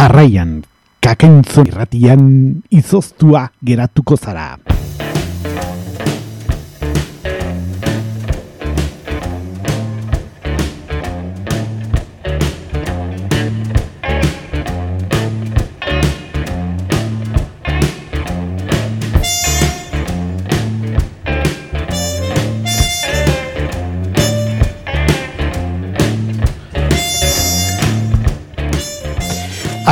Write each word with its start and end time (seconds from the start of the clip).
Jarraian, 0.00 0.52
kakentzon 1.04 1.66
irratian 1.68 2.22
izoztua 2.72 3.42
geratuko 3.60 4.16
zara. 4.16 4.46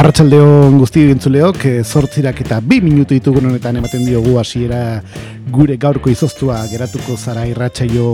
Arratxaldeon 0.09 0.79
guzti 0.81 1.03
gintzuleok, 1.05 1.67
zortzirak 1.85 2.39
eta 2.41 2.63
bi 2.65 2.79
minutu 2.81 3.13
ditugun 3.13 3.51
honetan 3.51 3.77
ematen 3.77 4.07
diogu 4.07 4.39
hasiera 4.41 5.03
gure 5.53 5.77
gaurko 5.77 6.09
izoztua 6.09 6.63
geratuko 6.71 7.13
zara 7.19 7.43
irratsaio 7.45 8.07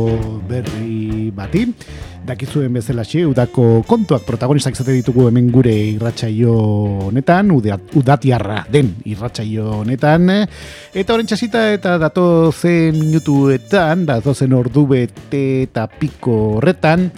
berri 0.48 1.30
bati. 1.30 1.62
Dakizuen 2.26 2.74
bezala 2.74 3.04
xe, 3.06 3.22
udako 3.30 3.84
kontuak 3.86 4.26
protagonistak 4.26 4.74
zate 4.74 4.90
ditugu 4.90 5.28
hemen 5.28 5.52
gure 5.54 5.76
irratsaio 5.92 6.58
honetan, 7.12 7.54
udatiarra 7.54 8.64
den 8.74 8.90
irratsaio 9.06 9.70
honetan. 9.84 10.34
Eta 10.90 11.14
horren 11.14 11.30
txasita 11.30 11.68
eta 11.78 11.94
dato 12.02 12.50
zen 12.50 12.98
minutuetan, 12.98 14.02
dato 14.10 14.34
zen 14.34 14.58
ordu 14.58 14.88
bete 14.96 15.46
eta 15.68 15.86
piko 15.86 16.56
horretan, 16.56 17.12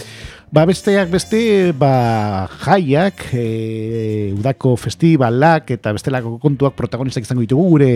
Ba 0.46 0.62
besteak 0.62 1.10
beste, 1.10 1.74
ba 1.74 2.46
jaiak, 2.62 3.24
e, 3.34 4.30
udako 4.30 4.76
festivalak 4.78 5.72
eta 5.74 5.90
bestelako 5.90 6.36
kontuak 6.38 6.76
protagonistak 6.78 7.26
izango 7.26 7.42
ditugu 7.42 7.64
gure 7.72 7.90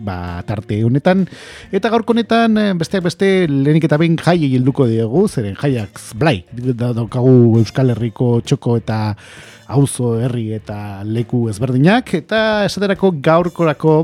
ba, 0.00 0.40
tarte 0.48 0.80
honetan. 0.80 1.26
Eta 1.68 1.92
gaurko 1.92 2.16
honetan, 2.16 2.56
e, 2.56 2.72
besteak 2.80 3.04
beste, 3.04 3.28
lehenik 3.52 3.84
eta 3.84 4.00
behin 4.00 4.16
jaiei 4.16 4.54
helduko 4.56 4.88
diegu, 4.88 5.26
zeren 5.28 5.60
jaiak 5.60 6.00
blai, 6.16 6.38
daukagu 6.56 7.60
Euskal 7.60 7.92
Herriko 7.92 8.38
txoko 8.40 8.78
eta 8.80 9.02
auzo 9.68 10.14
herri 10.20 10.52
eta 10.56 11.02
leku 11.04 11.48
ezberdinak. 11.52 12.14
Eta 12.16 12.64
esaterako 12.64 13.12
gaurkorako, 13.24 13.96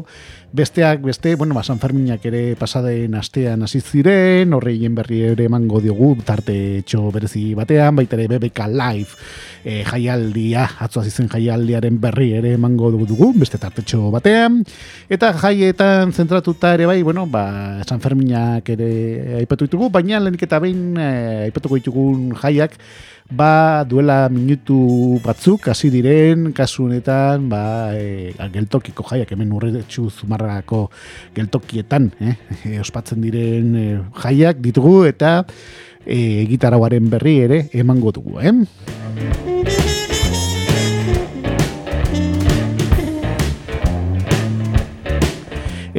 besteak 0.53 1.03
beste, 1.03 1.37
bueno, 1.37 1.55
ba, 1.55 1.63
San 1.63 1.79
Ferminak 1.79 2.25
ere 2.27 2.57
pasaden 2.59 3.15
astean 3.15 3.63
hasi 3.63 3.81
ziren, 3.81 4.53
horreien 4.53 4.95
berri 4.95 5.21
ere 5.29 5.47
emango 5.47 5.81
diogu 5.81 6.17
tarte 6.27 6.57
etxo 6.81 7.11
berezi 7.15 7.55
batean, 7.55 7.95
baita 7.95 8.19
ere 8.19 8.27
BBK 8.33 8.67
Live 8.75 9.15
e, 9.63 9.85
jaialdia, 9.87 10.67
atzo 10.83 11.05
hasi 11.05 11.15
zen 11.15 11.31
jaialdiaren 11.31 12.01
berri 12.03 12.33
ere 12.41 12.55
emango 12.59 12.91
dugu, 12.91 13.31
beste 13.39 13.61
tarte 13.63 13.85
etxo 13.85 14.11
batean, 14.11 14.65
eta 15.09 15.31
jaietan 15.39 16.13
zentratuta 16.13 16.75
ere 16.75 16.91
bai, 16.91 17.03
bueno, 17.07 17.29
ba, 17.31 17.85
San 17.87 18.03
Ferminak 18.03 18.69
ere 18.75 19.39
aipatu 19.45 19.71
ditugu, 19.71 19.91
baina 19.95 20.19
lehenik 20.19 20.43
eta 20.49 20.59
behin 20.59 20.99
e, 20.99 21.11
aipatuko 21.47 21.79
ditugun 21.79 22.35
jaiak, 22.43 22.75
ba 23.31 23.87
duela 23.87 24.27
minutu 24.27 25.19
batzuk 25.23 25.71
hasi 25.71 25.87
diren 25.87 26.51
kasu 26.51 26.91
honetan 26.91 27.47
ba 27.47 27.95
e, 27.95 28.35
geltokiko 28.35 29.07
jaiak 29.07 29.31
hemen 29.31 29.55
urretxu 29.55 30.11
zumarrako 30.11 30.91
geltokietan 31.35 32.11
eh, 32.19 32.35
e, 32.67 32.81
ospatzen 32.83 33.23
diren 33.23 33.71
e, 33.79 33.87
jaiak 34.25 34.59
ditugu 34.59 35.07
eta 35.07 35.45
e, 36.03 36.43
gitarauaren 36.51 37.07
berri 37.07 37.39
ere 37.47 37.63
emango 37.71 38.11
dugu 38.11 38.43
eh? 38.43 38.55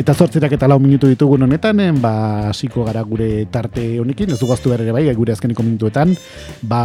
Eta 0.01 0.15
zortzirak 0.17 0.55
eta 0.55 0.65
lau 0.65 0.79
minutu 0.81 1.05
ditugun 1.05 1.45
honetan, 1.45 1.77
ba, 2.01 2.49
hasiko 2.49 2.81
gara 2.87 3.03
gure 3.05 3.45
tarte 3.53 3.83
honekin, 4.01 4.31
ez 4.33 4.39
dugaztu 4.39 4.71
behar 4.71 4.81
ere 4.81 4.95
bai, 4.95 5.03
gure 5.13 5.35
azkeniko 5.35 5.61
minutuetan, 5.61 6.15
ba, 6.65 6.79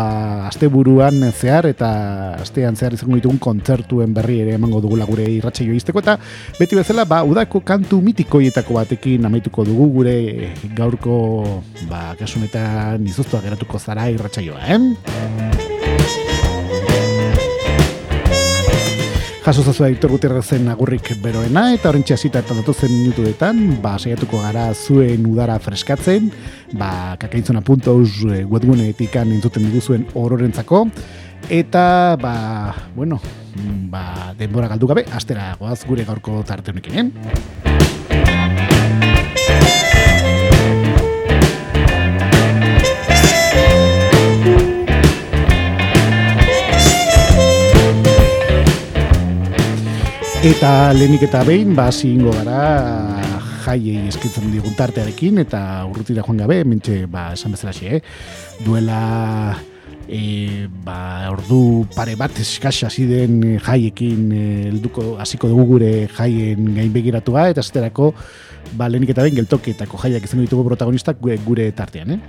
aste 0.50 0.68
buruan 0.68 1.22
zehar 1.30 1.64
eta 1.70 1.88
astean 2.42 2.76
zehar 2.76 2.92
izango 2.92 3.16
ditugun 3.16 3.40
kontzertuen 3.40 4.12
berri 4.12 4.42
ere 4.44 4.58
emango 4.58 4.82
dugula 4.84 5.08
gure 5.08 5.24
irratxe 5.32 5.64
izteko, 5.64 6.02
eta 6.04 6.18
beti 6.58 6.76
bezala, 6.76 7.06
ba, 7.08 7.22
udako 7.24 7.62
kantu 7.64 8.02
mitikoietako 8.04 8.76
batekin 8.76 9.24
amaituko 9.24 9.64
dugu 9.64 9.88
gure 9.94 10.18
gaurko, 10.76 11.62
ba, 11.88 12.10
kasunetan 12.20 13.08
izuztua 13.08 13.40
geratuko 13.46 13.80
zara 13.80 14.10
irratxaioa, 14.12 14.60
eh? 14.76 15.65
Jaso 19.46 19.62
zazu 19.62 19.84
da 19.84 19.88
Victor 19.88 20.10
Gutierrezen 20.10 20.66
agurrik 20.72 21.12
beroena 21.22 21.68
eta 21.70 21.92
horrentxe 21.92 22.16
hasita 22.16 22.40
eta 22.42 22.56
datuzen 22.56 22.90
minutuetan, 22.90 23.60
ba, 23.78 23.92
saiatuko 23.94 24.40
gara 24.42 24.64
zuen 24.74 25.22
udara 25.30 25.60
freskatzen, 25.62 26.32
ba, 26.74 27.14
kakaintzona.eus 27.22 28.26
eh, 28.26 28.42
webguneetik 28.42 29.14
entzuten 29.22 29.68
diguzuen 29.70 30.08
ororentzako, 30.18 30.88
eta, 31.46 31.86
ba, 32.18 32.34
bueno, 32.98 33.20
ba, 33.86 34.34
denbora 34.34 34.66
galdu 34.74 34.90
gabe, 34.90 35.06
astera 35.14 35.52
goaz 35.62 35.84
gure 35.86 36.02
gaurko 36.10 36.42
tarte 36.42 36.74
honekin, 36.74 37.14
Eta 50.44 50.92
lehenik 50.92 51.22
eta 51.24 51.40
behin, 51.48 51.72
ba, 51.72 51.88
ingo 52.04 52.32
gara 52.36 52.60
jaiei 53.64 54.06
eskitzen 54.10 54.50
digun 54.52 54.74
tartearekin, 54.76 55.40
eta 55.40 55.60
urrutira 55.88 56.22
joan 56.26 56.42
gabe, 56.42 56.60
mentxe, 56.68 57.06
ba, 57.10 57.30
esan 57.32 57.56
bezala 57.56 57.72
xe, 57.72 57.96
eh? 57.96 58.00
duela 58.60 59.56
e, 60.06 60.68
ba, 60.84 61.30
ordu 61.32 61.86
pare 61.96 62.14
bat 62.20 62.36
eskasa 62.38 62.90
den 63.08 63.58
jaiekin 63.58 64.30
helduko 64.68 65.16
hasiko 65.18 65.48
dugu 65.48 65.64
gure 65.72 66.06
jaien 66.06 66.74
gain 66.76 66.92
begiratua, 66.92 67.48
eta 67.50 67.62
zeterako, 67.62 68.12
ba, 68.76 68.90
lehenik 68.90 69.16
eta 69.16 69.24
behin, 69.24 69.40
geltoketako 69.40 69.98
jaiak 70.04 70.28
izango 70.28 70.44
ditugu 70.44 70.68
protagonistak 70.68 71.16
gure 71.20 71.72
tartean, 71.72 72.18
eh? 72.18 72.20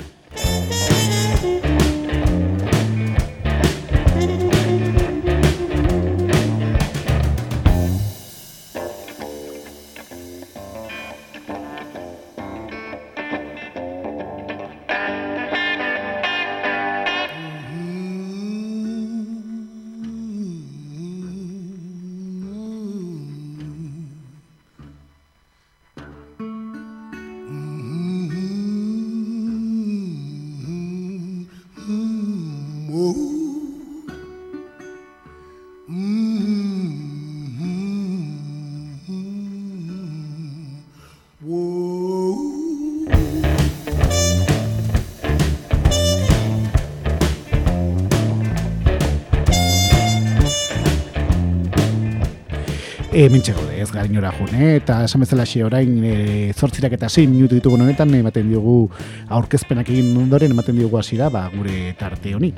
Mintxeko 54.07 54.15
de, 54.15 54.15
ez 54.15 54.15
garin 54.15 54.18
ora 54.18 54.31
june, 54.31 54.75
eta 54.77 55.04
esan 55.06 55.21
bezala 55.21 55.45
xe 55.45 55.63
orain 55.63 56.04
e, 56.04 56.54
zortzirak 56.54 56.94
eta 56.94 57.09
zein 57.09 57.31
minutu 57.31 57.56
ditugu 57.56 57.75
honetan, 57.75 58.13
ematen 58.13 58.50
diogu 58.50 58.89
aurkezpenak 59.30 59.89
egin 59.89 60.18
ondoren, 60.18 60.51
ematen 60.51 60.75
diogu 60.75 60.98
hasi 60.98 61.18
da, 61.18 61.30
ba, 61.30 61.50
gure 61.54 61.94
tarte 62.00 62.33
honi. 62.33 62.54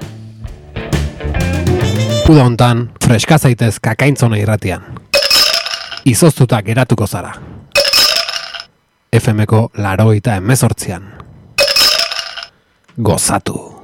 Uda 2.29 2.43
hontan, 2.45 2.89
freska 3.01 3.37
zaitez 3.37 3.79
kakaintzona 3.79 4.37
irratian. 4.37 4.81
Izoztuta 6.05 6.61
geratuko 6.61 7.07
zara. 7.07 7.33
FMko 9.11 9.71
laroita 9.77 10.35
emezortzian. 10.35 11.03
Gozatu. 12.97 13.78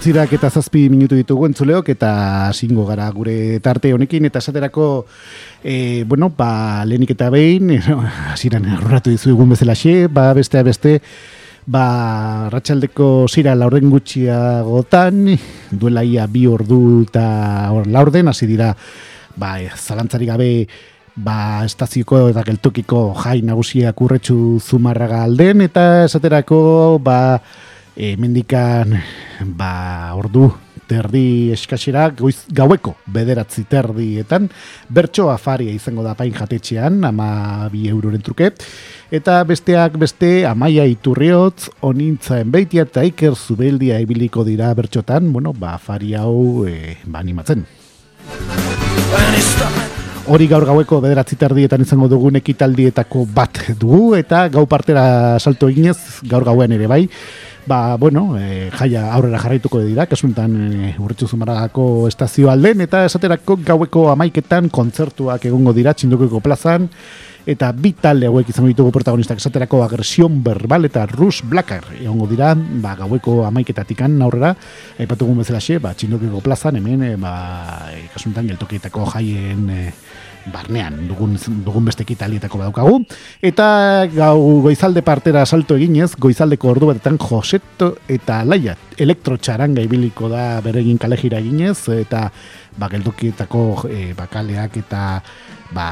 Zortzirak 0.00 0.30
eta 0.32 0.48
zazpi 0.48 0.86
minutu 0.88 1.12
ditugu 1.12 1.44
entzuleok 1.44 1.90
eta 1.92 2.48
singo 2.56 2.86
gara 2.88 3.04
gure 3.12 3.58
tarte 3.60 3.90
honekin. 3.92 4.24
Eta 4.24 4.40
esaterako 4.40 4.86
e, 5.60 6.04
bueno, 6.08 6.30
ba, 6.32 6.86
lehenik 6.88 7.10
eta 7.12 7.28
behin 7.28 7.74
hasiran 8.32 8.64
erroratu 8.64 9.12
dizu 9.12 9.34
egun 9.34 9.52
bezala 9.52 9.76
xe, 9.76 10.08
ba, 10.08 10.30
beste 10.32 10.62
beste 10.64 10.94
ba, 11.68 11.84
ratxaldeko 12.48 13.28
zira 13.28 13.52
laurden 13.52 13.92
gutxiagotan, 13.92 15.34
duela 15.68 16.00
ia 16.00 16.24
bi 16.24 16.46
ordu 16.48 17.02
eta 17.04 17.68
or, 17.68 17.84
laurden, 17.84 18.32
hasi 18.32 18.48
dira, 18.48 18.72
ba, 19.36 19.58
zalantzari 19.76 20.32
gabe, 20.32 20.52
ba, 21.12 21.66
estazioko 21.68 22.30
eta 22.32 22.48
geltokiko 22.48 23.10
jai 23.20 23.42
nagusiak 23.44 24.00
urretxu 24.00 24.62
zumarraga 24.64 25.26
alden, 25.28 25.60
eta 25.68 26.06
esaterako, 26.06 26.62
ba, 27.04 27.20
e, 27.96 28.16
mendikan, 28.16 28.96
ba, 29.56 30.14
ordu, 30.18 30.50
terdi 30.90 31.52
eskasera 31.54 32.08
goiz, 32.18 32.42
gaueko 32.50 32.96
bederatzi 33.14 33.62
terdietan 33.70 34.48
bertso 34.90 35.28
afaria 35.30 35.72
izango 35.74 36.02
da 36.02 36.16
pain 36.18 36.34
jatetxean 36.34 36.98
ama 37.06 37.68
bi 37.70 37.86
euroren 37.90 38.22
truke. 38.26 38.50
Eta 39.10 39.40
besteak 39.46 39.98
beste 40.02 40.44
amaia 40.46 40.86
iturriotz 40.90 41.70
onintzaen 41.86 42.50
beitia 42.50 42.86
eta 42.88 43.06
iker 43.06 43.36
zubeldia 43.38 44.00
ibiliko 44.02 44.44
dira 44.46 44.72
bertxotan 44.74 45.30
bueno, 45.32 45.54
ba, 45.54 45.76
afari 45.78 46.16
hau 46.18 46.66
e, 46.66 46.96
ba, 47.06 47.22
animatzen. 47.22 47.66
Hori 50.30 50.46
gaur 50.46 50.62
gaueko 50.66 51.00
bederatzi 51.02 51.34
terdietan 51.38 51.82
izango 51.82 52.06
dugun 52.10 52.36
ekitaldietako 52.38 53.24
bat 53.34 53.62
dugu 53.80 54.14
eta 54.18 54.44
gau 54.52 54.66
partera 54.70 55.38
salto 55.40 55.70
eginez 55.72 56.22
gaur 56.30 56.44
gauen 56.46 56.74
ere 56.76 56.86
bai 56.90 57.00
ba, 57.66 57.96
bueno, 57.96 58.36
e, 58.38 58.70
jaia 58.70 59.12
aurrera 59.14 59.38
jarraituko 59.42 59.80
dira, 59.84 60.06
kasuntan 60.06 60.54
e, 60.56 60.92
urretxu 60.98 61.28
zumaragako 61.28 62.06
estazio 62.08 62.50
alden, 62.50 62.84
eta 62.86 63.04
esaterako 63.08 63.58
gaueko 63.66 64.08
amaiketan 64.12 64.70
kontzertuak 64.72 65.44
egongo 65.50 65.74
dira 65.76 65.94
txindukiko 65.94 66.40
plazan, 66.44 66.88
eta 67.50 67.70
bi 67.72 67.92
talde 67.96 68.28
hauek 68.28 68.50
izango 68.52 68.68
ditugu 68.68 68.92
protagonistak 68.94 69.40
esaterako 69.40 69.82
agresion 69.84 70.42
verbal 70.44 70.84
eta 70.86 71.06
rus 71.08 71.40
blacker 71.42 71.86
egongo 72.00 72.28
dira, 72.30 72.54
ba, 72.54 72.94
gaueko 72.98 73.44
amaiketatikan 73.48 74.16
aurrera, 74.22 74.54
aipatugun 75.00 75.42
bezala 75.42 75.60
xe, 75.64 75.80
ba, 75.82 75.94
txindukiko 75.94 76.42
plazan, 76.44 76.80
hemen, 76.80 77.06
e, 77.12 77.14
ba, 77.20 77.34
kasuntan 78.14 78.50
geltokietako 78.52 79.08
jaien... 79.14 79.68
E, 79.70 79.92
barnean 80.52 80.96
dugun, 81.08 81.36
dugun 81.64 81.84
beste 81.84 82.06
kitalietako 82.08 82.62
badaukagu. 82.62 83.00
Eta 83.42 84.06
gau 84.14 84.60
goizalde 84.64 85.02
partera 85.06 85.44
salto 85.46 85.76
eginez, 85.76 86.14
goizaldeko 86.18 86.72
ordu 86.72 86.90
batetan 86.90 87.18
Joseto 87.20 87.94
eta 88.08 88.42
Laia 88.44 88.76
elektrotxaranga 89.00 89.84
ibiliko 89.84 90.28
da 90.32 90.60
beregin 90.64 90.98
kalejira 91.00 91.40
eginez, 91.40 91.78
eta 91.94 92.26
ba, 92.76 92.88
geldukietako 92.92 93.62
e, 93.88 94.12
bakaleak 94.16 94.76
eta 94.82 95.04
ba, 95.74 95.86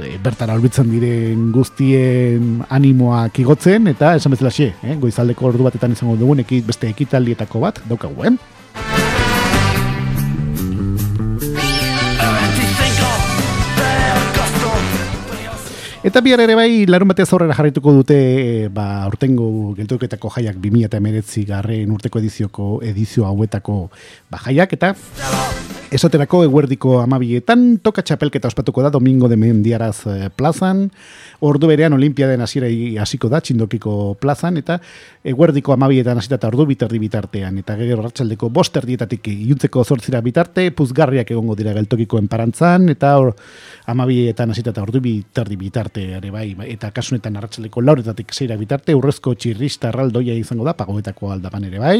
e, 0.00 0.16
bertara 0.22 0.56
horbitzen 0.56 0.88
diren 0.90 1.50
guztien 1.54 2.64
animoak 2.72 3.40
igotzen, 3.44 3.90
eta 3.92 4.14
esan 4.18 4.34
bezala 4.34 4.52
xe, 4.54 4.72
eh? 4.82 4.96
goizaldeko 5.00 5.50
ordu 5.52 5.68
batetan 5.68 5.96
izango 5.96 6.16
dugun 6.20 6.44
eki, 6.44 6.62
beste 6.66 6.90
ekitalietako 6.90 7.64
bat 7.66 7.80
daukagu, 7.88 8.28
eh? 8.30 8.36
Eta 16.04 16.20
bihar 16.20 16.42
ere 16.44 16.52
bai, 16.52 16.84
larun 16.84 17.08
batez 17.08 17.24
aurrera 17.32 17.54
jarraituko 17.56 17.94
dute, 17.96 18.16
e, 18.20 18.66
ba, 18.68 19.06
urtengo 19.08 19.46
geltuketako 19.78 20.28
jaiak 20.34 20.58
2000 20.60 20.90
eta 20.90 20.98
emeretzi 21.00 21.46
garren 21.48 21.94
urteko 21.96 22.20
edizioko 22.20 22.66
edizio 22.84 23.24
hauetako 23.24 23.78
ba, 24.28 24.42
jaiak, 24.44 24.76
eta 24.76 24.92
esaterako 25.94 26.42
eguerdiko 26.44 26.98
amabietan, 27.00 27.78
toka 27.80 28.04
txapelketa 28.04 28.50
ospatuko 28.52 28.84
da 28.84 28.90
domingo 28.92 29.30
de 29.32 29.38
mendiaraz 29.40 30.02
eh, 30.10 30.28
plazan, 30.28 30.90
ordu 31.40 31.68
berean 31.70 31.92
olimpiaden 31.92 32.40
hasiera 32.40 32.68
hasiko 33.02 33.28
da 33.28 33.40
txindokiko 33.40 34.16
plazan, 34.20 34.58
eta 34.60 34.78
eguerdiko 35.24 35.72
amabietan 35.74 36.18
hasita 36.18 36.38
eta 36.40 36.50
ordu 36.52 36.66
biterdi 36.66 37.00
bitartean, 37.02 37.58
eta 37.58 37.76
gero 37.80 38.02
ratxaldeko 38.02 38.50
boster 38.50 38.86
dietatik 38.86 39.28
iuntzeko 39.32 39.84
zortzira 39.84 40.20
bitarte, 40.20 40.70
puzgarriak 40.70 41.30
egongo 41.30 41.56
dira 41.58 41.74
geltokiko 41.76 42.18
enparantzan, 42.22 42.88
eta 42.94 43.16
or, 43.18 43.34
amabietan 43.86 44.50
hasita 44.50 44.74
eta 44.74 44.82
ordu 44.82 45.00
biterdi 45.04 45.56
bitarte, 45.60 46.08
ere 46.20 46.30
bai, 46.34 46.48
eta 46.68 46.90
kasunetan 46.94 47.36
arratxaldeko 47.40 47.82
lauretatik 47.82 48.32
zeira 48.32 48.56
bitarte, 48.60 48.94
urrezko 48.94 49.34
txirrista 49.34 49.90
arraldoia 49.90 50.34
izango 50.38 50.64
da, 50.64 50.76
pagoetako 50.78 51.32
aldaban 51.34 51.70
ere 51.70 51.82
bai. 51.82 51.98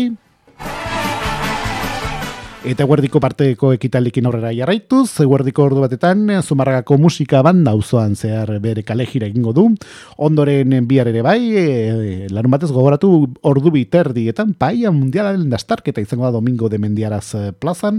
Eta 2.64 2.86
guardiko 2.88 3.20
parteko 3.20 3.74
ekitalikin 3.74 4.24
aurrera 4.24 4.48
jarraituz, 4.56 5.18
guardiko 5.28 5.66
ordu 5.66 5.82
batetan, 5.82 6.30
zumarragako 6.40 6.96
musika 6.96 7.42
banda 7.44 7.74
auzoan 7.76 8.14
zehar 8.16 8.54
bere 8.64 8.80
kalejira 8.80 9.26
egingo 9.28 9.52
du. 9.52 9.66
Ondoren 10.24 10.72
bihar 10.88 11.10
ere 11.10 11.20
bai, 11.20 11.40
e, 11.60 11.64
larun 12.32 12.54
batez 12.54 12.70
gogoratu 12.72 13.10
ordu 13.44 13.72
biterdietan, 13.74 14.54
paia 14.56 14.88
mundialaren 14.96 15.50
dastarketa 15.52 16.00
izango 16.00 16.24
da 16.24 16.30
domingo 16.38 16.70
de 16.72 16.78
mendiaraz 16.80 17.34
e, 17.36 17.42
plazan. 17.52 17.98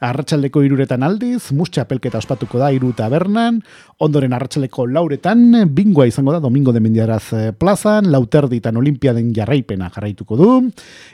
Arratxaldeko 0.00 0.64
iruretan 0.64 1.04
aldiz, 1.04 1.50
musta 1.52 1.84
pelketa 1.84 2.16
ospatuko 2.16 2.56
da 2.62 2.72
iru 2.72 2.94
tabernan. 2.96 3.60
Ondoren 4.00 4.32
arratxaldeko 4.32 4.88
lauretan, 4.94 5.44
bingoa 5.76 6.08
izango 6.08 6.32
da 6.32 6.40
domingo 6.40 6.72
de 6.72 6.80
mendiaraz 6.80 7.26
e, 7.36 7.52
plazan. 7.52 8.08
Lauterditan 8.16 8.80
olimpiaden 8.80 9.34
jarraipena 9.36 9.92
jarraituko 9.92 10.40
du. 10.40 10.50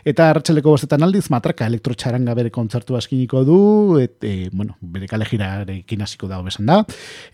Eta 0.07 0.31
arratxaldeko 0.31 0.79
bostetan 0.79 1.03
aldiz, 1.03 1.27
matraka 1.35 1.67
elektrotxaranga 1.67 2.39
bere 2.39 2.55
kontzertu 2.55 2.92
kontzertu 2.93 2.97
askiniko 2.97 3.45
du, 3.45 3.99
et, 4.01 4.23
e, 4.25 4.51
bueno, 4.53 4.77
bere 4.81 5.07
kale 5.09 5.25
jirarekin 5.25 6.03
hasiko 6.03 6.29
dago 6.29 6.45
besan 6.45 6.67
da. 6.67 6.83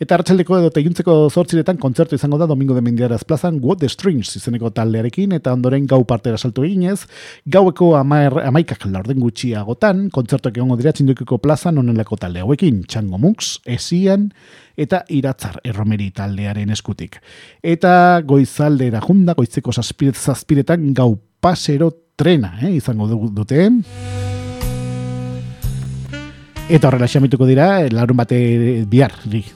Eta 0.01 0.17
hartxaldeko 0.17 0.59
edo 0.59 0.71
teiuntzeko 0.71 1.29
zortziretan 1.31 1.79
kontzertu 1.79 2.15
izango 2.17 2.39
da 2.39 2.47
Domingo 2.47 2.75
de 2.75 2.83
Mendiaraz 2.83 3.25
plazan 3.25 3.59
What 3.63 3.81
the 3.81 3.89
Strings 3.89 4.37
izeneko 4.37 4.71
taldearekin, 4.71 5.33
eta 5.33 5.53
ondoren 5.53 5.87
gau 5.87 6.05
partera 6.05 6.39
salto 6.39 6.65
eginez, 6.65 7.07
gaueko 7.47 7.97
amaer, 7.97 8.39
amaikak 8.47 8.87
laurden 8.87 9.21
gutxiagotan, 9.21 10.09
kontzertuak 10.11 10.57
egongo 10.57 10.77
dira 10.77 10.93
txindukiko 10.93 11.39
plazan 11.39 11.79
onelako 11.79 12.17
talde 12.17 12.41
hauekin, 12.41 12.85
Txango 12.89 13.19
Mux, 13.19 13.59
Esian, 13.67 14.31
eta 14.77 15.03
iratzar 15.09 15.59
erromeri 15.65 16.11
taldearen 16.15 16.71
eskutik. 16.71 17.19
Eta 17.63 18.21
goizaldera 18.25 19.03
junda, 19.03 19.35
goizeko 19.35 19.73
zazpiretan 19.75 20.93
gau 20.95 21.17
pasero 21.41 21.91
trena, 22.19 22.59
eh, 22.63 22.77
izango 22.79 23.07
dute. 23.31 23.71
Eta 26.69 26.91
horrela 26.91 27.07
xamituko 27.09 27.47
dira, 27.49 27.87
larun 27.89 28.19
bate 28.21 28.37
bihar 28.93 29.15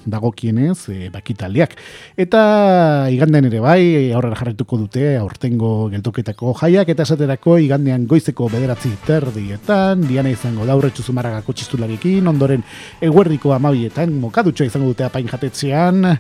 dago 0.08 0.30
kienez, 0.32 0.88
e, 0.88 1.10
bakitaldiak. 1.12 1.74
Eta 2.16 3.10
iganden 3.12 3.50
ere 3.50 3.58
bai, 3.60 4.08
aurrera 4.16 4.38
jarretuko 4.38 4.78
dute, 4.80 5.18
aurtengo 5.20 5.90
geltoketako 5.92 6.54
jaiak, 6.56 6.88
eta 6.88 7.04
esaterako 7.04 7.58
igandean 7.60 8.06
goizeko 8.08 8.48
bederatzi 8.48 8.94
terdietan, 9.04 10.06
diana 10.08 10.32
izango 10.32 10.64
daurretxu 10.64 11.04
zumarragako 11.04 11.52
txistulariekin, 11.52 12.30
ondoren 12.32 12.64
eguerdiko 13.04 13.52
amabietan, 13.58 14.16
mokadutxoa 14.24 14.70
izango 14.70 14.88
dute 14.94 15.04
apain 15.04 15.28
jatetzean, 15.28 16.14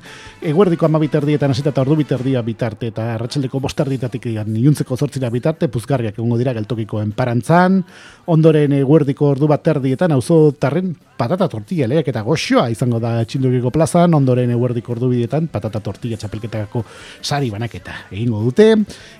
eguerdiko 0.44 0.90
amabiterdietan 0.90 1.56
hasita 1.56 1.72
eta 1.72 1.86
ordu 1.86 1.96
biterdia 2.02 2.44
bitarte, 2.44 2.92
eta 2.92 3.16
ratxaldeko 3.24 3.62
bosterditatik 3.64 4.28
egan 4.34 4.52
niuntzeko 4.52 5.00
zortzira 5.00 5.32
bitarte, 5.32 5.72
puzgarriak 5.72 6.20
egongo 6.20 6.36
dira 6.36 6.52
geltokiko 6.52 7.00
enparantzan, 7.00 7.80
ondoren 8.28 8.76
eguerdiko 8.76 9.32
ordu 9.32 9.48
bat 9.48 9.64
terdietan, 9.64 10.12
auzo 10.12 10.42
tarren 10.52 10.81
patata 11.16 11.48
tortilla 11.48 11.86
lehiak 11.90 12.08
eta 12.12 12.22
goxoa 12.26 12.68
izango 12.72 13.00
da 13.02 13.14
txindukiko 13.24 13.70
plazan, 13.74 14.14
ondoren 14.14 14.50
eguerdik 14.54 14.88
ordu 14.92 15.12
bidetan 15.12 15.48
patata 15.52 15.80
tortilla 15.80 16.18
txapelketakako 16.20 16.84
sari 17.22 17.50
banaketa 17.52 17.96
egingo 18.10 18.42
dute, 18.44 18.68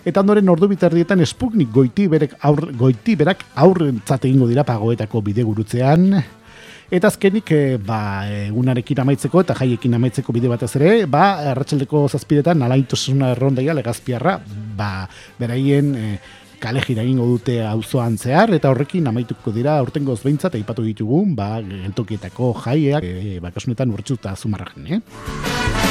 eta 0.05 0.23
ondoren 0.25 0.49
ordu 0.53 0.69
bitardietan 0.73 1.23
espugnik 1.25 1.73
goiti, 1.73 2.09
berek 2.13 2.37
aur, 2.49 2.69
goiti 2.79 3.17
berak 3.17 3.47
aurrentzat 3.65 4.29
egingo 4.31 4.51
dira 4.51 4.67
pagoetako 4.69 5.25
bide 5.31 5.47
gurutzean, 5.47 6.23
Eta 6.93 7.09
azkenik, 7.09 7.49
e, 7.57 7.77
ba, 7.81 7.99
egunarekin 8.51 8.99
amaitzeko 9.01 9.41
eta 9.41 9.55
jaiekin 9.57 9.97
amaitzeko 9.97 10.33
bide 10.37 10.51
batez 10.51 10.75
ere, 10.77 10.91
ba, 11.09 11.39
erratxaldeko 11.55 12.03
zazpidetan, 12.11 12.61
alaitosuna 12.67 13.31
errondaia 13.33 13.73
legazpiarra, 13.79 14.35
ba, 14.77 14.91
beraien, 15.39 15.89
e, 15.97 16.11
kalejira 16.63 17.03
egingo 17.03 17.27
dute 17.27 17.59
auzoan 17.67 18.19
zehar 18.19 18.55
eta 18.55 18.71
horrekin 18.71 19.11
amaituko 19.11 19.55
dira 19.55 19.79
aurtengoz 19.83 20.21
behintzat 20.23 20.59
aipatu 20.61 20.87
ditugu 20.87 21.25
ba 21.39 21.57
geltokietako 21.67 22.53
jaiak 22.65 23.07
e, 23.07 23.39
bakasunetan 23.43 23.95
urtsuta 23.97 24.37
azumarragen, 24.37 24.87
eh? 24.99 25.82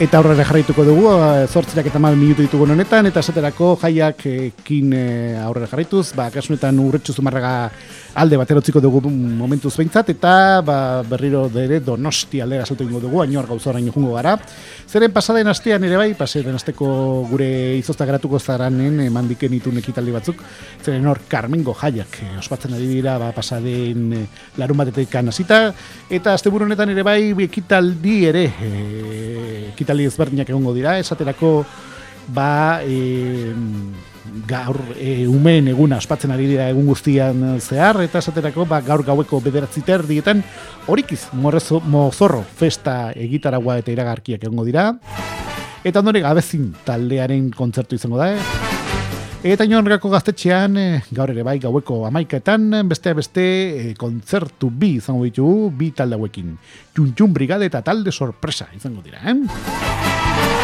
Eta 0.00 0.18
aurrera 0.18 0.44
jarraituko 0.48 0.84
dugu, 0.88 1.04
eh, 1.12 1.46
zortzirak 1.46 1.86
eta 1.86 2.00
mal 2.00 2.16
minutu 2.16 2.40
ditugu 2.42 2.64
honetan, 2.64 3.06
eta 3.06 3.20
esaterako 3.20 3.76
jaiak 3.82 4.24
ekin 4.26 4.92
eh, 4.96 5.36
aurrera 5.44 5.68
jarraituz, 5.68 6.14
ba, 6.16 6.30
kasunetan 6.32 6.78
urretxu 6.80 7.12
zumarraga 7.12 7.70
alde 8.14 8.36
baterotziko 8.36 8.80
dugu 8.80 9.00
momentuz 9.08 9.72
behintzat, 9.76 10.10
eta 10.12 10.60
ba, 10.64 10.76
berriro 11.08 11.46
dere 11.52 11.80
donosti 11.80 12.42
aldera 12.44 12.66
saltu 12.66 12.84
ingo 12.84 13.00
dugu, 13.00 13.22
ainoar 13.22 13.46
gauza 13.48 13.70
orain 13.70 13.88
jungo 13.92 14.14
gara. 14.14 14.36
Zeren 14.88 15.12
pasaden 15.12 15.48
astean 15.48 15.84
ere 15.88 15.96
bai, 15.96 16.10
pasaden 16.18 16.58
asteko 16.58 16.88
gure 17.30 17.48
izozta 17.78 18.06
gratuko 18.08 18.38
zaranen 18.38 19.00
eman 19.06 19.30
diken 19.32 19.56
itun 19.56 19.80
ekitaldi 19.80 20.12
batzuk, 20.12 20.42
zeren 20.84 21.08
hor 21.08 21.22
Carmengo 21.28 21.74
jaiak 21.78 22.18
eh, 22.22 22.34
ospatzen 22.42 22.76
ari 22.76 22.90
dira 22.90 23.16
ba, 23.22 23.32
pasaden 23.32 24.12
eh, 24.18 24.26
larun 24.60 24.82
batetik 24.82 25.14
hasita. 25.22 25.62
Eta 26.10 26.34
azte 26.34 26.50
honetan 26.50 26.90
ere 26.90 27.02
bai 27.02 27.32
ekitaldi 27.32 28.18
ere 28.28 28.44
eh, 28.44 29.72
ekitaldi 29.72 30.06
ezberdinak 30.10 30.48
egongo 30.48 30.74
dira, 30.74 30.98
esaterako 30.98 31.64
ba 32.28 32.82
e, 32.84 33.52
gaur 34.48 34.78
e, 34.96 35.26
umeen 35.28 35.68
eguna 35.72 35.98
ospatzen 36.02 36.32
ari 36.34 36.48
dira 36.50 36.68
egun 36.72 36.86
guztian 36.90 37.60
zehar 37.60 38.00
eta 38.04 38.22
esaterako 38.22 38.66
ba, 38.68 38.80
gaur 38.84 39.04
gaueko 39.06 39.40
bederatzi 39.44 39.84
terdietan 39.86 40.42
horikiz 40.86 41.26
morrezo, 41.32 41.80
mozorro 41.80 42.42
festa 42.56 43.12
egitaragua 43.12 43.78
eta 43.82 43.92
iragarkiak 43.94 44.44
egongo 44.48 44.66
dira 44.68 44.90
eta 45.84 45.98
ondore 46.00 46.22
gabezin 46.24 46.72
taldearen 46.86 47.50
kontzertu 47.56 47.98
izango 47.98 48.20
da 48.20 48.32
eh? 48.34 48.70
Eta 49.42 49.64
inorgako 49.66 50.06
gaztetxean, 50.12 50.76
e, 50.78 51.00
gaur 51.10 51.32
ere 51.32 51.42
bai 51.42 51.56
gaueko 51.58 52.04
amaiketan, 52.06 52.68
beste 52.86 53.10
beste 53.18 53.42
e, 53.42 53.88
kontzertu 53.98 54.70
bi 54.70 54.92
izango 55.00 55.26
ditugu, 55.26 55.66
bi 55.80 55.90
talde 55.98 56.14
hauekin. 56.14 56.54
Juntxun 56.94 57.34
brigade 57.34 57.66
eta 57.66 57.82
talde 57.82 58.14
sorpresa 58.14 58.70
izango 58.78 59.02
dira, 59.02 59.18
eh? 59.26 60.61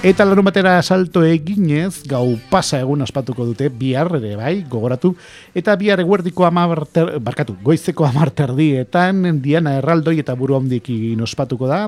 Eta 0.00 0.24
larun 0.24 0.46
batera 0.46 0.78
salto 0.80 1.20
eginez, 1.28 2.06
gau 2.08 2.38
pasa 2.48 2.78
egun 2.80 3.02
aspatuko 3.04 3.44
dute, 3.44 3.66
bihar 3.68 4.08
ere 4.16 4.30
bai, 4.32 4.62
gogoratu, 4.64 5.10
eta 5.52 5.74
bihar 5.76 6.00
eguerdiko 6.00 6.46
amarter, 6.48 7.18
barkatu, 7.20 7.58
goizeko 7.60 8.06
amarterdietan, 8.08 9.42
diana 9.44 9.74
erraldoi 9.76 10.14
eta 10.22 10.32
buru 10.40 10.56
handikin 10.56 11.20
ospatuko 11.20 11.68
da, 11.68 11.82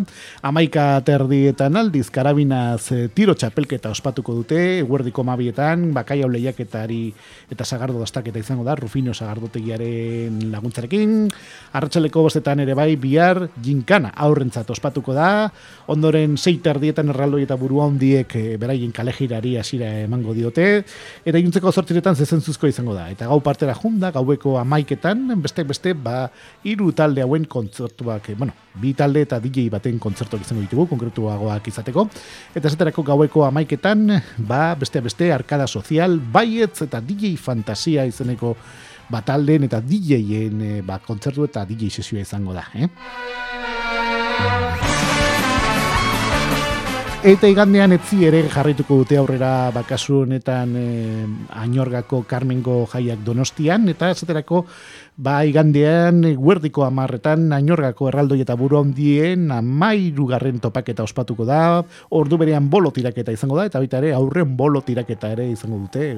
amaika 0.45 1.01
terdietan 1.07 1.79
aldiz, 1.81 2.11
karabinaz 2.13 2.91
e, 2.93 3.07
tiro 3.17 3.33
txapelketa 3.33 3.95
ospatuko 3.97 4.37
dute, 4.43 4.61
eguerdiko 4.83 5.25
amabietan, 5.25 5.89
bakai 5.97 6.21
hau 6.21 6.29
lehiaketari 6.35 7.01
eta 7.49 7.65
sagardo 7.65 7.97
dastaketa 8.05 8.45
izango 8.45 8.69
da, 8.69 8.77
Rufino 8.77 9.17
sagardotegiaren 9.17 10.53
laguntzarekin, 10.53 11.17
arratsaleko 11.73 12.29
bostetan 12.29 12.61
ere 12.61 12.77
bai, 12.77 12.91
bihar 13.01 13.47
jinkana 13.57 14.13
aurrentzat 14.29 14.69
ospatuko 14.77 15.17
da, 15.17 15.49
ondoren 15.89 16.37
sei 16.37 16.59
terdietan 16.61 17.17
erraldoi 17.17 17.47
eta 17.49 17.57
buru 17.57 17.81
handiek 18.03 18.35
e, 18.35 18.57
beraien 18.59 18.93
kalejirari 18.93 19.57
hasira 19.59 19.89
emango 20.03 20.35
diote, 20.35 20.83
eta 21.25 21.39
iluntzeko 21.39 21.71
zortziretan 21.73 22.17
zezentzuzko 22.17 22.67
izango 22.67 22.95
da. 22.97 23.09
Eta 23.13 23.29
gau 23.31 23.39
partera 23.45 23.75
junda, 23.79 24.11
gaueko 24.13 24.57
amaiketan, 24.59 25.41
beste 25.43 25.65
beste, 25.65 25.95
ba, 25.95 26.27
hiru 26.65 26.91
talde 26.93 27.23
hauen 27.23 27.47
kontzertuak, 27.47 28.31
e, 28.31 28.35
bueno, 28.35 28.53
bi 28.83 28.93
talde 28.99 29.23
eta 29.23 29.39
DJ 29.43 29.69
baten 29.71 29.99
kontzertuak 30.03 30.43
izango 30.43 30.63
ditugu, 30.65 30.89
konkretuagoak 30.91 31.69
izateko. 31.71 32.09
Eta 32.55 32.69
esaterako 32.69 33.07
gaueko 33.13 33.47
amaiketan, 33.47 34.09
ba, 34.39 34.75
beste 34.79 35.01
beste, 35.01 35.33
arkada 35.33 35.69
sozial, 35.69 36.19
baietz 36.19 36.83
eta 36.89 37.01
DJ 37.01 37.37
fantasia 37.39 38.07
izeneko 38.09 38.57
batalden 39.13 39.69
eta 39.69 39.83
DJen 39.85 40.63
e, 40.63 40.73
ba, 40.87 40.99
kontzertu 41.05 41.47
eta 41.47 41.67
DJ 41.69 41.93
sesioa 42.03 42.25
izango 42.25 42.57
da. 42.57 42.67
Eh? 42.75 42.89
Eta 47.23 47.47
igandean 47.47 47.93
etzi 47.95 48.25
ere 48.27 48.41
jarrituko 48.51 48.97
dute 48.99 49.15
aurrera 49.15 49.71
bakasu 49.71 50.25
honetan 50.25 50.73
eh, 50.75 51.27
Añorgako 51.55 52.25
Carmengo 52.27 52.81
jaiak 52.91 53.21
Donostian 53.23 53.87
eta 53.93 54.09
esaterako 54.11 54.65
ba 55.17 55.45
igandean 55.45 56.25
guerdiko 56.41 56.87
amarretan 56.87 57.53
Añorgako 57.53 58.09
erraldoi 58.09 58.41
eta 58.41 58.55
buru 58.57 58.79
handien 58.81 59.51
amairu 59.53 60.25
garren 60.27 60.59
topaketa 60.61 61.05
ospatuko 61.05 61.45
da. 61.45 61.83
Ordu 62.17 62.39
berean 62.41 62.71
bolo 62.71 62.91
tiraketa 62.91 63.33
izango 63.33 63.59
da 63.59 63.67
eta 63.69 63.79
baita 63.83 63.99
ere 64.01 64.15
aurren 64.17 64.57
bolo 64.57 64.81
tiraketa 64.81 65.33
ere 65.37 65.51
izango 65.51 65.83
dute 65.85 66.15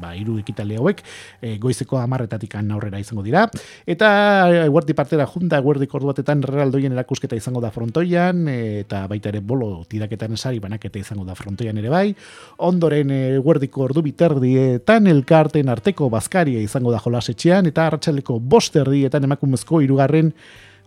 ba 0.00 0.12
hiru 0.14 0.38
ekitale 0.38 0.76
hauek 0.76 1.00
e, 1.40 1.56
goizeko 1.58 1.98
amarretatik 1.98 2.54
aurrera 2.58 3.00
izango 3.00 3.22
dira. 3.22 3.46
Eta 3.86 4.68
guerdi 4.68 4.94
partera 4.94 5.26
junta 5.26 5.60
guerdiko 5.60 5.96
ordu 5.96 6.12
batetan 6.12 6.44
erraldoien 6.44 6.92
erakusketa 6.92 7.36
izango 7.36 7.60
da 7.64 7.70
frontoian 7.70 8.44
eta 8.48 9.06
baita 9.08 9.32
ere 9.32 9.40
bolo 9.40 9.84
tiraketan 9.88 10.36
esari 10.36 10.60
banaketa 10.60 10.98
izango 10.98 11.24
da 11.24 11.34
frontoian 11.34 11.78
ere 11.78 11.88
bai. 11.88 12.14
Ondoren 12.58 13.10
e, 13.10 13.38
guerdiko 13.38 13.86
ordu 13.88 14.04
biterdietan 14.04 15.06
elkarten 15.06 15.68
arteko 15.68 16.10
bazkaria 16.12 16.60
izango 16.60 16.92
da 16.92 17.00
jolasetxean 17.00 17.72
eta 17.72 17.88
arratsaleko 18.18 18.38
bost 18.40 18.76
erdietan 18.76 19.24
emakumezko 19.24 19.80
hirugarren 19.82 20.32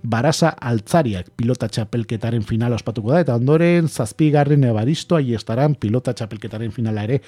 Barasa 0.01 0.55
altzariak 0.57 1.27
pilota 1.37 1.67
txapelketaren 1.69 2.41
finala 2.41 2.73
ospatuko 2.73 3.11
da, 3.11 3.19
eta 3.21 3.35
ondoren 3.37 3.85
zazpigarren 3.85 4.63
ebaristo 4.65 5.13
aiestaran 5.15 5.75
pilota 5.77 6.15
txapelketaren 6.17 6.71
finala 6.73 7.03
ere 7.05 7.19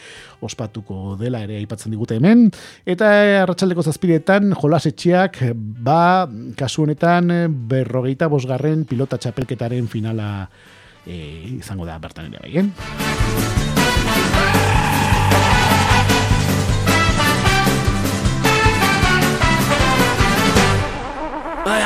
ospatuko 0.41 1.13
dela 1.19 1.43
ere 1.45 1.59
aipatzen 1.59 1.93
digute 1.93 2.17
hemen. 2.17 2.49
Eta 2.83 3.11
arratsaldeko 3.43 3.85
zazpiretan 3.85 4.55
jolasetxeak 4.57 5.37
ba 5.53 6.25
kasu 6.57 6.87
honetan 6.87 7.29
berrogeita 7.69 8.25
bosgarren 8.27 8.87
pilota 8.89 9.21
txapelketaren 9.21 9.85
finala 9.85 10.49
e, 11.05 11.13
izango 11.59 11.85
da 11.85 11.99
bertan 12.01 12.33
ere 12.33 13.72
bai, 21.73 21.81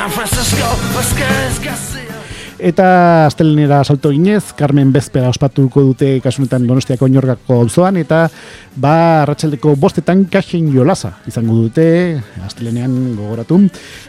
Eta 2.58 3.26
astelenera 3.26 3.84
salto 3.84 4.10
ginez, 4.10 4.52
Carmen 4.58 4.90
Bezpera 4.90 5.28
ospatuko 5.30 5.84
dute 5.92 6.16
kasunetan 6.18 6.64
Donostiako 6.66 7.06
inorgako 7.06 7.60
auzoan 7.62 8.00
eta 8.00 8.24
ba 8.74 9.22
arratsaldeko 9.22 9.76
bostetan 9.78 10.24
kaxen 10.26 10.72
jolaza 10.74 11.12
izango 11.30 11.54
dute, 11.54 12.18
astelenean 12.42 13.14
gogoratu. 13.14 13.60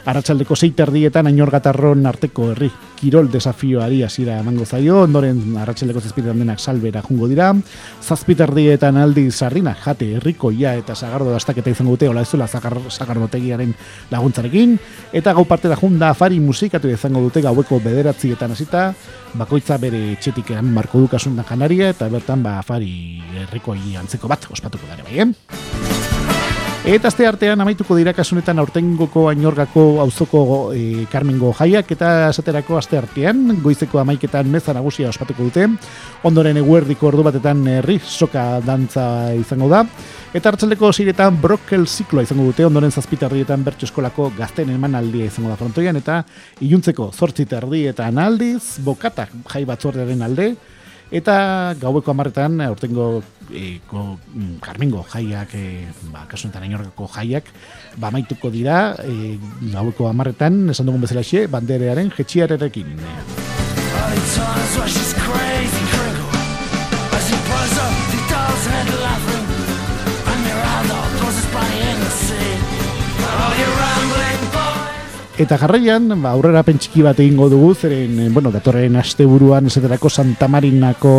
Arratsaldeko 0.09 0.57
seiterdietan 0.57 1.29
ainorgatarron 1.29 2.09
arteko 2.09 2.47
herri 2.55 2.71
kirol 2.99 3.29
desafioari 3.31 4.01
hasiera 4.03 4.39
emango 4.41 4.65
zaio, 4.65 5.03
ondoren 5.05 5.53
arratsaldeko 5.61 6.01
zazpitan 6.01 6.41
denak 6.41 6.59
salbera 6.59 7.05
jungo 7.05 7.29
dira. 7.29 7.51
Zazpiterdietan 8.01 8.97
aldi 8.97 9.27
sardina, 9.29 9.75
jate, 9.85 10.09
herrikoia 10.17 10.73
eta 10.81 10.97
sagardo 10.97 11.29
dastaketa 11.35 11.69
izango 11.69 11.93
dute, 11.93 12.09
hola 12.09 12.25
ezula 12.25 12.49
zagardotegiaren 12.49 13.77
laguntzarekin. 14.09 14.75
Eta 15.13 15.37
gau 15.37 15.45
parte 15.45 15.69
da 15.69 15.77
junda 15.77 16.09
afari 16.15 16.41
musikatu 16.41 16.89
izango 16.89 17.21
dute 17.29 17.45
gaueko 17.45 17.79
bederatzi 17.85 18.33
horietan 18.39 18.55
hasita, 18.55 18.93
bakoitza 19.35 19.77
bere 19.77 20.13
etxetik 20.15 20.53
marko 20.63 20.99
dukasun 21.03 21.35
da 21.35 21.43
kanaria, 21.43 21.89
eta 21.91 22.07
bertan 22.09 22.43
ba 22.43 22.59
afari 22.59 23.21
herriko 23.35 23.73
antzeko 23.73 24.27
bat 24.27 24.47
ospatuko 24.51 24.87
dara 24.87 25.03
bai, 25.03 25.19
eh? 25.19 25.98
Eta 26.89 27.05
azte 27.11 27.27
artean 27.29 27.61
amaituko 27.61 27.93
dira 27.93 28.15
kasunetan 28.17 28.57
aurtengoko 28.63 29.27
ainorgako 29.29 29.81
auzoko 30.01 30.39
e, 30.73 31.03
Carmengo 31.11 31.51
jaiak 31.53 31.91
eta 31.93 32.07
esaterako 32.31 32.79
aste 32.79 32.97
artean 32.97 33.59
goizeko 33.61 33.99
amaiketan 34.01 34.49
meza 34.49 34.73
nagusia 34.73 35.11
ospatuko 35.11 35.45
dute. 35.51 35.67
Ondoren 36.25 36.57
eguerdiko 36.57 37.11
ordu 37.11 37.27
batetan 37.27 37.61
herri 37.75 37.99
soka 38.01 38.47
dantza 38.65 39.05
izango 39.37 39.69
da. 39.69 39.83
Eta 40.33 40.49
hartzaldeko 40.49 40.89
ziretan 40.89 41.37
brokel 41.43 41.85
zikloa 41.85 42.25
izango 42.25 42.47
dute, 42.49 42.65
ondoren 42.65 42.89
zazpitarrietan 42.89 43.61
bertso 43.69 43.85
eskolako 43.85 44.31
gazten 44.39 44.73
eman 44.73 44.97
aldia 44.97 45.29
izango 45.29 45.53
da 45.53 45.61
frontoian, 45.61 46.01
eta 46.01 46.23
iluntzeko 46.65 47.11
zortzitardietan 47.13 48.17
aldiz, 48.17 48.79
bokatak 48.81 49.37
jai 49.53 49.65
batzordearen 49.69 50.25
alde, 50.25 50.51
eta 51.11 51.73
gaueko 51.81 52.11
amarretan, 52.11 52.61
aurtengo 52.61 53.23
e, 53.49 53.79
ko, 53.89 54.17
mm, 54.33 54.59
karmingo 54.61 55.03
jaiak, 55.09 55.55
e, 55.57 55.87
ba, 56.13 56.25
kasunetan 56.29 56.67
ainorgako 56.67 57.09
jaiak, 57.15 57.49
ba, 57.97 58.11
maituko 58.13 58.51
dira, 58.53 58.95
e, 59.03 59.37
gaueko 59.73 60.09
amarretan, 60.09 60.69
esan 60.69 60.89
dugun 60.89 61.05
bezala 61.07 61.25
xe, 61.25 61.47
banderearen 61.49 62.13
jetxiarerekin. 62.15 62.97
Eta 75.39 75.55
jarraian, 75.55 76.09
ba, 76.19 76.33
aurrera 76.35 76.65
pentsiki 76.67 77.01
bat 77.05 77.19
egingo 77.23 77.47
dugu, 77.47 77.71
zeren, 77.73 78.17
eh, 78.19 78.29
bueno, 78.29 78.51
datorren 78.51 78.97
asteburuan 78.99 79.71
esaterako 79.71 80.09
Santa 80.11 80.49
Marinako 80.51 81.13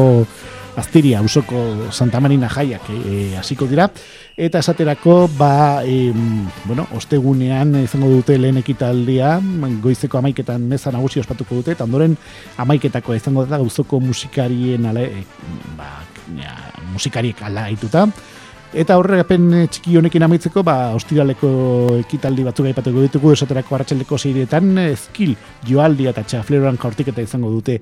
Aztiria 0.76 1.20
usoko 1.22 1.90
Santa 1.90 2.20
Marina 2.20 2.48
jaiak 2.48 2.88
e, 2.94 3.36
hasiko 3.38 3.66
dira. 3.66 3.88
Eta 4.36 4.60
esaterako 4.62 5.28
ba 5.36 5.82
e, 5.84 6.12
bueno, 6.64 6.86
ostegunean 6.96 7.74
izango 7.82 8.08
dute 8.12 8.38
lehen 8.38 8.60
ekitaldia 8.62 9.38
goizeko 9.82 10.20
amaiketan 10.20 10.62
meza 10.70 10.92
nagusi 10.94 11.20
ospatuko 11.20 11.60
dute 11.60 11.74
eta 11.74 11.84
ondoren 11.84 12.16
amaiketako 12.62 13.14
izango 13.18 13.44
da 13.46 13.58
gauzoko 13.58 14.00
musikarien 14.00 14.86
ale, 14.86 15.06
e, 15.20 15.24
ba, 15.76 15.90
ja, 16.38 16.54
musikariek 16.92 17.42
ala 17.42 17.68
Eta 18.70 18.94
horregapen 19.00 19.48
eh, 19.58 19.64
txiki 19.66 19.96
honekin 19.98 20.22
amaitzeko, 20.22 20.62
ba, 20.62 20.92
ostiraleko 20.94 21.48
ekitaldi 22.04 22.44
batzuk 22.46 22.68
aipatuko 22.70 23.02
ditugu, 23.02 23.32
esaterako 23.34 23.74
hartxaldeko 23.74 24.18
zeirietan, 24.18 24.68
ezkil 24.84 25.32
joaldia 25.66 26.12
eta 26.14 26.22
txafleroan 26.22 26.78
jaurtik 26.78 27.10
eta 27.10 27.24
izango 27.24 27.50
dute 27.50 27.80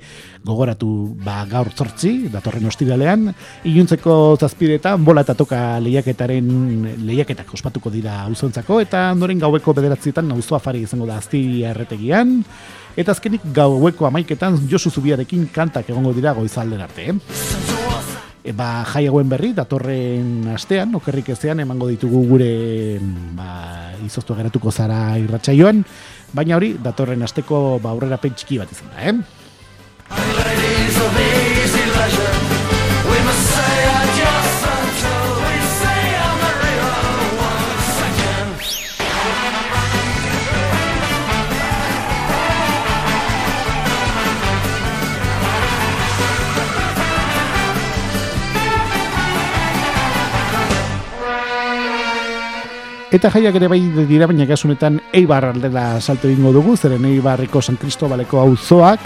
gogoratu 0.48 0.88
ba, 1.26 1.42
gaur 1.50 1.68
zortzi, 1.76 2.30
datorren 2.32 2.70
ostiralean. 2.72 3.28
Iluntzeko 3.68 4.38
zazpidetan, 4.40 5.04
bola 5.04 5.26
eta 5.26 5.36
toka 5.36 5.60
lehiaketaren 5.84 6.48
lehiaketak 7.04 7.52
ospatuko 7.52 7.92
dira 7.92 8.22
auzontzako, 8.24 8.80
eta 8.80 9.10
ondoren 9.12 9.44
gaueko 9.44 9.76
bederatzietan 9.76 10.32
nauzu 10.32 10.56
afari 10.56 10.86
izango 10.88 11.10
da 11.10 11.18
azti 11.20 11.66
erretegian. 11.68 12.38
Eta 12.96 13.12
azkenik 13.12 13.44
gaueko 13.52 14.08
amaiketan 14.08 14.56
Josu 14.72 14.88
Zubiarekin 14.88 15.50
kantak 15.52 15.92
egongo 15.92 16.16
dira 16.16 16.32
goizalden 16.32 16.80
arte. 16.88 17.12
E, 18.44 18.52
ba, 18.54 18.84
jai 18.86 19.08
hauen 19.08 19.28
berri, 19.28 19.52
datorren 19.56 20.46
astean, 20.54 20.94
okerrik 20.98 21.28
ezean, 21.34 21.60
emango 21.64 21.88
ditugu 21.90 22.20
gure 22.28 22.52
ba, 23.36 23.48
izoztu 24.06 24.34
geratuko 24.38 24.70
zara 24.70 25.18
irratsaioan, 25.18 25.84
baina 26.32 26.56
hori, 26.56 26.76
datorren 26.82 27.22
asteko 27.26 27.80
ba, 27.82 27.90
aurrera 27.90 28.18
pentxiki 28.22 28.58
bat 28.62 28.72
izan 28.72 28.88
da, 28.94 28.98
eh? 29.10 29.14
Eta 53.08 53.30
jaiak 53.32 53.54
ere 53.56 53.68
bai 53.72 53.80
dira, 54.04 54.26
baina 54.28 54.44
gasunetan 54.44 54.98
Eibar 55.16 55.46
aldela 55.48 55.96
salto 56.00 56.28
egingo 56.28 56.52
dugu, 56.52 56.76
zeren 56.76 57.06
Eibarriko 57.08 57.62
San 57.64 57.78
Cristobaleko 57.80 58.36
auzoak 58.42 59.00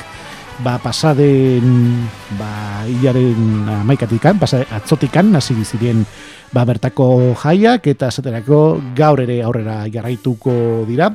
ba, 0.59 0.75
pasaden 0.83 2.03
ba, 2.35 2.83
hilaren 2.91 3.69
amaikatikan, 3.79 4.41
pasa, 4.43 4.65
atzotikan, 4.75 5.31
hasi 5.39 5.55
ziren 5.63 6.03
ba, 6.51 6.67
bertako 6.67 7.35
jaiak, 7.45 7.87
eta 7.95 8.11
esaterako 8.11 8.81
gaur 8.99 9.23
ere 9.23 9.39
aurrera 9.47 9.85
jarraituko 9.87 10.83
dira. 10.89 11.13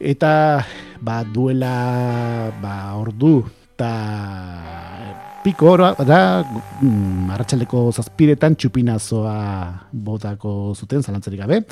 Eta 0.00 0.32
ba, 1.04 1.20
duela 1.28 2.48
ba, 2.62 2.96
ordu 2.96 3.42
eta 3.80 3.92
piko 5.44 5.72
oro, 5.72 5.88
da, 6.04 6.44
mm, 6.82 7.30
arratxaldeko 7.32 7.88
zazpiretan 7.94 8.56
txupinazoa 8.60 9.36
botako 9.92 10.74
zuten, 10.76 11.02
zalantzerik 11.02 11.40
gabe. 11.40 11.62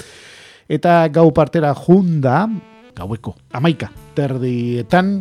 Eta 0.69 1.03
gau 1.13 1.29
partera 1.37 1.75
junda, 1.77 2.47
gaueko, 2.97 3.35
amaika, 3.53 3.91
terdietan, 4.17 5.19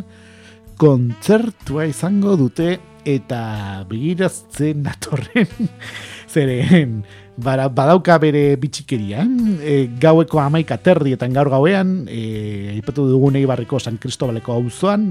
kontzertua 0.80 1.88
izango 1.90 2.36
dute, 2.40 2.76
eta 3.08 3.84
begiraztzen 3.88 4.82
natorren, 4.84 5.70
zeren, 6.32 7.00
bara, 7.36 7.68
badauka 7.72 8.18
bere 8.22 8.44
bitxikeria, 8.60 9.24
e, 9.60 9.78
gaueko 10.00 10.40
amaika 10.42 10.76
terdietan 10.80 11.36
gaur 11.36 11.52
gauean, 11.52 12.02
e, 12.08 12.76
ipatu 12.76 13.08
dugu 13.08 13.32
nahi 13.34 13.48
barriko 13.48 13.80
San 13.80 14.00
Cristobaleko 14.00 14.56
auzoan, 14.56 15.10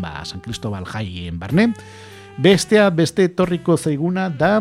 ba, 0.00 0.20
San 0.28 0.44
Cristobal 0.44 0.88
jaien 0.88 1.38
barne, 1.40 1.72
Bestea, 2.36 2.90
beste 2.90 3.28
etorriko 3.30 3.76
zaiguna 3.78 4.28
da 4.28 4.58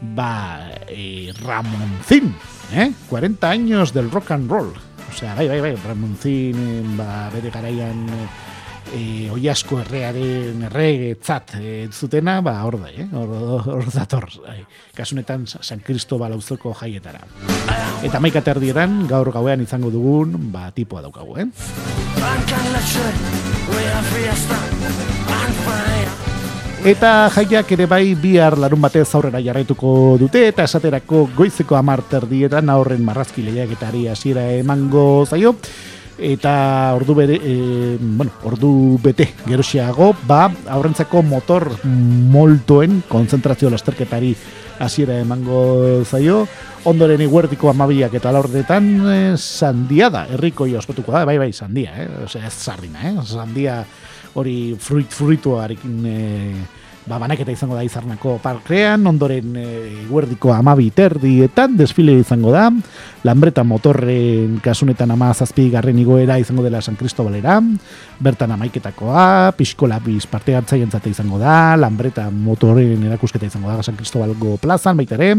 ba, 0.00 0.70
e, 0.86 1.32
Ramoncín, 1.42 2.34
eh? 2.72 2.92
40 3.08 3.50
años 3.50 3.92
del 3.92 4.10
rock 4.10 4.32
and 4.32 4.50
roll. 4.50 4.72
O 5.10 5.12
sea, 5.16 5.34
bai, 5.34 5.48
bai, 5.48 5.60
bai, 5.60 5.76
Ramoncín, 5.76 6.96
ba, 6.96 7.30
bere 7.32 7.50
garaian 7.50 8.06
e, 8.94 9.28
oiasko 9.32 9.80
errearen 9.82 10.62
errege 10.68 11.14
tzat 11.16 11.56
e, 11.58 11.88
zutena, 11.92 12.40
ba, 12.44 12.60
hor 12.64 12.78
da, 12.82 12.92
eh? 12.92 13.08
hor, 13.12 13.32
hor 13.64 13.88
dator. 13.92 14.28
Bai. 14.44 14.60
Kasunetan, 14.94 15.46
San 15.48 15.80
Cristobal 15.80 16.36
auzoko 16.36 16.74
jaietara. 16.76 17.24
Eta 18.04 18.20
maika 18.20 18.44
terdieran, 18.44 19.06
gaur 19.08 19.32
gauean 19.34 19.64
izango 19.64 19.90
dugun, 19.90 20.36
ba, 20.52 20.68
tipoa 20.76 21.02
daukagu, 21.02 21.38
eh? 21.40 21.48
Eta 26.86 27.26
jaiak 27.34 27.72
ere 27.74 27.88
bai 27.90 28.14
bihar 28.14 28.54
larun 28.62 28.80
batez 28.80 29.08
aurrera 29.18 29.40
jarraituko 29.42 30.16
dute 30.20 30.44
eta 30.46 30.62
esaterako 30.62 31.24
goizeko 31.34 31.74
amarter 31.74 32.28
dietan 32.30 32.70
aurren 32.70 33.02
marrazki 33.04 33.42
lehiaketari 33.42 34.06
hasiera 34.12 34.44
emango 34.54 35.26
zaio 35.26 35.56
eta 36.18 36.94
ordu 36.94 37.14
bere, 37.14 37.38
e, 37.42 37.96
bueno, 38.00 38.32
ordu 38.44 38.98
bete 39.02 39.28
gerosiago, 39.46 40.12
ba, 40.26 40.48
aurrentzako 40.74 41.22
motor 41.22 41.68
moltoen 41.84 43.02
konzentrazio 43.08 43.70
lasterketari 43.70 44.34
hasiera 44.82 45.18
emango 45.18 46.02
zaio, 46.04 46.44
ondoren 46.90 47.22
iguerdiko 47.22 47.70
amabiak 47.70 48.14
eta 48.18 48.32
laurdetan 48.34 48.90
e, 49.06 49.20
sandia 49.36 50.10
da, 50.10 50.26
herriko 50.34 50.66
ospatuko 50.78 51.14
da, 51.14 51.24
bai, 51.24 51.38
bai, 51.38 51.52
sandia, 51.52 51.94
eh? 52.02 52.08
Osea, 52.26 52.46
ez 52.46 52.54
sardina, 52.54 53.02
eh? 53.10 53.14
Sandia 53.26 53.84
hori 54.38 54.76
fruit 54.78 55.14
fruituarekin 55.20 56.06
e, 56.06 56.18
ba, 57.08 57.18
banaketa 57.18 57.52
izango 57.52 57.74
da 57.74 57.82
izarnako 57.86 58.36
parkrean, 58.42 59.06
ondoren 59.08 59.56
e, 59.56 59.66
guerdiko 60.08 60.52
amabi 60.52 60.90
terdietan, 60.94 61.76
desfile 61.78 62.18
izango 62.20 62.52
da, 62.54 62.68
Lambreta 63.26 63.64
motorren 63.66 64.60
kasunetan 64.62 65.10
ama 65.10 65.32
zazpi 65.34 65.64
garren 65.72 65.98
igoera 65.98 66.36
izango 66.38 66.62
dela 66.62 66.78
San 66.84 66.94
Cristobalera, 66.96 67.56
bertan 68.22 68.52
amaiketakoa, 68.54 69.50
pixkola 69.58 69.98
biz 70.04 70.22
parte 70.30 70.54
hartzaien 70.54 70.92
izango 71.10 71.40
da, 71.40 71.76
Lambreta 71.76 72.28
motorren 72.30 73.02
erakusketa 73.08 73.46
izango 73.46 73.72
da 73.72 73.82
San 73.82 73.96
Cristobalgo 73.96 74.56
plazan 74.62 74.96
baita 74.96 75.16
ere, 75.18 75.34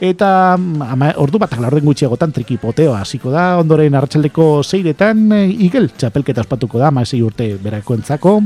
eta 0.00 0.54
ama, 0.54 1.12
ordu 1.20 1.38
bat 1.38 1.52
orden 1.58 1.84
gutxiagotan 1.84 2.32
triki 2.32 2.56
poteo 2.56 2.94
hasiko 2.94 3.30
da, 3.30 3.58
ondoren 3.60 3.94
hartxaldeko 3.94 4.62
zeiretan, 4.64 5.26
e, 5.32 5.48
igel 5.66 5.90
txapelketa 5.90 6.46
ospatuko 6.46 6.80
da, 6.80 6.90
maesei 6.94 7.20
urte 7.22 7.56
berako 7.60 7.98
entzako, 7.98 8.38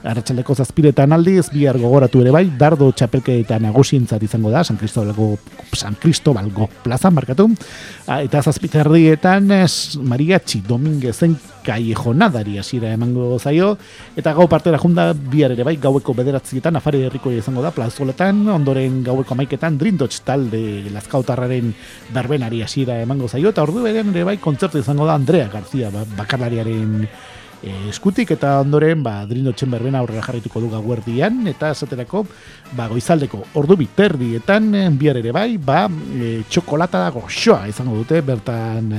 Arratxaldeko 0.00 0.54
zazpiretan 0.56 1.12
aldiz, 1.12 1.50
bihar 1.52 1.76
gogoratu 1.76 2.22
ere 2.22 2.30
bai, 2.32 2.46
dardo 2.58 2.88
txapelke 2.96 3.34
eta 3.42 3.58
nagusientzat 3.60 4.22
izango 4.24 4.48
da, 4.52 4.62
San 4.64 4.78
Cristobalgo, 4.80 5.34
San 5.76 5.98
Cristobalgo 6.00 6.70
plazan, 6.84 7.12
markatu. 7.12 7.50
Eta 8.08 8.40
zazpiterrietan, 8.40 9.52
Mariachi 10.08 10.62
Dominguezen 10.64 11.36
kaiejonadari 11.66 12.56
hasiera 12.58 12.94
emango 12.96 13.38
zaio, 13.38 13.74
eta 14.16 14.32
gau 14.32 14.46
partera 14.48 14.78
junda 14.80 15.10
bihar 15.12 15.52
ere 15.52 15.66
bai, 15.68 15.76
gaueko 15.82 16.14
bederatzietan, 16.16 16.80
afari 16.80 17.02
herriko 17.04 17.32
izango 17.36 17.60
da, 17.60 17.74
plazoletan, 17.76 18.40
ondoren 18.48 19.02
gaueko 19.04 19.36
maiketan, 19.36 19.76
drindotx 19.80 20.22
talde 20.24 20.62
lazkautarraren 20.94 21.74
darbenari 22.14 22.62
hasiera 22.64 22.96
emango 23.04 23.28
zaio, 23.28 23.52
eta 23.52 23.66
ordu 23.68 23.84
beden 23.84 24.14
ere 24.14 24.24
bai, 24.32 24.38
kontzertu 24.40 24.80
izango 24.80 25.04
da 25.04 25.18
Andrea 25.20 25.50
García, 25.52 25.92
bakarlariaren 26.16 27.04
e, 27.62 27.88
eskutik 27.90 28.30
eta 28.36 28.60
ondoren 28.60 29.02
ba 29.02 29.26
Drindo 29.28 29.52
Chamberlain 29.52 29.96
aurrera 29.98 30.22
jarrituko 30.26 30.60
du 30.60 30.70
gaguerdian 30.72 31.46
eta 31.50 31.70
esaterako 31.74 32.26
ba 32.76 32.88
goizaldeko 32.88 33.44
ordu 33.60 33.76
biterdietan 33.80 34.74
eh, 34.74 34.88
bihar 34.90 35.16
ere 35.22 35.32
bai 35.32 35.58
ba 35.58 35.88
e, 35.88 36.42
txokolata 36.48 36.98
da 37.06 37.10
goxoa 37.14 37.68
izango 37.70 37.96
dute 38.00 38.22
bertan 38.22 38.92
e, 38.92 38.94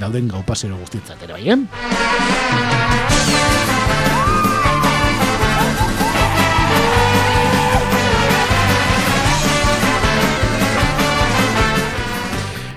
dauden 0.00 0.28
gau 0.28 0.42
pasero 0.46 0.76
guztietzat 0.82 1.22
ere 1.28 1.38
bai 1.38 1.46
eh? 1.56 3.71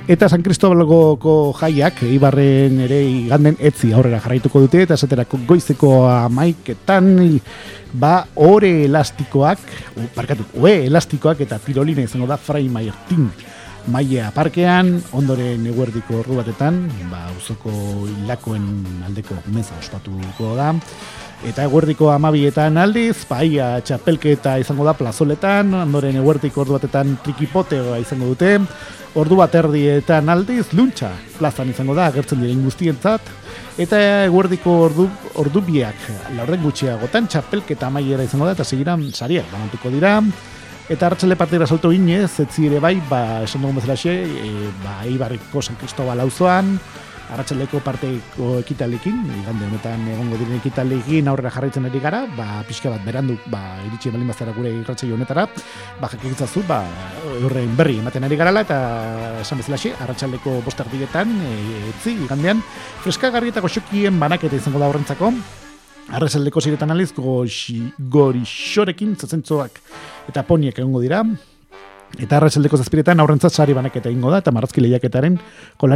Eta 0.06 0.28
San 0.30 0.44
Cristobalgoko 0.46 1.50
jaiak, 1.58 2.04
Ibarren 2.14 2.78
ere 2.86 3.00
iganden 3.10 3.56
etzi 3.58 3.90
aurrera 3.90 4.20
jarraituko 4.22 4.62
dute, 4.62 4.84
eta 4.86 4.94
esaterako 5.00 5.40
goizeko 5.50 5.90
amaiketan, 6.12 7.08
ba, 7.98 8.12
ore 8.38 8.84
elastikoak, 8.86 9.64
parkatu, 10.14 10.46
ue 10.62 10.76
elastikoak 10.92 11.42
eta 11.48 11.58
tirolina 11.58 12.06
izango 12.06 12.30
da 12.30 12.38
Fray 12.38 12.70
Maiertin 12.70 13.32
maia 13.90 14.30
parkean, 14.34 14.96
ondoren 15.18 15.66
eguerdiko 15.70 16.20
ordu 16.22 16.38
batetan, 16.38 16.84
ba, 17.10 17.26
uzoko 17.38 17.74
hilakoen 18.06 18.66
aldeko 19.10 19.38
meza 19.54 19.74
ospatuko 19.82 20.54
da, 20.58 20.72
eta 21.44 21.66
eguerdiko 21.68 22.10
amabietan 22.14 22.78
aldiz, 22.80 23.26
paia 23.28 23.74
txapelketa 23.84 24.56
izango 24.62 24.86
da 24.88 24.96
plazoletan, 24.98 25.74
ondoren 25.84 26.16
eguerdiko 26.22 26.64
ordu 26.64 26.78
batetan 26.78 27.18
trikipoteoa 27.26 28.00
izango 28.00 28.32
dute, 28.32 28.56
ordu 29.20 29.40
bat 29.40 29.56
erdietan 29.56 30.32
aldiz, 30.32 30.70
luntxa 30.74 31.12
plazan 31.38 31.70
izango 31.74 31.96
da, 31.98 32.08
agertzen 32.08 32.42
diren 32.42 32.64
guztientzat, 32.64 33.30
eta 33.82 34.02
eguerdiko 34.26 34.80
ordu, 34.88 35.10
ordu 35.44 35.64
biak, 35.68 36.10
laurren 36.38 36.64
gutxiagotan 36.64 37.28
txapelketa 37.28 37.92
amaiera 37.92 38.24
izango 38.24 38.48
da, 38.48 38.56
eta 38.56 38.68
segiran 38.68 39.10
sariak 39.12 39.52
banatuko 39.52 39.94
dira, 39.94 40.20
Eta 40.86 41.08
hartzele 41.08 41.34
partera 41.34 41.66
salto 41.66 41.90
ginez, 41.90 42.36
etzi 42.44 42.68
ere 42.68 42.78
bai, 42.78 43.00
ba, 43.10 43.42
esan 43.42 43.64
dugun 43.64 43.80
bezala 43.80 43.96
xe, 43.98 44.12
e, 44.22 44.50
ba, 44.84 45.00
Eibarriko 45.10 45.64
San 45.66 45.80
Cristobal 45.82 46.20
auzoan, 46.22 46.76
arratsaleko 47.34 47.80
parteko 47.84 48.60
ekitalekin, 48.62 49.18
igande 49.42 49.66
honetan 49.68 50.04
egongo 50.14 50.38
diren 50.40 50.60
ekitalekin 50.60 51.28
aurrera 51.32 51.52
jarraitzen 51.56 51.88
ari 51.90 52.02
gara, 52.04 52.22
ba, 52.38 52.62
pixka 52.68 52.92
bat 52.94 53.02
berandu, 53.08 53.38
ba, 53.52 53.62
iritsi 53.88 54.14
balin 54.14 54.30
bazara 54.30 54.54
gure 54.56 54.72
irratzaio 54.82 55.18
honetara, 55.18 55.48
ba, 56.02 56.12
jakikitzazu, 56.14 56.64
ba, 56.70 56.84
horrein 57.48 57.74
berri 57.78 58.00
ematen 58.04 58.28
ari 58.28 58.40
garala, 58.40 58.66
eta 58.68 58.80
esan 59.42 59.62
bezala 59.64 59.82
xe, 59.82 59.96
arratsaleko 60.06 60.60
bostak 60.66 60.92
digetan, 60.94 61.34
e, 61.42 61.84
etzi, 61.96 62.16
igandean, 62.28 62.64
freska 63.04 63.34
garrietako 63.34 63.72
xokien 63.80 64.20
banaketa 64.22 64.62
izango 64.62 64.84
da 64.84 64.92
horrentzako, 64.92 65.34
Arrezaldeko 66.14 66.62
ziretan 66.62 66.94
aliz, 66.94 67.10
gori 67.18 68.44
xorekin, 68.46 69.16
zazentzoak 69.18 69.80
eta 70.30 70.44
poniek 70.46 70.78
egongo 70.78 71.02
dira. 71.02 71.24
Eta 72.22 72.38
arrezaldeko 72.38 72.78
zazpiretan 72.80 73.20
aurrentzat 73.20 73.54
sari 73.54 73.74
banaketa 73.76 74.12
ingo 74.14 74.32
da, 74.32 74.40
eta 74.44 74.54
marrazki 74.56 74.84
lehiaketaren 74.84 75.38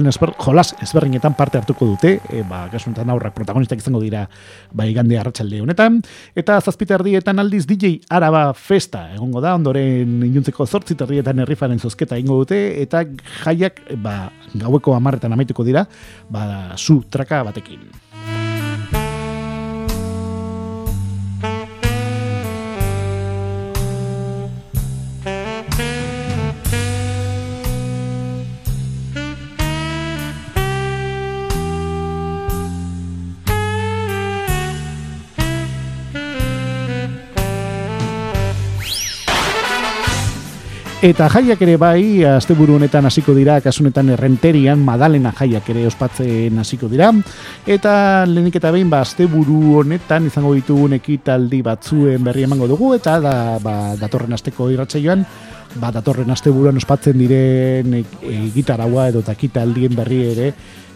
esber, 0.10 0.34
jolas 0.40 0.74
ezberrinetan 0.84 1.36
parte 1.36 1.58
hartuko 1.58 1.86
dute, 1.86 2.20
e, 2.30 2.44
ba, 2.48 2.68
gasuntan 2.72 3.10
aurrak 3.10 3.34
protagonistak 3.34 3.80
izango 3.80 4.02
dira 4.02 4.28
ba, 4.72 4.86
igande 4.86 5.18
arratsalde 5.20 5.62
honetan. 5.62 6.02
Eta 6.36 6.60
zazpita 6.62 6.96
erdietan 6.96 7.40
aldiz 7.40 7.66
DJ 7.68 8.02
Araba 8.10 8.54
Festa 8.54 9.10
egongo 9.14 9.42
da, 9.42 9.56
ondoren 9.56 10.24
inuntzeko 10.28 10.66
zortzit 10.66 11.02
erdietan 11.02 11.40
errifaren 11.40 11.80
zozketa 11.80 12.18
ingo 12.18 12.42
dute, 12.44 12.60
eta 12.82 13.06
jaiak 13.44 13.82
ba, 14.04 14.32
gaueko 14.54 14.96
amarretan 14.96 15.34
amaituko 15.34 15.64
dira, 15.64 15.88
ba, 16.30 16.76
zu 16.78 17.02
traka 17.10 17.44
batekin. 17.44 17.99
Eta 41.00 41.30
jaiak 41.32 41.62
ere 41.64 41.78
bai, 41.80 42.26
asteburu 42.28 42.74
honetan 42.76 43.06
hasiko 43.08 43.32
dira, 43.32 43.62
kasunetan 43.64 44.10
errenterian, 44.18 44.82
madalena 44.84 45.32
jaiak 45.32 45.70
ere 45.72 45.86
ospatzen 45.88 46.60
hasiko 46.60 46.90
dira. 46.92 47.14
Eta 47.64 47.94
lehenik 48.28 48.58
eta 48.60 48.68
behin, 48.76 48.90
ba, 48.92 49.00
asteburu 49.06 49.78
honetan 49.80 50.28
izango 50.28 50.52
ditugun 50.58 50.98
ekitaldi 50.98 51.62
batzuen 51.64 52.28
berri 52.28 52.44
emango 52.44 52.68
dugu, 52.68 52.92
eta 52.98 53.14
da, 53.24 53.34
ba, 53.64 53.78
datorren 54.02 54.36
asteko 54.36 54.68
irratsaioan 54.74 55.24
ba, 55.80 55.94
datorren 55.96 56.36
asteburuan 56.36 56.82
ospatzen 56.84 57.16
diren 57.16 57.96
e, 57.96 58.04
e, 58.28 58.36
gitaragua 58.52 59.08
edo 59.14 59.24
takitaldien 59.24 59.96
berri 59.96 60.20
ere, 60.34 60.52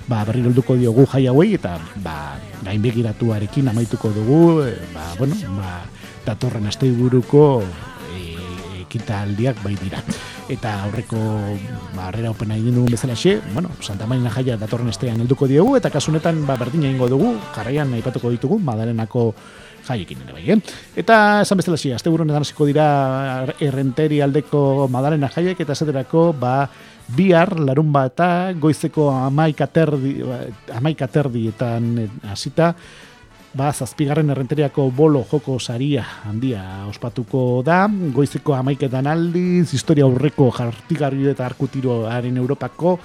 ba, 0.10 0.26
berri 0.28 0.44
nolduko 0.44 0.76
diogu 0.76 1.08
jai 1.13 1.30
hauei, 1.32 1.54
eta 1.62 1.78
ba, 2.04 2.36
gainbegiratuarekin 2.68 3.72
amaituko 3.72 4.12
dugu, 4.20 4.44
e, 4.68 4.76
ba, 4.92 5.08
bueno, 5.16 5.39
ba, 5.56 5.80
datorren 6.28 6.68
asteburuko 6.68 7.48
ekitaldiak 8.93 9.58
bai 9.65 9.73
dira. 9.82 10.01
Eta 10.53 10.75
aurreko 10.86 11.17
barrera 11.97 12.29
ba, 12.29 12.36
opena 12.38 12.58
egin 12.60 12.77
dugun 12.77 12.93
bezala 12.93 13.17
xe, 13.17 13.39
bueno, 13.53 13.73
Santa 13.82 14.06
Marina 14.06 14.29
jaia 14.29 14.58
datorren 14.62 14.91
estean 14.93 15.21
helduko 15.23 15.49
diegu, 15.49 15.75
eta 15.79 15.89
kasunetan 15.89 16.45
ba, 16.45 16.58
berdina 16.62 16.91
ingo 16.91 17.10
dugu, 17.10 17.34
jarraian 17.56 17.93
aipatuko 17.97 18.29
ditugu, 18.34 18.60
madalenako 18.62 19.32
jaiekin 19.88 20.21
ere 20.23 20.36
bai, 20.36 20.43
eh? 20.53 20.58
Eta 20.95 21.41
esan 21.43 21.60
bezala 21.60 21.79
xe, 21.79 21.93
azte 21.95 22.12
burunetan 22.13 22.45
hasiko 22.45 22.67
dira 22.69 22.86
errenteri 23.60 24.21
aldeko 24.23 24.88
madalena 24.91 25.32
jaiek, 25.34 25.60
eta 25.60 25.75
zederako, 25.75 26.29
ba, 26.38 26.69
bihar, 27.17 27.58
larun 27.60 27.89
bat 27.91 28.21
goizeko 28.62 29.10
amaikaterdi, 29.25 30.19
amaikaterdi 30.77 31.47
eta 31.51 31.73
hasita, 32.32 32.73
ba, 33.54 33.70
zazpigarren 33.72 34.32
errenteriako 34.34 34.88
bolo 34.96 35.24
joko 35.30 35.60
saria 35.60 36.04
handia 36.26 36.63
ospatuko 36.89 37.62
da, 37.66 37.86
goizeko 37.88 38.56
amaiketan 38.58 39.08
aldiz, 39.08 39.70
historia 39.76 40.08
aurreko 40.08 40.50
jartigarri 40.56 41.30
eta 41.30 41.46
arkutiroaren 41.46 42.38
Europako, 42.42 42.98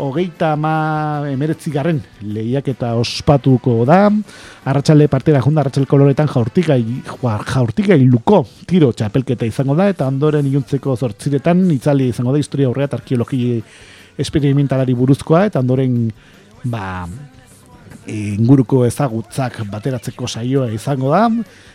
hogeita 0.00 0.52
ama 0.54 1.26
emeretzi 1.28 1.72
garren 1.74 1.98
lehiak 2.22 2.70
eta 2.72 2.94
ospatuko 3.00 3.80
da, 3.88 4.04
arratsale 4.70 5.10
partera 5.12 5.42
junda 5.44 5.64
arratxal 5.64 5.88
koloretan 5.90 6.30
jaurtika, 6.30 6.78
jaurtika 7.50 7.98
iluko 7.98 8.44
tiro 8.70 8.92
txapelketa 8.94 9.48
izango 9.50 9.76
da, 9.76 9.90
eta 9.90 10.08
ondoren 10.08 10.46
iuntzeko 10.46 10.94
zortziretan 10.96 11.66
itzali 11.74 12.08
izango 12.14 12.32
da 12.32 12.40
historia 12.40 12.70
aurrea 12.70 12.88
arkeologi 12.94 13.58
esperimentalari 14.20 14.94
buruzkoa, 14.94 15.48
eta 15.50 15.60
ondoren 15.60 16.06
ba, 16.70 17.04
inguruko 18.10 18.84
ezagutzak 18.86 19.62
bateratzeko 19.70 20.28
saioa 20.28 20.70
izango 20.74 21.10
da. 21.12 21.28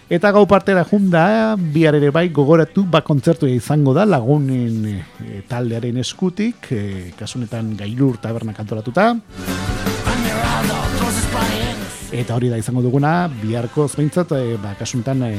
Eta 0.10 0.32
gau 0.36 0.46
partera 0.46 0.84
junda 0.86 1.56
bihar 1.58 1.96
ere 1.98 2.12
bai 2.14 2.28
gogoratu 2.30 2.84
ba 2.84 3.02
kontzertu 3.02 3.50
izango 3.50 3.94
da 3.98 4.06
lagunen 4.06 4.86
e, 4.86 5.42
taldearen 5.50 5.98
eskutik 5.98 6.70
e, 6.72 6.82
kasunetan 7.18 7.74
gailur 7.80 8.20
taberna 8.22 8.54
kantoratuta 8.54 9.16
Eta 12.16 12.36
hori 12.38 12.48
da 12.48 12.56
izango 12.56 12.80
duguna, 12.80 13.28
biharko 13.28 13.90
zbeintzat, 13.92 14.30
e, 14.38 14.56
ba, 14.62 14.72
kasuntan, 14.80 15.24
e, 15.28 15.32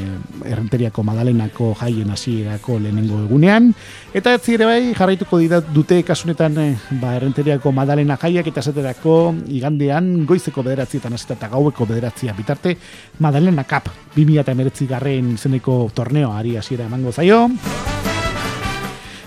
errenteriako 0.45 1.01
madalenako 1.07 1.71
jaien 1.81 2.11
hasierako 2.13 2.77
lehenengo 2.83 3.23
egunean. 3.25 3.71
Eta 4.13 4.35
ez 4.37 4.43
ere 4.53 4.67
bai, 4.69 4.81
jarraituko 4.97 5.41
dute 5.73 6.03
kasunetan, 6.05 6.59
e, 6.61 6.67
ba, 7.01 7.15
errenteriako 7.17 7.73
madalena 7.73 8.19
jaiak 8.21 8.51
eta 8.53 8.61
esaterako 8.61 9.35
igandean 9.49 10.27
goizeko 10.29 10.63
bederatzietan 10.67 11.17
hasita 11.17 11.39
eta 11.39 11.49
gaueko 11.49 11.87
bederatzia 11.87 12.35
bitarte, 12.37 12.77
madalena 13.25 13.65
kap, 13.65 13.89
2000 14.15 14.45
eta 14.45 14.53
emeretzi 14.53 14.87
garren 14.87 15.33
izeneko 15.35 15.87
torneo 15.95 16.35
ari 16.37 16.59
hasiera 16.61 16.85
emango 16.85 17.13
zaio. 17.13 17.47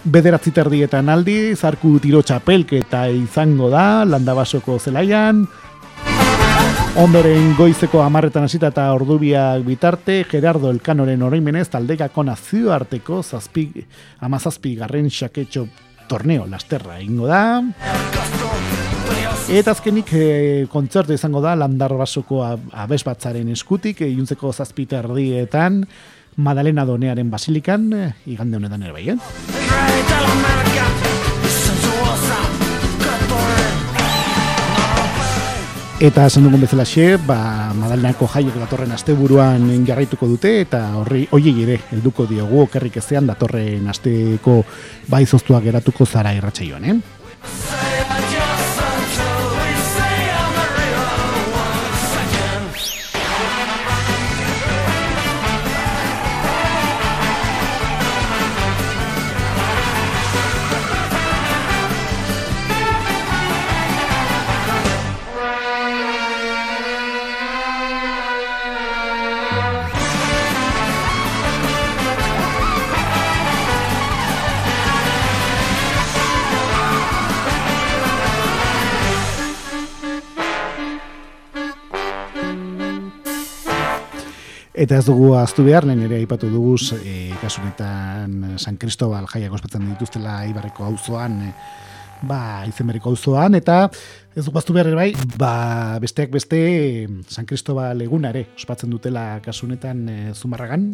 Bederatzi 0.05 0.53
terdietan 0.55 1.09
aldi, 1.09 1.55
zarku 1.55 1.97
tiro 1.99 2.21
txapelketa 2.21 3.07
izango 3.09 3.67
da, 3.73 4.05
landabasoko 4.05 4.77
zelaian, 4.79 5.43
Ondoren 6.97 7.53
goizeko 7.53 8.01
amarretan 8.01 8.47
hasita 8.47 8.71
eta 8.73 8.87
ordubiak 8.95 9.61
bitarte, 9.65 10.23
Gerardo 10.29 10.71
Elkanoren 10.73 11.21
oroimenez 11.21 11.67
taldekako 11.69 12.23
nazioarteko 12.25 13.21
zazpi, 13.21 13.67
amazazpi 14.25 14.73
garren 14.79 15.09
xaketxo 15.13 15.67
torneo 16.09 16.47
lasterra 16.49 16.97
ingo 17.03 17.29
da. 17.29 17.61
Eta 19.49 19.73
azkenik 19.73 20.13
e, 20.13 20.25
kontzertu 20.69 21.13
izango 21.13 21.41
da 21.45 21.55
landar 21.57 21.93
basoko 21.97 22.41
abes 22.45 23.03
batzaren 23.05 23.49
eskutik, 23.53 24.01
e, 24.01 24.09
iuntzeko 24.09 24.51
zazpi 24.53 24.85
terdietan, 24.89 25.83
Madalena 26.37 26.85
Donearen 26.89 27.29
basilikan, 27.29 27.87
e, 27.93 28.11
igande 28.33 28.57
honetan 28.57 28.89
ere 28.89 28.97
bai, 28.97 29.07
eh? 29.13 30.68
Eta 35.99 36.29
esan 36.29 36.45
dugun 36.47 36.61
bezala 36.63 36.85
xe, 36.87 37.17
ba, 37.19 37.73
Madalnako 37.75 38.23
jaiek 38.31 38.55
datorren 38.55 38.93
asteburuan 38.95 39.65
jarraituko 39.83 40.29
dute, 40.31 40.53
eta 40.63 40.79
horri 40.95 41.25
oiei 41.35 41.51
ere, 41.65 41.75
helduko 41.91 42.23
diogu, 42.29 42.61
okerrik 42.63 42.95
ezean 43.03 43.27
datorren 43.27 43.91
asteko 43.91 44.61
baizoztua 45.11 45.59
geratuko 45.59 46.07
zara 46.07 46.31
irratxaioan, 46.39 46.87
eh? 46.87 48.28
Eta 84.79 84.95
ez 84.95 85.03
dugu 85.03 85.33
aztu 85.35 85.65
behar, 85.67 85.83
lehen 85.83 86.05
ere 86.05 86.21
aipatu 86.21 86.47
dugu, 86.47 86.77
e, 87.03 87.33
kasunetan 87.41 88.53
San 88.55 88.77
Cristobal 88.79 89.25
jaiak 89.27 89.51
ospatzen 89.57 89.89
dituztela 89.89 90.37
Ibarreko 90.47 90.85
auzoan, 90.87 91.35
e, 91.49 91.51
ba, 92.23 92.63
izenberiko 92.63 93.11
auzoan, 93.11 93.59
eta 93.59 93.89
ez 94.31 94.45
dugu 94.45 94.61
aztu 94.61 94.77
behar 94.77 94.87
ere 94.87 94.95
bai, 94.95 95.09
ba, 95.35 95.99
besteak 95.99 96.31
beste 96.31 96.61
San 97.27 97.43
Cristobal 97.49 98.07
egunare 98.07 98.45
ospatzen 98.55 98.95
dutela 98.95 99.41
kasunetan 99.43 100.07
e, 100.07 100.17
Zumarragan. 100.31 100.93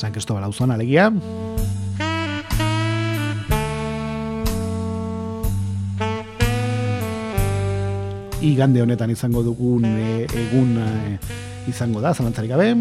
San 0.00 0.16
Cristobal 0.16 0.48
auzoan 0.48 0.72
alegia. 0.72 1.10
Igande 8.52 8.82
honetan 8.82 9.10
izango 9.10 9.42
dugun 9.42 9.84
e, 9.84 10.24
egun 10.26 10.78
e, 10.78 11.18
izango 11.70 12.00
da, 12.00 12.14
zalantzarik 12.14 12.50
gabe. 12.54 12.72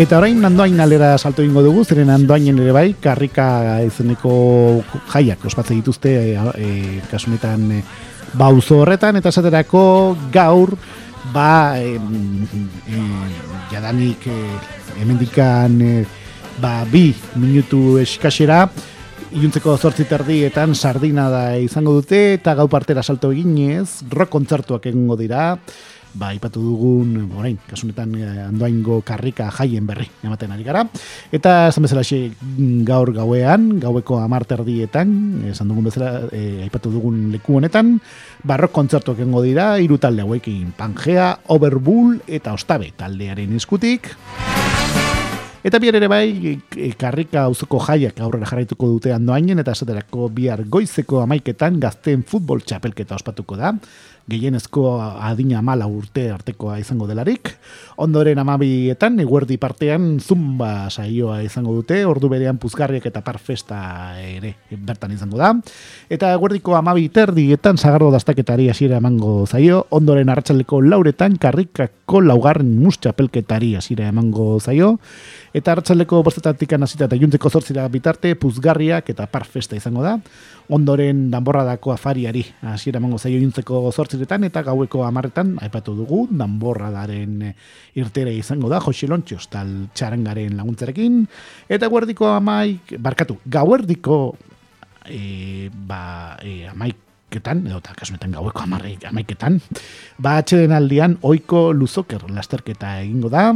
Eta 0.00 0.16
orain 0.16 0.38
nandoain 0.40 0.78
alera 0.80 1.10
salto 1.20 1.42
ingo 1.44 1.60
dugu, 1.60 1.82
zeren 1.84 2.06
nandoainen 2.08 2.56
ere 2.62 2.72
bai, 2.72 2.86
karrika 3.04 3.44
izeneko 3.84 4.30
jaiak 5.12 5.44
ospatze 5.44 5.76
dituzte 5.76 6.14
e, 6.16 6.30
e, 6.56 6.68
kasunetan 7.10 7.66
e, 7.76 7.80
bauzo 8.40 8.78
horretan, 8.80 9.18
eta 9.20 9.28
esaterako 9.28 9.82
gaur, 10.32 10.72
ba, 11.34 11.76
e, 11.76 11.98
e, 12.00 13.02
jadanik 13.74 14.24
e, 14.24 14.38
emendikan 15.04 15.76
e, 15.84 15.92
ba, 16.64 16.78
bi 16.88 17.10
minutu 17.36 17.98
eskasera, 18.00 18.64
Iuntzeko 19.30 19.76
zortzi 19.78 20.08
terdietan 20.10 20.72
sardina 20.74 21.28
da 21.30 21.42
izango 21.62 21.92
dute 22.00 22.18
eta 22.34 22.56
gau 22.58 22.64
partera 22.72 23.04
salto 23.04 23.28
eginez, 23.30 24.00
rock 24.10 24.32
kontzertuak 24.32 24.88
egingo 24.90 25.14
dira, 25.20 25.52
ba, 26.14 26.32
ipatu 26.34 26.60
dugun, 26.62 27.30
orain, 27.38 27.58
kasunetan 27.68 28.14
eh, 28.18 28.46
andoaingo 28.48 29.00
karrika 29.06 29.50
jaien 29.54 29.86
berri, 29.86 30.08
ematen 30.24 30.52
ari 30.52 30.64
gara. 30.66 30.84
Eta, 31.32 31.68
esan 31.70 31.86
bezala 31.86 32.04
xe, 32.06 32.22
gaur 32.86 33.12
gauean, 33.14 33.78
gaueko 33.82 34.20
amarterdietan, 34.22 35.12
esan 35.52 35.70
dugun 35.70 35.90
bezala, 35.90 36.26
e, 36.32 36.64
aipatu 36.66 36.92
dugun 36.92 37.28
leku 37.34 37.58
honetan, 37.60 37.98
barrok 38.46 38.74
kontzertuak 38.74 39.22
engo 39.22 39.44
dira, 39.46 39.72
iru 39.82 40.00
talde 40.02 40.26
hauekin, 40.26 40.72
Pangea, 40.78 41.32
Overbull 41.54 42.20
eta 42.26 42.54
Ostabe 42.56 42.92
taldearen 42.96 43.54
eskutik. 43.58 44.14
Eta 45.60 45.76
bihar 45.76 45.98
ere 45.98 46.06
bai, 46.08 46.56
e, 46.56 46.86
karrika 46.96 47.42
auzoko 47.44 47.82
jaiak 47.84 48.22
aurrera 48.24 48.48
jarraituko 48.48 48.88
dute 48.94 49.12
andoainen, 49.12 49.60
eta 49.60 49.74
esaterako 49.76 50.30
bihar 50.32 50.62
goizeko 50.72 51.20
amaiketan 51.20 51.76
gazten 51.82 52.24
futbol 52.24 52.64
txapelketa 52.64 53.18
ospatuko 53.18 53.58
da 53.60 53.74
gehienezko 54.28 54.98
adina 55.00 55.62
mala 55.62 55.86
urte 55.90 56.28
artekoa 56.30 56.78
izango 56.80 57.06
delarik. 57.08 57.52
Ondoren 58.00 58.38
amabietan, 58.40 59.18
eguerdi 59.22 59.56
partean, 59.60 60.18
zumba 60.20 60.90
saioa 60.90 61.40
izango 61.44 61.74
dute, 61.76 62.02
ordu 62.06 62.30
berean 62.32 62.58
puzgarriak 62.60 63.06
eta 63.10 63.22
parfesta 63.24 63.80
ere 64.20 64.54
bertan 64.70 65.14
izango 65.16 65.40
da. 65.40 65.52
Eta 66.10 66.32
eguerdiko 66.36 66.76
amabi 66.78 67.08
terdietan, 67.12 67.78
zagardo 67.78 68.10
dastaketari 68.14 68.70
hasiera 68.70 69.00
emango 69.00 69.46
zaio, 69.46 69.84
ondoren 69.90 70.30
arratsaleko 70.32 70.80
lauretan, 70.82 71.36
karrikako 71.40 72.22
laugarren 72.24 72.76
mustxapelketari 72.82 73.74
hasiera 73.78 74.08
emango 74.10 74.58
zaio, 74.60 74.96
eta 75.54 75.74
hartzaleko 75.74 76.22
bostetatik 76.26 76.72
anazita 76.76 77.08
eta 77.08 77.18
juntzeko 77.18 77.50
zortzira 77.50 77.86
bitarte 77.90 78.34
puzgarriak 78.38 79.10
eta 79.12 79.26
parfesta 79.30 79.76
izango 79.76 80.04
da. 80.06 80.18
Ondoren 80.70 81.24
danborradako 81.32 81.90
afariari 81.90 82.44
hasiera 82.62 83.00
emango 83.00 83.18
zaio 83.18 83.40
juntzeko 83.42 83.82
zortziretan 83.90 84.44
eta 84.46 84.62
gaueko 84.62 85.02
amarretan 85.02 85.56
aipatu 85.64 85.96
dugu 85.98 86.20
danborradaren 86.30 87.42
eh, 87.48 87.54
irtere 87.98 88.36
izango 88.38 88.70
da 88.70 88.78
Jose 88.84 89.08
Lontxos 89.10 89.48
tal 89.50 89.72
txarangaren 89.94 90.54
laguntzarekin 90.56 91.24
eta 91.68 91.90
guardiko 91.90 92.30
amaik, 92.36 92.94
barkatu, 93.02 93.40
gauerdiko 93.50 94.20
e, 95.10 95.70
ba, 95.74 96.38
e, 96.42 96.68
amaik 96.70 97.06
ketan, 97.30 97.64
edo 97.66 97.78
eta 97.82 97.94
kasunetan 97.98 98.34
gaueko 98.38 98.62
amarrik 98.66 99.06
amaiketan, 99.10 99.60
ba 100.18 100.38
atxeden 100.42 100.74
aldian 100.74 101.18
oiko 101.22 101.70
luzoker 101.74 102.26
lasterketa 102.30 102.98
egingo 103.04 103.30
da. 103.32 103.50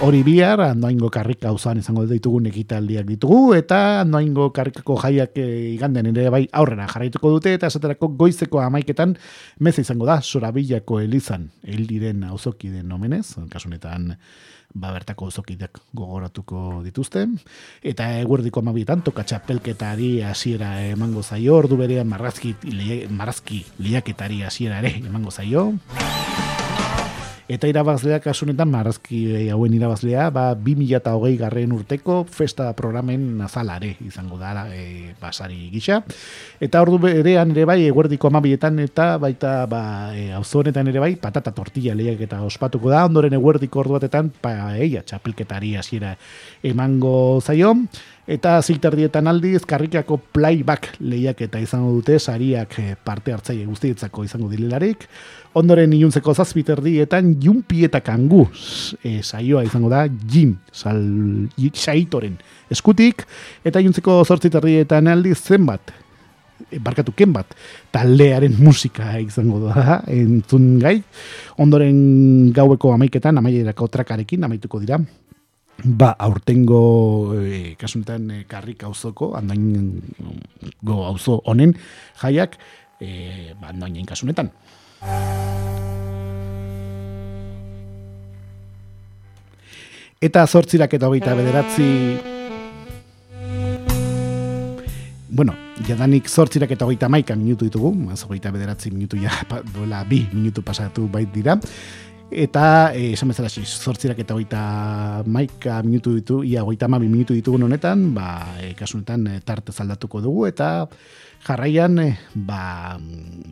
Hori 0.00 0.22
bihar, 0.24 0.62
andoaingo 0.64 1.10
karrika 1.12 1.50
usan 1.52 1.82
izango 1.82 2.06
ditugun 2.08 2.46
ekitaldiak 2.48 3.04
ditugu, 3.04 3.52
eta 3.52 4.00
andoaingo 4.00 4.46
karrikako 4.56 4.94
jaiak 5.02 5.34
e, 5.36 5.74
iganden 5.74 6.06
ere 6.14 6.30
bai 6.32 6.46
aurrera 6.56 6.86
jarraituko 6.88 7.34
dute, 7.34 7.52
eta 7.58 7.68
esaterako 7.68 8.08
goizeko 8.22 8.62
amaiketan 8.64 9.12
meza 9.60 9.84
izango 9.84 10.08
da, 10.08 10.16
sorabillako 10.22 11.02
elizan, 11.04 11.50
eldiren 11.68 12.24
auzoki 12.30 12.72
den 12.72 12.96
omenez, 12.96 13.26
kasunetan 13.52 14.14
ba 14.72 14.94
bertako 14.94 15.28
auzokideak 15.28 15.82
gogoratuko 15.92 16.80
dituzte, 16.86 17.26
eta 17.84 18.08
eguerdiko 18.22 18.64
amabietan 18.64 19.04
toka 19.04 19.26
txapelketari 19.28 20.14
hasiera 20.24 20.78
emango 20.86 21.20
zaio, 21.20 21.58
ordu 21.60 21.76
berean 21.76 22.08
marrazki, 22.08 22.54
marrazki 23.10 23.66
liaketari 23.84 24.46
hasiera 24.48 24.80
ere 24.80 24.96
emango 25.04 25.28
zaio. 25.28 25.74
Eta 27.50 27.66
irabazlea 27.66 28.20
kasunetan 28.22 28.68
marrazki 28.70 29.20
eh, 29.34 29.48
hauen 29.50 29.72
irabazlea, 29.74 30.28
ba, 30.30 30.52
2008 30.54 31.32
garren 31.40 31.72
urteko 31.74 32.20
festa 32.30 32.68
programen 32.78 33.24
nazalare 33.40 33.96
izango 34.06 34.38
da 34.38 34.68
e, 34.70 35.16
basari 35.18 35.58
gisa. 35.72 35.98
Eta 36.62 36.82
ordu 36.84 37.00
berean 37.02 37.50
ere 37.50 37.64
bai, 37.66 37.80
eguerdiko 37.88 38.30
amabietan 38.30 38.78
eta 38.84 39.16
baita 39.18 39.64
ba, 39.66 39.82
e, 40.14 40.28
auzonetan 40.38 40.92
ere 40.92 41.02
bai, 41.02 41.16
patata 41.18 41.50
tortilla 41.56 41.96
lehiak 41.98 42.22
eta 42.28 42.38
ospatuko 42.46 42.92
da, 42.94 43.02
ondoren 43.10 43.34
eguerdiko 43.34 43.82
ordu 43.82 43.98
batetan, 43.98 44.30
pa, 44.30 44.54
eia, 44.78 45.02
txapelketari 45.02 45.74
hasiera 45.82 46.14
emango 46.62 47.40
zaio. 47.42 47.74
Eta 48.28 48.58
zilterdietan 48.60 49.26
aldiz, 49.30 49.62
karrikako 49.68 50.18
playback 50.34 50.90
lehiak 51.00 51.40
eta 51.46 51.60
izango 51.62 51.94
dute, 51.96 52.18
sariak 52.20 52.76
parte 53.04 53.32
hartzaile 53.32 53.64
guztietzako 53.64 54.24
izango 54.26 54.50
dilelarik. 54.52 55.06
Ondoren 55.56 55.94
iluntzeko 55.96 56.34
zazpiterdietan 56.34 57.32
jumpi 57.42 57.86
eta 57.88 58.02
kangu 58.04 58.44
e, 59.02 59.22
saioa 59.22 59.64
izango 59.64 59.88
da 59.90 60.04
jim 60.06 60.58
sal, 60.72 61.00
saitoren 61.72 62.36
eskutik. 62.70 63.24
Eta 63.64 63.80
iluntzeko 63.80 64.20
zortziterdietan 64.26 65.08
aldi 65.08 65.32
zenbat 65.34 65.90
e, 66.68 66.78
barkatu 66.78 67.16
bat 67.32 67.56
taldearen 67.90 68.54
musika 68.60 69.18
izango 69.18 69.64
da 69.64 70.02
entzun 70.20 70.78
gai. 70.78 71.00
Ondoren 71.56 72.52
gaueko 72.52 72.92
amaiketan 72.92 73.38
amaierako 73.38 73.88
trakarekin 73.88 74.44
amaituko 74.44 74.78
dira 74.78 75.00
ba 75.84 76.14
aurtengo 76.18 77.34
e, 77.40 77.74
kasunetan 77.80 78.30
e, 78.30 78.44
karrik 78.48 78.84
auzoko 78.84 79.34
andain 79.36 80.02
go 80.82 81.04
auzo 81.06 81.40
honen 81.44 81.74
jaiak 82.22 82.58
e, 83.00 83.54
ba 83.60 83.72
andainen 83.72 84.06
kasunetan 84.06 84.50
Eta 90.20 90.44
zortzirak 90.44 90.92
eta 90.92 91.08
hogeita 91.08 91.32
bederatzi... 91.32 91.84
Bueno, 95.32 95.54
jadanik 95.88 96.28
zortzirak 96.28 96.74
eta 96.74 96.84
hogeita 96.84 97.08
maika 97.08 97.32
minutu 97.32 97.64
ditugu, 97.64 97.94
hogeita 98.28 98.52
bederatzi 98.52 98.90
minutu 98.92 99.16
ja, 99.16 99.32
duela 99.72 100.02
bi 100.04 100.26
minutu 100.34 100.60
pasatu 100.60 101.08
bait 101.08 101.32
dira. 101.32 101.56
Eta, 102.30 102.94
eh, 102.94 103.12
esan 103.12 103.32
bezala, 103.32 103.48
zortzirak 103.50 104.20
eta 104.22 104.34
hogeita 104.34 104.62
maika 105.26 105.82
minutu 105.82 106.14
ditu, 106.14 106.42
ia 106.46 106.62
hogeita 106.62 106.86
mabi 106.86 107.08
minutu 107.10 107.34
ditugun 107.34 107.66
honetan, 107.66 108.14
ba, 108.14 108.54
e, 108.62 108.70
kasunetan, 108.78 109.26
e, 109.26 109.40
tarte 109.42 109.72
zaldatuko 109.72 110.20
dugu, 110.22 110.46
eta 110.46 110.86
Jarraian, 111.42 111.98
eh, 111.98 112.18
ba, 112.34 113.00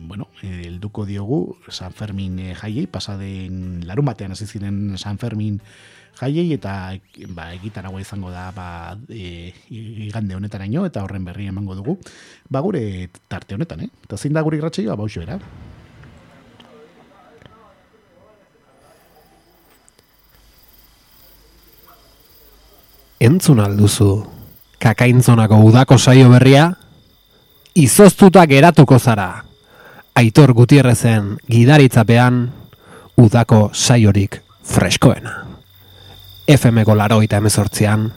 bueno, 0.07 0.29
helduko 0.41 1.05
diogu 1.05 1.57
San 1.67 1.91
Fermin 1.91 2.37
eh, 2.39 2.53
jaiei, 2.55 2.85
pasaden 2.87 3.81
larun 3.87 4.05
batean 4.05 4.31
hasi 4.31 4.45
ziren 4.45 4.95
San 4.97 5.17
Fermin 5.17 5.59
jaiei 6.19 6.53
eta 6.53 6.93
ba, 7.33 7.49
egitaragoa 7.57 7.99
izango 8.03 8.29
da 8.29 8.51
ba, 8.55 8.95
e, 9.09 9.51
igande 9.73 10.37
honetaraino 10.37 10.85
eta 10.85 11.03
horren 11.03 11.25
berri 11.25 11.49
emango 11.49 11.75
dugu 11.75 11.97
ba 12.47 12.61
gure 12.61 13.09
tarte 13.27 13.57
honetan, 13.57 13.87
eh? 13.87 13.89
Eta 14.05 14.17
zein 14.17 14.37
da 14.37 14.45
gure 14.45 14.61
irratxeioa, 14.61 14.95
ba 14.95 15.09
era? 15.23 15.39
Entzun 23.19 23.59
alduzu 23.59 24.23
kakaintzonako 24.79 25.57
udako 25.67 25.97
saio 25.97 26.29
berria 26.31 26.69
izoztuta 27.75 28.45
geratuko 28.47 28.99
zara 28.99 29.43
Aitor 30.15 30.53
Gutierrezen 30.53 31.35
gidaritzapean 31.47 32.39
udako 33.19 33.69
saiorik 33.73 34.39
freskoena. 34.63 35.45
FM-ko 36.49 36.95
laroita 36.97 37.37
emezortzian, 37.37 38.07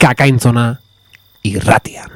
kakaintzona 0.00 0.66
irratian. 1.44 2.13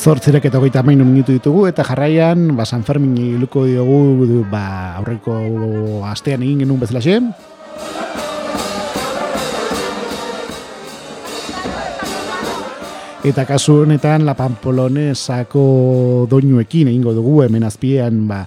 Zortzirek 0.00 0.46
eta 0.48 0.56
goita 0.56 0.80
mainu 0.80 1.04
minutu 1.04 1.34
ditugu 1.36 1.66
eta 1.68 1.84
jarraian 1.84 2.54
ba, 2.56 2.64
San 2.64 2.80
Fermin 2.88 3.12
iluko 3.20 3.66
diogu 3.68 4.40
ba, 4.48 4.96
aurreko 4.96 5.34
astean 6.08 6.40
egin 6.40 6.62
genuen 6.64 6.80
bezala 6.80 7.02
xe. 7.04 7.18
Eta 13.28 13.44
kasu 13.44 13.82
honetan 13.82 14.24
La 14.24 14.32
Pampolonesako 14.32 15.64
doinuekin 16.32 16.88
egingo 16.88 17.12
dugu 17.12 17.42
hemen 17.44 17.68
azpiean 17.68 18.24
ba, 18.24 18.46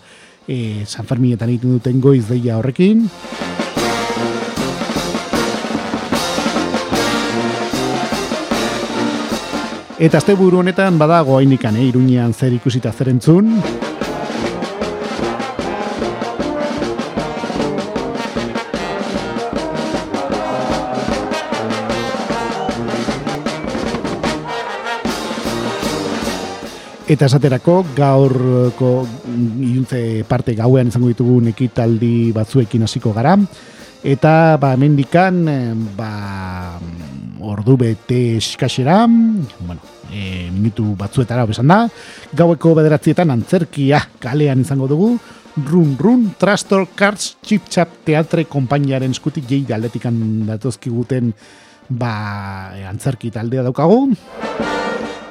e, 0.49 0.81
San 0.89 1.05
Ferminetan 1.05 1.53
egiten 1.53 1.77
duten 1.77 2.01
goiz 2.01 2.25
deia 2.33 2.57
horrekin. 2.57 3.05
Eta 10.03 10.19
azte 10.19 10.33
buru 10.35 10.57
honetan 10.59 10.97
badago 10.99 11.37
hainikan, 11.37 11.77
eh, 11.79 11.85
iruñean 11.87 12.33
zer 12.35 12.51
ikusita 12.51 12.91
zer 12.91 13.07
entzun. 13.07 13.53
Eta 27.07 27.29
esaterako 27.31 27.85
gaurko 27.95 28.91
iuntze 29.63 30.25
parte 30.27 30.51
gauean 30.59 30.91
izango 30.91 31.13
ditugu 31.13 31.39
nekitaldi 31.47 32.33
batzuekin 32.35 32.83
hasiko 32.83 33.15
gara. 33.15 33.37
Eta 34.03 34.57
ba, 34.59 34.75
mendikan 34.75 35.45
ba, 35.95 36.75
ordu 37.39 37.77
bete 37.77 38.35
eskasera, 38.35 39.05
bueno, 39.07 39.92
e, 40.13 40.49
minutu 40.53 40.93
batzuetara 40.99 41.47
besan 41.49 41.71
da, 41.71 41.79
gaueko 42.37 42.75
bederatzietan 42.77 43.33
antzerkia 43.33 44.03
kalean 44.21 44.61
izango 44.61 44.87
dugu, 44.91 45.15
Run 45.55 45.97
Run, 45.99 46.33
Trastor 46.39 46.87
Cards, 46.95 47.37
Chip 47.45 47.67
Chap 47.69 47.89
Teatre 48.05 48.45
Kompainiaren 48.49 49.13
eskutik 49.13 49.45
jei 49.49 49.65
aldetikan 49.73 50.15
datozkiguten 50.47 51.33
ba, 51.89 52.73
antzerki 52.89 53.29
taldea 53.33 53.65
daukagu. 53.67 54.07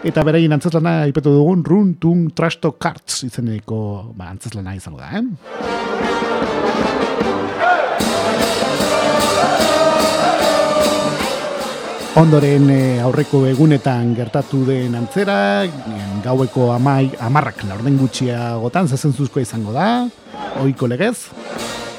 Eta 0.02 0.22
beraien 0.26 0.54
antzeslana 0.54 1.06
ipetu 1.10 1.34
dugun 1.34 1.62
Run 1.66 1.94
Tun 2.02 2.30
Trastor 2.34 2.78
Cards 2.78 3.22
izeneko 3.26 4.14
ba, 4.14 4.30
antzeslana 4.30 4.74
izango 4.78 5.02
da, 5.02 5.10
eh? 5.18 5.22
Ondoren 12.12 12.66
eh, 12.68 13.00
aurreko 13.00 13.38
egunetan 13.48 14.10
gertatu 14.12 14.66
den 14.66 14.92
antzera, 14.98 15.64
gaueko 16.20 16.66
amai, 16.74 17.06
amarrak 17.24 17.62
laurden 17.64 17.96
gutxia 17.96 18.50
gotan, 18.60 18.84
zuzko 18.86 19.40
izango 19.40 19.72
da, 19.72 20.10
oiko 20.60 20.86
legez. 20.92 21.30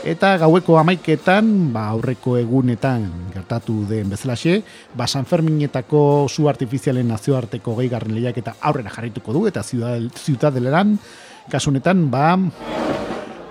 Eta 0.06 0.36
gaueko 0.38 0.78
amaiketan, 0.78 1.74
ba, 1.74 1.88
aurreko 1.96 2.38
egunetan 2.38 3.08
gertatu 3.34 3.88
den 3.90 4.14
bezalaxe, 4.14 4.62
ba, 4.94 5.08
San 5.08 5.26
Ferminetako 5.26 6.28
zu 6.30 6.46
artifizialen 6.48 7.10
nazioarteko 7.10 7.74
gehigarren 7.82 8.14
lehiak 8.14 8.38
eta 8.38 8.54
aurrera 8.62 8.94
jarrituko 8.94 9.34
du, 9.34 9.48
eta 9.50 9.66
ziutadeleran, 9.66 10.94
kasunetan, 11.50 12.06
ba, 12.14 12.36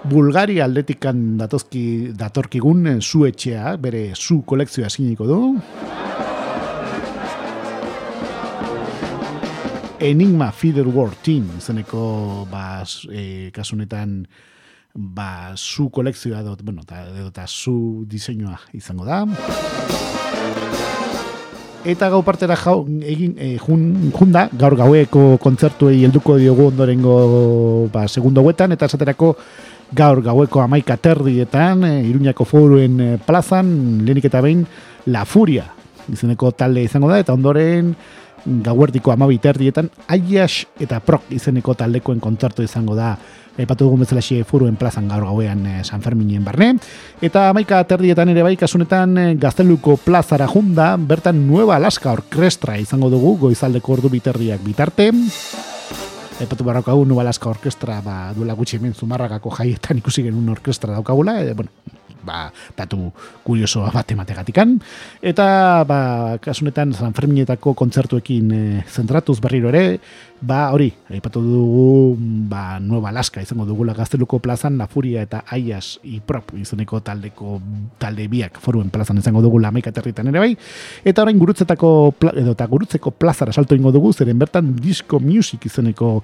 Bulgaria 0.04 0.70
aldetikan 0.70 1.36
datorkigun 1.38 3.00
zu 3.00 3.26
etxea, 3.26 3.74
bere 3.82 4.12
zu 4.14 4.44
kolekzioa 4.46 4.90
ziniko 4.90 5.26
du. 5.26 5.42
Enigma 10.02 10.50
Feeder 10.50 10.88
World 10.88 11.14
Team 11.22 11.46
zeneko 11.60 12.42
ba, 12.50 12.82
e, 13.06 13.50
kasunetan 13.54 14.24
ba, 14.92 15.54
zu 15.54 15.90
kolekzioa 15.94 16.42
dut, 16.42 16.64
bueno, 16.66 16.82
ta, 16.82 17.04
ta, 17.30 17.44
zu 17.46 18.02
diseinua 18.10 18.58
izango 18.74 19.06
da. 19.06 19.22
Eta 21.86 22.08
gau 22.10 22.24
partera 22.26 22.56
jau, 22.58 22.80
egin, 23.06 23.36
e, 23.38 23.52
jun, 23.62 24.10
junda, 24.16 24.48
gaur 24.58 24.74
gaueko 24.80 25.36
kontzertuei 25.42 26.00
helduko 26.02 26.34
diogu 26.40 26.66
ondorengo 26.72 27.14
ba, 27.94 28.08
segundo 28.08 28.42
huetan, 28.42 28.74
eta 28.74 28.88
esaterako 28.90 29.36
gaur 29.94 30.18
gaueko 30.22 30.64
amaika 30.64 30.96
terdietan, 30.98 31.86
e, 31.86 31.92
Iruñako 32.10 32.48
foruen 32.48 32.98
e, 32.98 33.08
plazan, 33.22 34.02
lehenik 34.02 34.26
eta 34.26 34.42
behin, 34.42 34.66
La 35.06 35.22
Furia, 35.24 35.68
izeneko 36.10 36.50
talde 36.58 36.82
izango 36.82 37.10
da, 37.10 37.22
eta 37.22 37.38
ondoren 37.38 37.94
gauerdiko 38.46 39.12
amabiterdietan, 39.12 39.90
aias 40.08 40.66
eta 40.80 41.00
prok 41.00 41.30
izeneko 41.30 41.74
taldekoen 41.78 42.20
kontzertu 42.20 42.64
izango 42.66 42.96
da 42.98 43.16
epatu 43.58 43.84
dugun 43.84 44.00
bezala 44.02 44.22
xe 44.24 44.42
furuen 44.48 44.78
plazan 44.80 45.08
gaur 45.10 45.26
gauean 45.26 45.66
eh, 45.66 45.80
San 45.84 46.02
Ferminien 46.02 46.44
barne. 46.44 46.72
Eta 47.20 47.48
amaika 47.50 47.82
aterdietan 47.82 48.32
ere 48.32 48.44
bai 48.44 48.54
kasunetan 48.56 49.18
eh, 49.18 49.28
gazteluko 49.40 49.98
plazara 50.04 50.48
junda, 50.48 50.96
bertan 50.96 51.46
Nueva 51.46 51.76
Alaska 51.76 52.12
Orkestra 52.12 52.78
izango 52.80 53.10
dugu 53.12 53.36
goizaldeko 53.46 53.98
ordu 53.98 54.12
biterriak 54.12 54.64
bitarte. 54.64 55.10
Epatu 56.42 56.64
barroko 56.64 56.90
hau 56.90 57.04
Nueva 57.04 57.26
Alaska 57.26 57.50
Orkestra 57.50 58.00
ba, 58.02 58.32
duela 58.34 58.56
gutxi 58.58 58.78
hemen 58.78 58.94
zumarragako 58.94 59.52
jaietan 59.58 60.00
ikusi 60.00 60.24
genuen 60.24 60.48
orkestra 60.56 60.96
daukagula. 60.96 61.42
E, 61.44 61.52
bueno, 61.54 61.70
ba, 62.26 62.48
datu 62.76 63.10
kuriosoa 63.44 63.92
bat 63.94 64.10
emategatikan. 64.14 64.78
Eta, 65.22 65.46
ba, 65.88 66.00
kasunetan, 66.42 66.94
San 66.96 67.14
Ferminetako 67.16 67.74
kontzertuekin 67.78 68.52
e, 68.52 68.62
zentratuz 68.88 69.38
berriro 69.42 69.70
ere, 69.72 69.98
ba, 70.42 70.72
hori, 70.74 70.90
aipatu 71.10 71.40
dugu, 71.42 72.16
ba, 72.50 72.78
Nueva 72.82 73.12
Alaska 73.12 73.42
izango 73.42 73.64
dugula 73.64 73.94
gazteluko 73.94 74.40
plazan, 74.42 74.76
La 74.78 74.88
Furia 74.90 75.22
eta 75.22 75.44
Aias 75.54 75.98
Iprop 76.02 76.54
izaneko 76.58 77.00
taldeko 77.04 77.58
talde 78.02 78.26
biak 78.28 78.58
foruen 78.62 78.90
plazan 78.90 79.22
izango 79.22 79.42
dugu 79.44 79.62
Lamaika 79.62 79.92
territan 79.94 80.32
ere 80.32 80.42
bai. 80.42 80.52
Eta 81.04 81.22
orain 81.22 81.38
gurutzetako, 81.38 81.92
edo 82.34 82.56
eta 82.56 82.66
gurutzeko 82.66 83.14
plazara 83.14 83.54
salto 83.54 83.78
ingo 83.78 83.94
dugu, 83.94 84.12
zeren 84.12 84.38
bertan 84.38 84.74
Disco 84.82 85.20
Music 85.22 85.66
izaneko 85.70 86.16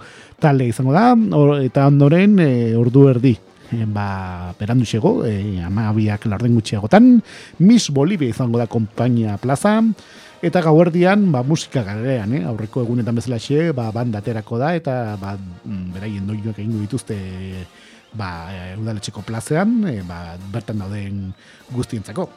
talde 0.42 0.66
izango 0.68 0.94
da, 0.96 1.12
eta 1.62 1.86
ondoren 1.86 2.38
e, 2.42 2.50
ordu 2.78 3.08
erdi 3.12 3.36
ba, 3.86 4.54
berandu 4.58 4.86
xego, 4.88 5.24
e, 5.26 5.60
amabiak 5.64 6.26
larden 6.26 6.54
gutxiagotan, 6.56 7.18
Miss 7.58 7.90
Bolivia 7.90 8.28
izango 8.28 8.58
da 8.58 8.66
kompainia 8.66 9.36
plaza, 9.38 9.80
eta 10.42 10.62
gauerdian, 10.62 11.30
ba, 11.32 11.42
musika 11.42 11.82
galerean, 11.82 12.32
eh? 12.38 12.44
aurreko 12.46 12.82
egunetan 12.86 13.18
bezala 13.18 13.40
xe, 13.42 13.72
ba, 13.76 13.90
bandaterako 13.94 14.58
da, 14.60 14.74
eta 14.78 15.16
ba, 15.20 15.36
mm, 15.36 15.84
beraien 15.94 16.26
doinuak 16.26 16.58
egingo 16.58 16.80
dituzte 16.84 17.18
ba, 18.14 18.48
e, 18.52 18.76
udaletxeko 18.80 19.22
plazean, 19.26 19.82
e, 19.90 20.00
ba, 20.06 20.36
bertan 20.52 20.78
dauden 20.84 21.32
guztientzako. 21.74 22.30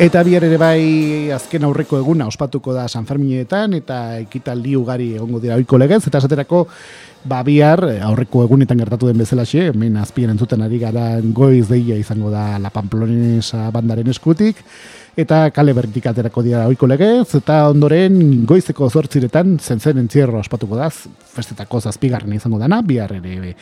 Eta 0.00 0.22
bihar 0.24 0.46
ere 0.46 0.56
bai 0.56 1.28
azken 1.36 1.66
aurreko 1.66 1.98
eguna 2.00 2.24
ospatuko 2.30 2.72
da 2.72 2.86
San 2.88 3.04
Ferminetan 3.04 3.74
eta 3.76 3.98
ekitaldi 4.22 4.72
ugari 4.78 5.10
egongo 5.18 5.42
dira 5.42 5.58
oiko 5.60 5.76
legez. 5.76 5.98
Eta 6.08 6.22
esaterako 6.22 6.62
ba 7.28 7.42
bihar 7.44 7.82
aurreko 8.06 8.46
egunetan 8.46 8.80
gertatu 8.80 9.10
den 9.10 9.20
bezala 9.20 9.44
xe, 9.44 9.66
hemen 9.74 9.98
azpien 10.00 10.32
entzuten 10.32 10.64
ari 10.64 10.80
gara 10.80 11.04
goiz 11.36 11.66
deia 11.68 11.98
izango 12.00 12.32
da 12.32 12.56
La 12.56 12.72
Pamplonesa 12.72 13.66
bandaren 13.76 14.08
eskutik. 14.08 14.64
Eta 15.20 15.42
kale 15.52 15.74
berritik 15.76 16.08
aterako 16.08 16.46
dira 16.48 16.64
oiko 16.70 16.88
legez. 16.88 17.34
Eta 17.36 17.66
ondoren 17.68 18.46
goizeko 18.48 18.88
zortziretan 18.88 19.58
zentzen 19.60 20.00
entzierro 20.00 20.40
ospatuko 20.40 20.80
da. 20.80 20.88
Festetako 20.88 21.84
zazpigarren 21.84 22.32
izango 22.40 22.56
dana, 22.62 22.80
bihar 22.80 23.18
ere 23.20 23.52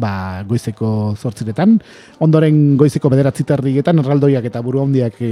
ba, 0.00 0.42
goizeko 0.48 1.14
zortziretan. 1.18 1.76
Ondoren 2.24 2.76
goizeko 2.80 3.10
bederatzi 3.12 3.44
tardietan, 3.48 4.00
erraldoiak 4.02 4.48
eta 4.50 4.62
buru 4.64 4.82
hondiak 4.84 5.20
e, 5.24 5.30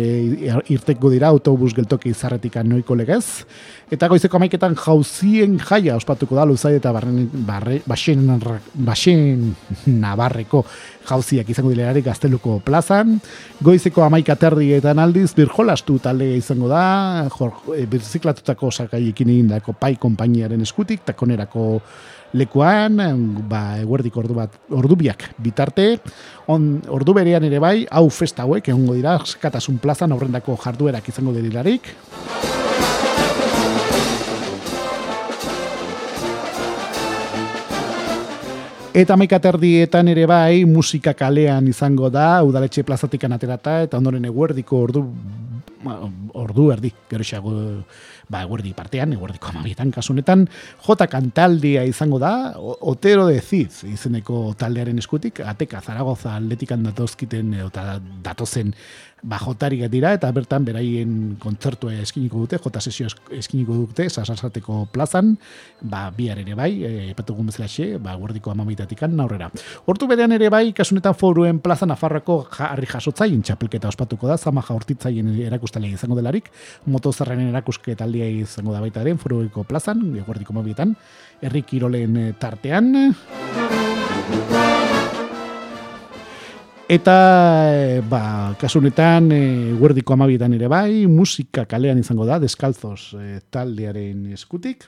irteko 0.75 1.11
dira 1.13 1.33
autobus 1.33 1.73
geltoki 1.77 2.13
zarretik 2.15 2.61
noiko 2.65 2.97
legez. 2.99 3.45
Eta 3.91 4.09
goizeko 4.11 4.37
amaiketan 4.37 4.77
jauzien 4.77 5.57
jaia 5.63 5.97
ospatuko 5.97 6.37
da, 6.37 6.45
luzai 6.49 6.75
eta 6.77 6.93
barren, 6.93 7.25
barre, 7.49 7.81
basen, 7.89 8.27
basen 8.75 9.55
nabarreko 9.87 10.65
jauziak 11.09 11.49
izango 11.49 11.73
dilerarik 11.73 12.05
gazteluko 12.05 12.59
plazan. 12.65 13.17
Goizeko 13.65 14.05
amaika 14.05 14.37
tardietan 14.37 15.01
aldiz, 15.01 15.31
birjolastu 15.37 15.99
talde 16.05 16.35
izango 16.37 16.69
da, 16.71 16.85
jor, 17.33 17.57
e, 17.77 17.87
birziklatutako 17.89 18.71
sakaiekin 18.71 19.33
egin 19.33 19.51
dako 19.55 19.75
pai 19.79 19.95
kompainiaren 20.01 20.63
eskutik, 20.67 21.07
takonerako 21.09 21.81
lekuan, 22.37 22.99
ba, 23.49 23.79
eguerdik 23.81 24.17
ordu 24.21 24.37
bat, 24.37 24.53
ordubiak 24.75 25.31
bitarte, 25.41 25.97
on, 26.53 26.79
ordu 26.93 27.15
berean 27.17 27.45
ere 27.49 27.61
bai, 27.63 27.77
hau 27.91 28.09
festa 28.13 28.45
hauek, 28.45 28.69
egongo 28.69 28.97
dira, 28.99 29.17
katasun 29.41 29.79
plazan 29.81 30.13
aurrendako 30.13 30.59
jarduerak 30.61 31.09
izango 31.09 31.33
derilarik. 31.37 31.89
Eta 38.99 39.15
maikaterdietan 39.15 40.09
ere 40.11 40.25
bai, 40.27 40.65
musika 40.67 41.13
kalean 41.15 41.69
izango 41.71 42.09
da, 42.11 42.43
udaletxe 42.43 42.83
plazatik 42.83 43.25
aterata, 43.29 43.83
eta 43.85 44.01
ondoren 44.01 44.25
eguerdiko 44.27 44.81
ordu, 44.83 45.05
ordu 46.35 46.69
erdi, 46.73 46.93
gero 47.11 47.25
ba, 48.29 48.43
eguerdi 48.43 48.73
partean, 48.77 49.13
eguerdiko 49.13 49.49
amabietan 49.53 49.91
kasunetan, 49.91 50.47
jota 50.87 51.07
kantaldia 51.07 51.85
izango 51.85 52.19
da, 52.19 52.55
otero 52.59 53.27
de 53.27 53.41
ziz, 53.41 53.85
izeneko 53.85 54.55
taldearen 54.59 54.99
eskutik, 54.99 55.41
ateka 55.41 55.81
zaragoza 55.81 56.37
atletikan 56.37 56.83
datozkiten, 56.83 57.55
eta 57.67 58.01
datozen 58.23 58.75
bajotari 59.23 59.81
dira 59.89 60.13
eta 60.15 60.31
bertan 60.33 60.65
beraien 60.65 61.37
kontzertua 61.41 61.95
eskiniko 62.03 62.45
dute, 62.45 62.59
jota 62.63 62.81
sesio 62.81 63.09
eskiniko 63.35 63.75
dute, 63.75 64.09
sasasateko 64.09 64.87
plazan, 64.93 65.37
ba, 65.83 66.09
bihar 66.15 66.39
ere 66.39 66.55
bai, 66.55 66.71
e, 66.85 67.11
epetugun 67.11 67.49
bezala 67.51 67.69
xe, 67.69 67.99
ba, 67.99 68.15
guardiko 68.19 68.53
amamiteatikan 68.53 69.15
naurrera. 69.17 69.51
Hortu 69.87 70.09
berean 70.11 70.33
ere 70.37 70.51
bai, 70.51 70.73
kasunetan 70.77 71.17
foruen 71.19 71.59
plazan 71.65 71.91
afarrako 71.95 72.41
jarri 72.55 72.87
jasotzaien 72.91 73.43
txapelketa 73.43 73.91
ospatuko 73.91 74.31
da, 74.31 74.39
zama 74.39 74.63
jaurtitzaien 74.63 75.35
erakustalea 75.49 75.99
izango 75.99 76.19
delarik, 76.19 76.51
motozarren 76.87 77.49
erakusketa 77.49 78.07
aldia 78.07 78.29
izango 78.29 78.77
da 78.77 78.85
baita 78.85 79.03
ere, 79.03 79.17
forueko 79.19 79.65
plazan, 79.69 80.05
guardiko 80.27 80.55
amabietan, 80.55 80.95
herri 81.43 81.63
kirolen 81.67 82.35
tartean, 82.39 82.95
Eta, 86.89 87.69
e, 87.69 88.01
ba, 88.01 88.55
kasunetan, 88.57 89.27
e, 89.29 89.41
guerdiko 89.77 90.15
amabietan 90.15 90.55
ere 90.57 90.71
bai, 90.73 91.05
musika 91.05 91.67
kalean 91.69 92.01
izango 92.01 92.25
da, 92.25 92.39
deskalzos 92.41 93.13
e, 93.13 93.43
taldearen 93.53 94.23
eskutik. 94.33 94.87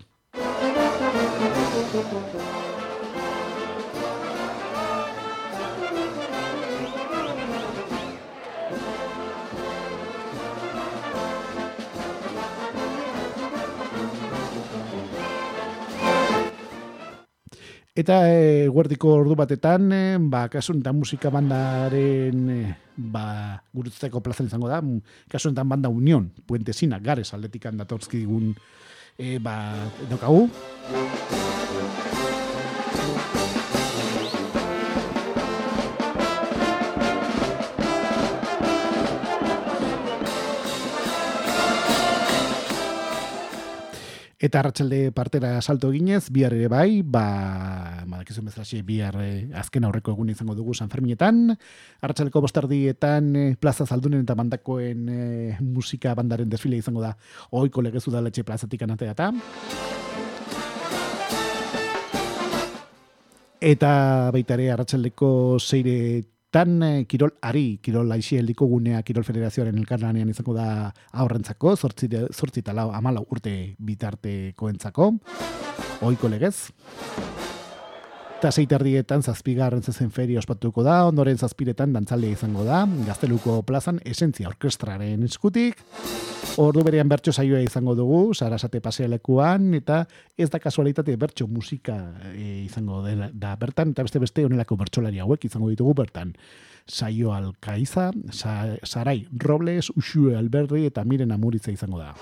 Eta 18.01 18.22
e, 18.32 18.68
guardiko 18.72 19.11
ordu 19.12 19.34
batetan, 19.36 19.90
e, 19.92 20.05
ba, 20.32 20.46
kasuntan 20.48 20.96
musika 20.96 21.28
bandaren 21.34 22.46
e, 22.48 22.61
ba, 22.96 23.61
gurutzeko 23.76 24.22
plazan 24.24 24.48
izango 24.48 24.70
da, 24.72 24.80
kasuntan 25.28 25.68
banda 25.68 25.92
union, 25.92 26.30
puentesina, 26.48 27.01
gares 27.05 27.28
aldetikan 27.36 27.76
datortzki 27.82 28.22
digun 28.22 28.55
e, 29.18 29.36
ba, 29.44 29.57
dokagu. 30.09 30.48
Eta 44.41 44.62
arratsalde 44.62 45.12
partera 45.12 45.61
salto 45.61 45.91
ginez, 45.93 46.30
bihar 46.32 46.55
ere 46.57 46.68
bai, 46.72 47.03
ba, 47.05 48.07
badakizuen 48.09 48.47
bezala 48.49 48.64
bihar 48.88 49.18
eh, 49.20 49.51
azken 49.53 49.84
aurreko 49.84 50.14
egun 50.14 50.30
izango 50.32 50.55
dugu 50.57 50.72
San 50.72 50.88
Ferminetan, 50.88 51.53
arratsaldeko 52.01 52.41
bostardietan 52.41 53.28
eh, 53.36 53.57
plaza 53.61 53.84
zaldunen 53.84 54.24
eta 54.24 54.34
bandakoen 54.34 55.09
eh, 55.12 55.59
musika 55.61 56.14
bandaren 56.16 56.49
desfile 56.49 56.80
izango 56.80 57.05
da, 57.05 57.12
oiko 57.53 57.84
legezu 57.84 58.11
da 58.11 58.24
letxe 58.24 58.43
plazatik 58.49 58.80
anatea 58.88 59.12
eta. 59.12 59.30
Eta 63.61 63.93
baita 64.32 64.57
ere 64.57 64.70
arratsaldeko 64.72 65.59
zeire 65.61 66.22
tan 66.51 66.82
eh, 66.82 67.05
kirol 67.07 67.32
ari, 67.46 67.78
kirol 67.82 68.11
aixi 68.12 68.40
heldiko 68.40 68.66
gunea 68.70 69.03
kirol 69.07 69.24
federazioaren 69.26 69.78
elkarlanean 69.78 70.30
izango 70.32 70.55
da 70.57 70.90
aurrentzako, 71.22 71.76
zortzi, 71.76 72.11
zortzi 72.34 72.64
talau 72.66 72.90
amala 72.96 73.22
urte 73.30 73.55
bitarteko 73.78 74.70
entzako, 74.74 75.12
oiko 76.11 76.32
legez. 76.32 76.57
Eta 78.41 78.49
seiterdietan 78.57 79.20
zazpigarren 79.20 79.82
zezen 79.84 80.09
feri 80.16 80.38
ospatuko 80.41 80.80
da, 80.80 80.95
ondoren 81.05 81.36
zazpiretan 81.36 81.93
dantzalea 81.93 82.38
izango 82.38 82.62
da, 82.64 82.78
gazteluko 83.05 83.59
plazan 83.68 83.99
esentzia 84.09 84.49
orkestraren 84.49 85.26
eskutik, 85.26 85.82
ordu 86.64 86.80
berean 86.86 87.11
bertso 87.12 87.34
saioa 87.36 87.61
izango 87.61 87.93
dugu, 87.99 88.22
sarasate 88.32 88.80
pasealekuan, 88.80 89.66
eta 89.76 89.99
ez 90.41 90.49
da 90.49 90.57
kasualitate 90.64 91.18
bertso 91.20 91.51
musika 91.53 91.99
e, 92.30 92.62
izango 92.62 93.03
da, 93.05 93.28
da 93.28 93.53
bertan, 93.61 93.93
eta 93.93 94.09
beste 94.09 94.24
beste 94.24 94.47
onelako 94.49 94.80
bertsolari 94.86 95.20
hauek 95.20 95.45
izango 95.45 95.68
ditugu 95.68 95.93
bertan. 96.01 96.32
Saio 96.88 97.34
Alkaiza, 97.36 98.09
Sarai 98.32 99.18
Robles, 99.36 99.93
Uxue 100.01 100.32
Alberri 100.41 100.86
eta 100.88 101.05
Miren 101.05 101.36
Amuritza 101.36 101.76
izango 101.76 102.01
da 102.01 102.14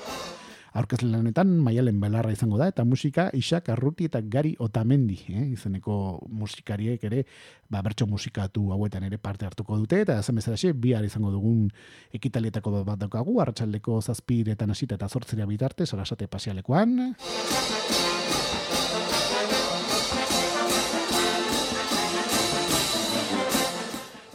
aurkezle 0.78 1.10
lanetan 1.10 1.50
maialen 1.64 1.98
belarra 2.00 2.32
izango 2.32 2.58
da 2.60 2.68
eta 2.70 2.84
musika 2.84 3.28
Isak 3.34 3.68
Arruti 3.74 4.08
eta 4.08 4.20
Gari 4.22 4.54
Otamendi, 4.58 5.18
eh, 5.28 5.46
izeneko 5.52 6.20
musikariek 6.28 7.04
ere 7.04 7.24
ba 7.70 7.82
bertso 7.82 8.06
musikatu 8.06 8.70
hauetan 8.72 9.04
ere 9.04 9.18
parte 9.18 9.46
hartuko 9.46 9.76
dute 9.76 10.00
eta 10.06 10.20
zen 10.22 10.40
bezala 10.40 10.72
bihar 10.74 11.04
izango 11.04 11.30
dugun 11.30 11.68
ekitalietako 12.12 12.84
bat 12.84 12.98
daukagu 12.98 13.40
arratsaldeko 13.40 14.00
7etan 14.00 14.70
hasita 14.70 14.94
eta 14.94 15.08
8 15.08 15.46
bitarte 15.46 15.86
sarasate 15.86 16.26
pasialekoan. 16.26 17.14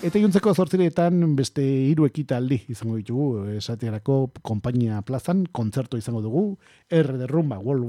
Eta 0.04 0.20
juntzeko 0.20 0.52
zortziretan 0.52 1.22
beste 1.38 1.64
hiru 1.64 2.04
ekitaldi 2.10 2.58
izango 2.74 2.98
ditugu, 3.00 3.28
esaterako 3.56 4.18
konpainia 4.44 4.98
plazan, 5.08 5.46
kontzertu 5.48 5.96
izango 5.96 6.20
dugu, 6.20 6.42
R 6.92 7.16
de 7.22 7.30
Rumba, 7.32 7.62
World 7.64 7.88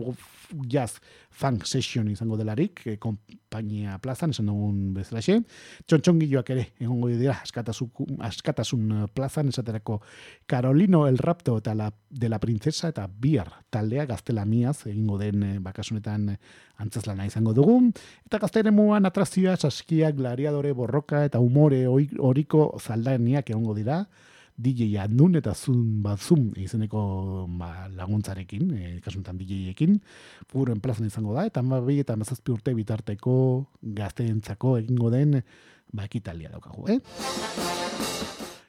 Jazz 0.69 1.01
Funk 1.31 1.67
Session 1.67 2.09
izango 2.11 2.37
delarik, 2.39 2.85
e, 2.87 2.97
konpainia 3.03 3.99
plazan, 4.03 4.31
esan 4.31 4.47
dugun 4.51 4.93
bezalaxe. 4.95 5.41
Txontxongiloak 5.87 6.51
ere, 6.55 6.67
egongo 6.83 7.11
dira, 7.13 7.39
askatasun, 7.43 8.19
askatasun 8.25 8.93
plazan, 9.15 9.51
esaterako 9.51 10.01
Carolino 10.47 11.07
el 11.09 11.19
Rapto 11.19 11.59
eta 11.59 11.75
la, 11.75 11.91
de 12.11 12.29
la 12.29 12.41
Princesa 12.41 12.89
eta 12.89 13.07
Biar 13.09 13.51
taldea 13.71 14.07
gaztela 14.07 14.45
miaz, 14.45 14.87
egingo 14.87 15.19
den 15.19 15.43
eh, 15.43 15.57
bakasunetan 15.63 16.29
antzazlana 16.83 17.27
izango 17.27 17.55
dugu. 17.57 17.81
Eta 18.27 18.39
gaztere 18.43 18.71
muan 18.75 19.07
atrazioa, 19.09 19.57
saskiak, 19.57 20.17
glariadore, 20.19 20.73
borroka 20.73 21.25
eta 21.27 21.41
umore 21.43 21.85
horiko 21.89 22.69
zaldaniak 22.81 23.51
egongo 23.51 23.75
dira. 23.75 24.05
DJ 24.57 25.01
Andun 25.03 25.35
eta 25.39 25.55
Zun 25.55 26.03
Bazum 26.03 26.53
izeneko 26.61 27.47
ba, 27.59 27.89
laguntzarekin, 27.91 28.71
e, 28.71 28.93
kasuntan 29.03 29.39
DJ-ekin, 29.41 29.99
furen 30.51 30.81
plazan 30.81 31.09
izango 31.09 31.35
da, 31.35 31.47
eta 31.49 31.63
ma 31.63 31.81
eta 31.91 32.17
mazazpi 32.17 32.55
urte 32.55 32.75
bitarteko 32.75 33.37
gazteentzako 33.83 34.79
egingo 34.79 35.11
den 35.11 35.41
ba, 35.93 36.05
ekitalia 36.05 36.51
daukagu, 36.55 36.87
eh? 36.89 37.01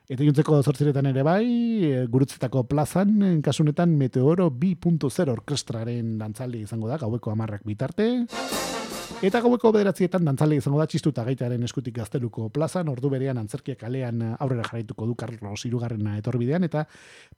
Eta 0.06 0.22
juntzeko 0.22 0.60
zortziretan 0.62 1.08
ere 1.10 1.24
bai, 1.26 1.46
e, 1.86 2.06
gurutzetako 2.10 2.66
plazan, 2.70 3.22
en 3.26 3.42
kasunetan 3.46 3.94
Meteoro 3.98 4.50
2.0 4.50 5.30
orkestraren 5.34 6.18
dantzaldi 6.22 6.62
izango 6.66 6.90
da, 6.90 6.98
gaueko 7.02 7.34
amarrak 7.34 7.66
bitarte. 7.66 8.26
Eta 9.24 9.40
gaueko 9.40 9.70
bederatzietan 9.72 10.26
dantzaldi 10.28 10.58
izango 10.60 10.80
da 10.82 10.86
txistuta 10.92 11.24
gaitaren 11.24 11.64
eskutik 11.64 11.94
gazteluko 11.96 12.50
plazan, 12.54 12.90
ordu 12.92 13.08
berean 13.14 13.38
antzerkiak 13.40 13.80
kalean 13.80 14.20
aurrera 14.34 14.66
jarraituko 14.68 15.08
du 15.08 15.16
Carlos 15.16 15.62
Irugarrena 15.70 16.18
etorbidean, 16.20 16.66
eta 16.68 16.84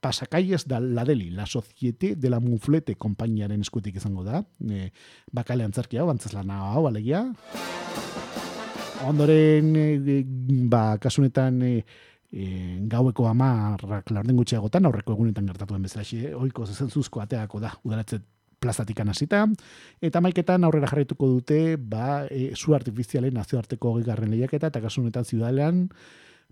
pasakaiez 0.01 0.63
da 0.65 0.79
ladeli, 0.81 1.29
la 1.29 1.45
societe 1.45 2.15
de 2.15 2.31
la 2.33 2.39
muflete 2.41 2.95
kompainiaren 2.95 3.61
eskutik 3.61 3.99
izango 4.01 4.25
da, 4.25 4.41
e, 4.65 4.89
bakale 5.31 5.67
antzerkia 5.67 6.01
hau, 6.01 6.09
antzazlana 6.09 6.57
hau, 6.71 6.87
alegia. 6.89 7.27
Ondoren, 9.05 9.75
e, 9.77 10.21
ba, 10.73 10.97
kasunetan, 11.03 11.61
e, 11.61 11.75
e, 12.31 12.47
gaueko 12.89 13.29
amarrak 13.29 14.09
laurden 14.11 14.41
gutxiagotan, 14.41 14.89
aurreko 14.89 15.13
egunetan 15.13 15.45
gertatu 15.53 15.77
den 15.77 15.85
bezala, 15.85 16.07
xe, 16.09 16.33
oiko 16.33 16.65
zezentzuzko 16.65 17.21
ateako 17.21 17.61
da, 17.61 17.75
udaratzet 17.85 18.25
plazatik 18.59 18.99
anazita, 18.99 19.45
eta 20.01 20.21
maiketan 20.23 20.65
aurrera 20.65 20.89
jarraituko 20.89 21.29
dute, 21.29 21.77
ba, 21.77 22.25
e, 22.29 22.51
zu 22.55 22.75
artifizialen 22.77 23.35
nazioarteko 23.37 23.97
gigarren 23.99 24.31
lehiaketa, 24.33 24.71
eta 24.71 24.81
kasunetan 24.81 25.25
ziudalean, 25.25 25.85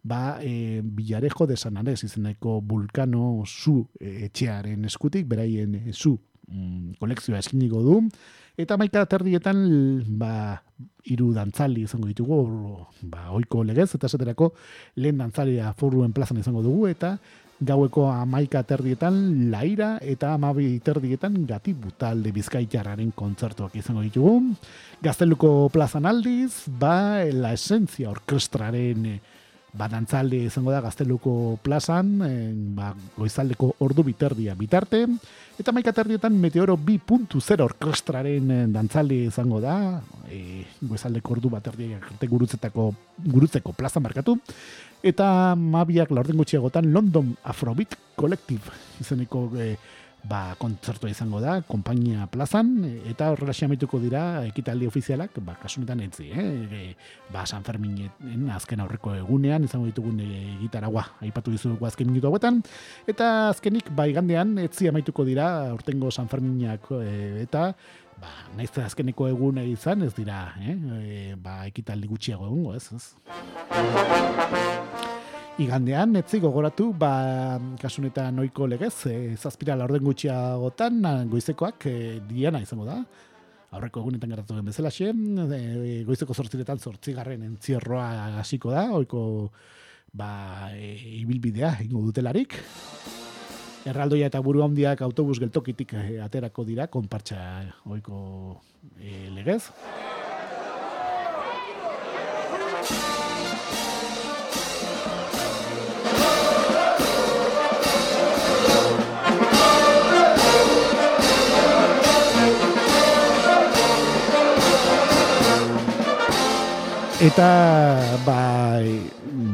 ba, 0.06 0.38
e, 0.42 0.82
bilarejo 0.86 1.48
de 1.48 1.58
sanarez, 1.58 2.04
izeneko 2.06 2.60
vulkano 2.62 3.44
zu 3.46 3.88
e, 4.00 4.28
etxearen 4.30 4.86
eskutik, 4.86 5.26
beraien 5.28 5.76
e, 5.82 5.94
zu 5.94 6.20
mm, 6.48 7.00
kolekzioa 7.02 7.42
eskiniko 7.42 7.82
du, 7.82 8.02
eta 8.62 8.78
maika 8.78 9.04
terdietan, 9.10 9.66
ba, 10.20 10.62
hiru 11.10 11.32
dantzaldi 11.34 11.88
izango 11.88 12.08
ditugu, 12.12 12.38
ba, 13.10 13.32
oiko 13.34 13.64
legez, 13.66 13.90
eta 13.98 14.10
esaterako 14.12 14.52
lehen 15.02 15.18
dantzalia 15.24 15.74
forruen 15.80 16.14
plazan 16.14 16.38
izango 16.42 16.62
dugu, 16.66 16.86
eta 16.92 17.16
gaueko 17.60 18.10
amaika 18.12 18.64
terdietan 18.68 19.50
laira 19.52 19.96
eta 20.04 20.34
amabi 20.36 20.80
terdietan 20.84 21.46
gati 21.48 21.74
butalde 21.74 22.34
bizkaitarraren 22.36 23.14
kontzertuak 23.16 23.76
izango 23.80 24.04
ditugu. 24.04 24.56
Gazteluko 25.04 25.70
plazan 25.72 26.06
aldiz, 26.06 26.66
ba, 26.68 27.24
la 27.32 27.54
esentzia 27.56 28.10
orkestraren 28.12 29.08
ba, 29.76 29.88
dantzaldi 29.92 30.46
izango 30.50 30.72
da 30.72 30.82
gazteluko 30.84 31.58
plazan, 31.64 32.14
ba, 32.76 32.94
goizaldeko 33.18 33.76
ordu 33.86 34.04
biterdia 34.04 34.56
bitarte, 34.56 35.06
Eta 35.56 35.72
maika 35.72 35.94
terdietan 35.96 36.36
Meteoro 36.36 36.76
2.0 36.76 37.64
orkestraren 37.64 38.50
eh, 38.52 38.64
dantzaldi 38.76 39.22
izango 39.30 39.62
da, 39.64 40.02
e, 40.28 40.66
goezaldeko 40.84 41.32
ordu 41.38 41.52
bat 41.54 41.70
arte 41.72 42.28
gurutzetako, 42.28 42.90
gurutzeko 43.24 43.72
plaza 43.78 44.02
markatu, 44.04 44.36
eta 45.06 45.28
mabiak 45.54 46.10
laurden 46.10 46.40
gutxiagotan 46.42 46.90
London 46.94 47.36
Afrobeat 47.46 47.94
Collective 48.18 48.74
izeneko 49.04 49.52
e, 49.60 49.76
ba, 50.26 50.56
kontzertua 50.58 51.10
izango 51.12 51.40
da, 51.42 51.60
kompainia 51.68 52.26
plazan, 52.32 52.72
eta 53.10 53.28
horrela 53.34 53.54
xamituko 53.54 54.00
dira 54.02 54.24
ekitaldi 54.48 54.88
ofizialak, 54.90 55.38
ba, 55.46 55.54
kasunetan 55.62 56.02
etzi, 56.06 56.30
eh? 56.34 56.46
E, 56.66 56.82
ba, 57.34 57.46
San 57.46 57.66
Ferminen 57.68 58.50
azken 58.56 58.82
aurreko 58.82 59.14
egunean, 59.20 59.68
izango 59.68 59.86
ditugun 59.90 60.24
e, 60.24 60.30
gitaragua, 60.64 61.06
aipatu 61.26 61.54
dizugu 61.54 61.86
azken 61.86 62.10
minutu 62.10 62.32
hauetan, 62.32 62.64
eta 63.12 63.52
azkenik, 63.52 63.92
ba, 63.96 64.08
igandean, 64.10 64.58
etzi 64.66 64.90
amaituko 64.90 65.28
dira, 65.28 65.48
urtengo 65.76 66.10
San 66.10 66.32
Ferminak, 66.32 66.90
e, 66.98 67.46
eta, 67.46 67.70
ba, 68.22 68.34
naiz 68.58 68.72
azkeneko 68.82 69.30
eguna 69.30 69.66
izan, 69.70 70.08
ez 70.08 70.14
dira, 70.18 70.48
eh? 70.64 70.76
E, 70.98 71.22
ba, 71.38 71.62
ekitaldi 71.70 72.10
gutxiago 72.10 72.50
egungo, 72.50 72.74
ez? 72.74 72.90
ez? 72.98 74.85
Igandean, 75.56 76.18
etzi 76.20 76.42
gogoratu, 76.44 76.90
ba, 77.00 77.56
kasunetan 77.80 78.36
noiko 78.36 78.66
legez, 78.68 79.08
e, 79.08 79.14
zazpira 79.40 79.78
laurden 79.80 80.04
gutxiagotan, 80.04 80.98
goizekoak, 81.32 81.86
e, 81.88 82.18
diana 82.28 82.60
izango 82.60 82.84
da. 82.84 82.98
Aurreko 83.72 84.02
egunetan 84.04 84.34
gertatu 84.34 84.58
den 84.58 84.68
bezala 84.68 84.92
xe, 84.92 85.14
e, 85.16 86.02
goizeko 86.04 86.36
zortziretan 86.36 86.84
zortzigarren 86.84 87.48
entzierroa 87.48 88.42
hasiko 88.42 88.74
da, 88.76 88.90
oiko 89.00 89.22
ba, 90.12 90.74
e, 90.76 90.92
ibilbidea 91.22 91.78
ingo 91.88 92.04
dutelarik. 92.10 92.60
Erraldoia 93.88 94.28
eta 94.28 94.42
buru 94.44 94.66
handiak 94.66 95.06
autobus 95.08 95.40
geltokitik 95.40 95.96
aterako 96.26 96.68
dira, 96.68 96.90
konpartxa 96.92 97.40
oiko 97.96 98.60
e, 99.00 99.30
legez. 99.40 99.62
Eta, 117.24 117.48
ba, 118.26 118.76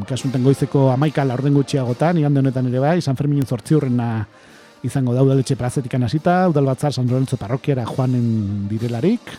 kasunten 0.10 0.42
goizeko 0.42 0.88
amaika 0.90 1.22
laurden 1.28 1.54
gutxiagotan, 1.54 2.18
igande 2.18 2.42
honetan 2.42 2.66
ere 2.72 2.80
bai, 2.82 2.96
San 3.06 3.18
Ferminen 3.20 3.46
zortzi 3.46 3.78
hurrena 3.78 4.26
izango 4.82 5.14
da 5.14 5.22
udaletxe 5.22 5.56
plazetik 5.60 5.94
anasita, 5.94 6.48
udal 6.50 6.66
batzar 6.66 6.96
San 6.96 7.06
Lorenzo 7.06 7.38
parrokiara 7.38 7.86
joanen 7.86 8.66
direlarik. 8.72 9.30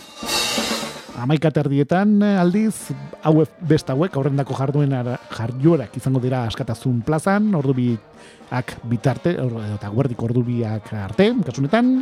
Amaika 1.18 1.51
terdietan 1.51 2.23
aldiz, 2.23 2.95
hau 3.27 3.43
best 3.68 3.91
hauek, 3.91 4.14
aurrendako 4.16 4.55
jarduen 4.55 4.95
jariorak 5.35 5.99
izango 5.99 6.23
dira 6.23 6.45
askatazun 6.47 7.03
plazan, 7.03 7.51
ordu 7.59 7.75
biak 7.75 8.77
bitarte, 8.87 9.35
eta 9.75 9.91
guardiko 9.91 10.31
ordu 10.31 10.47
biak 10.47 10.95
arte, 10.95 11.33
kasunetan. 11.43 11.97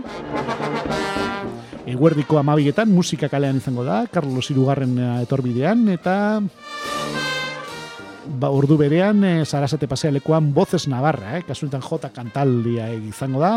Eguerdiko 1.89 2.37
amabietan 2.39 2.91
musika 2.93 3.29
kalean 3.33 3.57
izango 3.57 3.85
da, 3.87 4.05
Carlos 4.13 4.51
Irugarren 4.53 4.99
eh, 4.99 5.13
etorbidean, 5.25 5.87
eta 5.95 6.15
ba, 8.41 8.51
ordu 8.51 8.77
berean, 8.81 9.25
e, 9.25 9.45
Sarasate 9.47 9.89
pasealekoan 9.89 10.53
Bozes 10.55 10.87
Navarra, 10.89 11.39
eh, 11.39 11.45
kasunetan 11.47 11.83
jota 11.85 12.11
kantaldia 12.13 12.91
izango 12.93 13.41
da, 13.41 13.55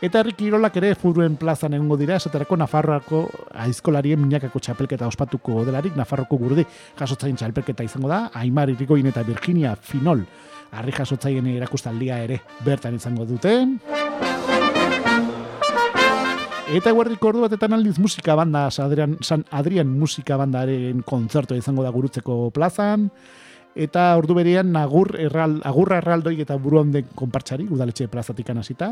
eta 0.00 0.20
herrik 0.20 0.44
irolak 0.46 0.76
ere 0.78 0.94
furuen 0.94 1.36
plazan 1.40 1.74
egongo 1.74 1.98
dira, 1.98 2.20
esaterako 2.20 2.58
Nafarroako 2.62 3.22
aizkolarien 3.66 4.22
minakako 4.22 4.62
txapelketa 4.62 5.08
ospatuko 5.10 5.64
delarik, 5.66 5.96
Nafarroko 5.98 6.38
gurdi 6.38 6.66
jasotzaien 6.98 7.36
txapelketa 7.36 7.86
izango 7.86 8.12
da, 8.12 8.28
Aimar 8.34 8.70
Irigoin 8.70 9.10
eta 9.10 9.26
Virginia 9.26 9.74
Finol, 9.74 10.22
harri 10.70 10.94
jasotzaien 10.94 11.46
erakustaldia 11.56 12.22
ere 12.28 12.40
bertan 12.64 12.94
izango 12.94 13.26
dute. 13.26 13.58
Eta 16.66 16.90
guardiko 16.90 17.28
ordu 17.30 17.44
batetan 17.44 17.76
aldiz 17.76 17.94
musika 18.02 18.34
banda, 18.34 18.64
Adrian, 18.82 19.12
San 19.22 19.44
Adrian 19.54 19.86
musika 19.86 20.34
bandaren 20.36 21.04
kontzertu 21.06 21.54
izango 21.54 21.84
da 21.84 21.92
gurutzeko 21.94 22.50
plazan. 22.50 23.06
Eta 23.76 24.08
ordu 24.18 24.34
berean 24.34 24.74
agur 24.80 25.12
erral, 25.20 25.60
agurra 25.68 26.00
erraldoi 26.00 26.40
eta 26.42 26.56
buru 26.58 26.80
handen 26.80 27.06
konpartxari, 27.14 27.68
udaletxe 27.70 28.08
plazatik 28.10 28.50
anasita. 28.50 28.90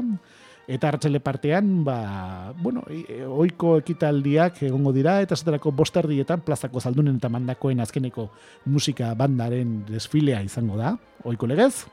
Eta 0.69 0.93
hartzele 0.93 1.19
partean, 1.21 1.83
ba, 1.85 2.53
bueno, 2.63 2.85
e, 2.89 3.25
oiko 3.27 3.75
ekitaldiak 3.83 4.63
egongo 4.69 4.93
dira, 4.95 5.19
eta 5.25 5.35
zaterako 5.35 5.73
bosterdietan 5.75 6.45
plazako 6.47 6.81
zaldunen 6.81 7.19
eta 7.19 7.33
mandakoen 7.33 7.83
azkeneko 7.83 8.29
musika 8.71 9.11
bandaren 9.19 9.81
desfilea 9.91 10.45
izango 10.47 10.79
da, 10.79 10.95
oiko 11.25 11.51
legez. 11.51 11.89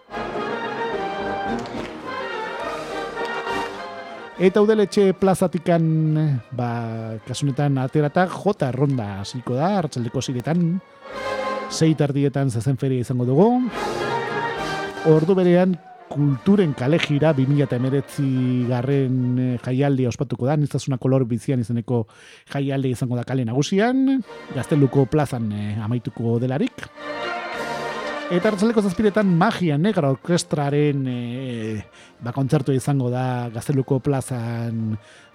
Eta 4.42 4.58
udeletxe 4.66 5.12
plazatikan, 5.22 5.84
ba, 6.58 6.70
kasunetan 7.28 7.76
aterata, 7.78 8.24
jota 8.26 8.72
ronda 8.74 9.20
hasiko 9.20 9.54
da, 9.54 9.76
hartzaldeko 9.78 10.24
ziretan, 10.26 10.64
zei 11.70 11.92
tardietan 12.00 12.50
zezen 12.50 12.80
feria 12.82 13.06
izango 13.06 13.28
dugu. 13.30 13.46
Ordu 15.14 15.36
berean, 15.38 15.78
kulturen 16.10 16.74
kale 16.74 16.98
jira, 17.06 17.36
2000 17.38 18.66
garren 18.72 19.22
eh, 19.38 19.52
jaialdi 19.62 20.10
ospatuko 20.10 20.50
da, 20.50 20.58
niztasuna 20.58 20.98
kolor 20.98 21.28
bizian 21.30 21.62
izeneko 21.62 22.08
jaialdi 22.50 22.96
izango 22.98 23.22
da 23.22 23.28
kale 23.30 23.46
nagusian, 23.46 24.24
gazteluko 24.56 25.06
plazan 25.06 25.52
eh, 25.54 25.78
amaituko 25.86 26.40
delarik. 26.42 26.90
Eta 28.32 28.48
hartzaleko 28.48 28.80
zazpiretan 28.80 29.28
magia 29.28 29.76
negra 29.76 30.08
orkestraren 30.14 31.02
e, 31.04 31.16
ba, 32.24 32.32
kontzertu 32.32 32.72
izango 32.72 33.10
da 33.12 33.50
gazteluko 33.52 33.98
plazan 34.00 34.94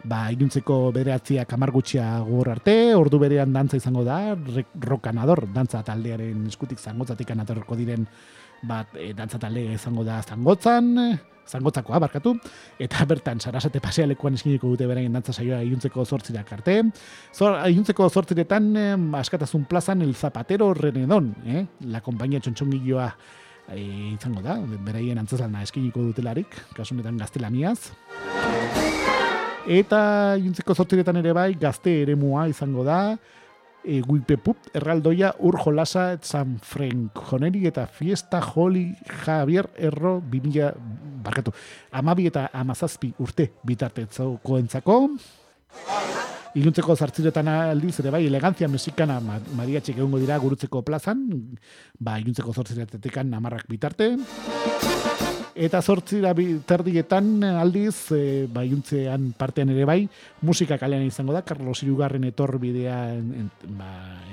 ba, 0.09 0.23
inuntzeko 0.33 0.79
bederatziak 0.97 1.53
amargutxia 1.59 2.07
gor 2.25 2.49
arte, 2.55 2.95
ordu 2.97 3.21
berean 3.21 3.53
dantza 3.53 3.77
izango 3.77 4.01
da, 4.07 4.33
rokanador, 4.81 5.45
dantza 5.53 5.83
taldearen 5.85 6.47
eskutik 6.49 6.81
zangotzatik 6.81 7.35
anatorko 7.37 7.77
diren 7.77 8.09
bat 8.63 8.95
e, 8.97 9.13
dantza 9.17 9.39
talde 9.39 9.65
izango 9.75 10.05
da 10.05 10.23
zangotzan, 10.23 11.19
zangotzakoa 11.47 12.01
barkatu, 12.03 12.35
eta 12.83 13.05
bertan 13.09 13.41
sarasate 13.41 13.81
pasealekuan 13.83 14.35
eskiniko 14.39 14.73
dute 14.73 14.87
beraien 14.89 15.15
dantza 15.15 15.33
saioa 15.33 15.63
iuntzeko 15.67 16.05
zortzirak 16.05 16.53
arte. 16.59 16.77
Zor, 17.35 17.59
iuntzeko 17.71 18.09
zortziretan 18.11 18.71
eh, 18.77 18.93
askatasun 19.21 19.67
plazan 19.71 20.03
el 20.03 20.15
zapatero 20.15 20.73
renedon, 20.75 21.33
eh? 21.47 21.65
la 21.93 22.03
kompainia 22.03 22.43
txontxongilloa 22.43 23.09
e, 23.73 23.81
izango 24.15 24.43
da, 24.43 24.59
beraien 24.87 25.19
antzazlana 25.23 25.63
eskiniko 25.67 26.03
dutelarik, 26.11 26.59
kasunetan 26.77 27.19
gaztelaniaz. 27.23 27.93
Eta 29.67 30.37
juntzeko 30.39 30.77
zortziretan 30.79 31.19
ere 31.19 31.33
bai, 31.35 31.51
gazte 31.59 31.91
ere 32.05 32.15
mua 32.19 32.47
izango 32.51 32.85
da, 32.87 33.17
e, 33.87 34.01
guipepup, 34.03 34.71
erraldoia, 34.75 35.33
ur 35.47 35.57
jolasa, 35.63 36.19
San 36.27 36.59
Frank, 36.59 37.23
joneri 37.31 37.67
eta 37.71 37.87
fiesta 37.87 38.43
joli 38.43 38.91
Javier 39.23 39.71
Erro, 39.79 40.19
bimila, 40.21 40.73
barkatu, 41.25 41.55
amabi 41.93 42.27
eta 42.27 42.49
amazazpi 42.53 43.13
urte 43.23 43.53
bitartetzoko 43.65 44.59
entzako. 44.59 44.99
Iluntzeko 46.57 46.97
zartziretan 46.97 47.49
aldiz, 47.53 47.99
ere 48.01 48.11
bai, 48.15 48.25
elegantzia 48.27 48.69
mexikana 48.73 49.19
Maria 49.21 49.83
Txek 49.85 50.01
egongo 50.01 50.21
dira 50.23 50.39
gurutzeko 50.41 50.81
plazan, 50.83 51.27
ba, 52.01 52.17
iluntzeko 52.23 52.57
zortziretetekan 52.57 53.35
amarrak 53.37 53.69
bitarte. 53.69 54.15
Eta 55.57 55.81
zortzira 55.81 56.35
terdietan 56.69 57.41
aldiz, 57.49 58.13
e, 58.13 58.45
bai 58.53 58.69
partean 59.39 59.71
ere 59.73 59.87
bai, 59.89 60.03
musika 60.45 60.77
kalean 60.77 61.07
izango 61.09 61.33
da, 61.33 61.41
Carlos 61.49 61.83
Irugarren 61.83 62.25
etor 62.29 62.59
bidea 62.61 63.17
ba, 63.79 63.89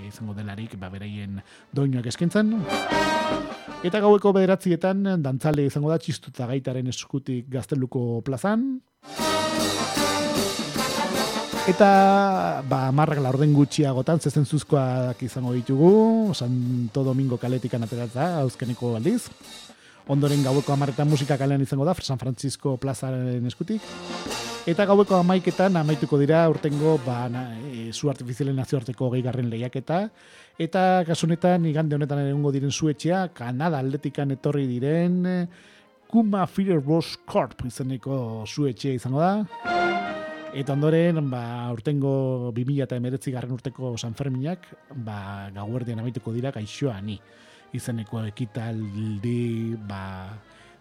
izango 0.05 0.35
delarik, 0.35 0.75
ba, 0.75 0.89
beraien 0.91 1.39
doinoak 1.71 2.11
eskentzen. 2.11 2.51
Eta 3.87 4.01
gaueko 4.03 4.33
bederatzietan, 4.35 5.23
dantzale 5.23 5.63
izango 5.65 5.93
da, 5.93 5.97
txistuta 5.97 6.45
gaitaren 6.51 6.91
eskutik 6.91 7.47
gazteluko 7.47 8.19
plazan. 8.27 8.81
Eta, 11.71 12.61
ba, 12.67 12.89
marrak 12.91 13.23
laurden 13.23 13.53
gutxiagotan, 13.55 14.19
zezen 14.19 14.43
zuzkoak 14.43 15.23
izango 15.23 15.55
ditugu, 15.55 16.35
Santo 16.35 17.05
Domingo 17.07 17.39
kaletik 17.39 17.79
anateratzea, 17.79 18.41
hauzkeneko 18.41 18.97
aldiz. 18.97 19.29
Ondoren 20.11 20.41
gaueko 20.43 20.73
amarretan 20.73 21.07
musika 21.07 21.37
kalean 21.39 21.61
izango 21.63 21.85
da, 21.87 21.93
San 22.01 22.19
Francisco 22.19 22.75
plazaren 22.77 23.45
eskutik. 23.47 23.81
Eta 24.67 24.85
gaueko 24.87 25.15
amaiketan 25.19 25.75
amaituko 25.79 26.17
dira 26.19 26.41
urtengo 26.51 26.97
ba, 27.05 27.27
na, 27.31 27.43
e, 27.67 27.91
zu 27.91 28.09
artifizialen 28.11 28.55
nazioarteko 28.59 29.09
gehigarren 29.13 29.49
lehiaketa. 29.51 30.01
Eta 30.59 31.03
kasunetan, 31.07 31.65
igande 31.67 31.95
honetan 31.95 32.21
egongo 32.25 32.51
diren 32.55 32.71
zuetxea, 32.71 33.29
Kanada 33.35 33.79
aldetikan 33.79 34.31
etorri 34.35 34.67
diren, 34.67 35.47
Kuma 36.13 36.43
Fireboss 36.45 37.17
Corp 37.25 37.63
izeneko 37.65 38.43
zuetxea 38.45 38.99
izango 38.99 39.23
da. 39.23 39.31
Eta 40.53 40.75
ondoren, 40.75 41.17
ba, 41.31 41.71
urtengo 41.73 42.51
2000 42.53 42.83
eta 42.85 42.99
garren 43.33 43.55
urteko 43.55 43.97
San 43.97 44.13
Ferminak, 44.13 44.67
ba, 44.93 45.49
gauerdian 45.55 45.99
amaituko 45.99 46.31
dira 46.31 46.51
gaixoa 46.51 46.99
ni. 47.01 47.19
Izeneko 47.73 48.21
ekitaldi, 48.29 49.75
ba, 49.89 50.29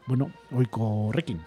bueno, 0.07 0.29
oiko 0.53 1.09
horrekin. 1.09 1.41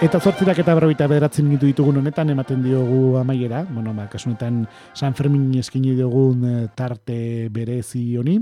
Eta 0.00 0.16
zortzirak 0.16 0.56
eta 0.62 0.72
berroita 0.72 1.04
bederatzen 1.04 1.50
ditu 1.52 1.68
ditugun 1.68 1.98
honetan, 2.00 2.30
ematen 2.32 2.62
diogu 2.64 3.18
amaiera, 3.20 3.66
bueno, 3.68 3.92
ba, 3.92 4.06
kasunetan 4.08 4.62
San 4.96 5.12
Fermin 5.12 5.50
eskini 5.60 5.92
dugun 5.92 6.44
eh, 6.48 6.68
tarte 6.72 7.48
berezi 7.52 8.16
honi. 8.16 8.38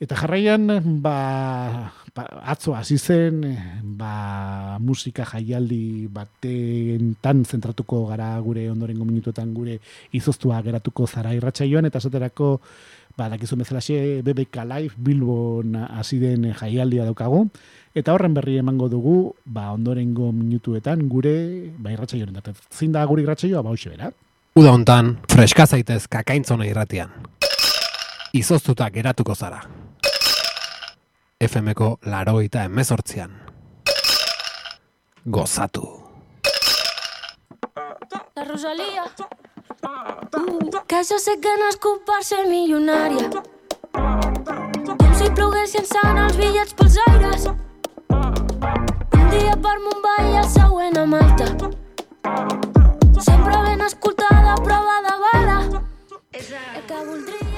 Eta 0.00 0.16
jarraian, 0.16 0.64
ba, 1.04 1.92
ba, 2.14 2.24
atzo 2.46 2.74
hasi 2.74 2.96
zen, 2.98 3.42
ba, 3.98 4.78
musika 4.78 5.26
jaialdi 5.26 6.06
baten 6.06 7.16
tan 7.20 7.44
zentratuko 7.44 8.06
gara 8.06 8.38
gure 8.40 8.68
ondorengo 8.70 9.04
minutuetan 9.04 9.54
gure 9.54 9.80
izoztua 10.12 10.62
geratuko 10.62 11.06
zara 11.06 11.34
irratsaioan 11.34 11.90
eta 11.90 11.98
esaterako 11.98 12.60
ba, 13.18 13.28
dakizu 13.28 13.58
bezalaxe 13.58 14.22
BBK 14.22 14.66
Live 14.70 14.94
Bilbon 14.96 15.76
hasi 15.84 16.18
den 16.22 16.52
jaialdia 16.54 17.04
daukagu. 17.04 17.48
Eta 17.94 18.14
horren 18.14 18.34
berri 18.34 18.58
emango 18.58 18.88
dugu, 18.90 19.34
ba, 19.44 19.70
ondorengo 19.74 20.32
minutuetan 20.32 21.08
gure, 21.08 21.70
ba, 21.78 21.90
datet. 21.94 22.56
Zin 22.72 22.92
da 22.92 23.04
gure 23.06 23.22
irratxaioa, 23.22 23.62
ba, 23.62 23.70
hoxe 23.70 23.90
bera. 23.90 24.10
Uda 24.54 24.70
hontan, 24.70 25.16
freska 25.30 25.66
zaitez 25.66 26.06
kakaintzona 26.06 26.66
irratian. 26.66 27.10
Izoztuta 28.34 28.90
geratuko 28.90 29.34
zara. 29.34 29.83
FMko 31.48 31.98
laro 32.02 32.40
eta 32.40 32.64
emezortzian. 32.64 33.32
Gozatu. 35.24 35.84
La 38.36 38.44
Rosalía. 38.44 39.04
Uh, 39.84 40.80
que 40.86 41.02
jo 41.04 41.18
sé 41.18 41.38
que 41.40 41.52
no 41.60 41.68
és 41.68 41.78
per 42.06 42.20
ser 42.24 42.44
milionària. 42.48 43.30
Com 43.92 45.14
si 45.18 45.30
ploguessin 45.36 45.86
sant 45.86 46.18
els 46.24 46.36
bitllets 46.36 46.74
pels 46.74 46.98
aires. 47.08 47.48
Un 48.10 49.30
dia 49.30 49.56
per 49.66 49.78
Mumbai 49.86 50.32
i 50.32 50.38
el 50.42 50.48
següent 50.58 50.98
a 50.98 51.06
Malta. 51.06 51.50
Sempre 53.20 53.62
ben 53.68 53.80
escoltada, 53.88 54.56
prova 54.68 55.00
de 55.08 55.18
bala. 55.26 55.58
El 56.32 56.86
que 56.86 57.04
voldria... 57.04 57.53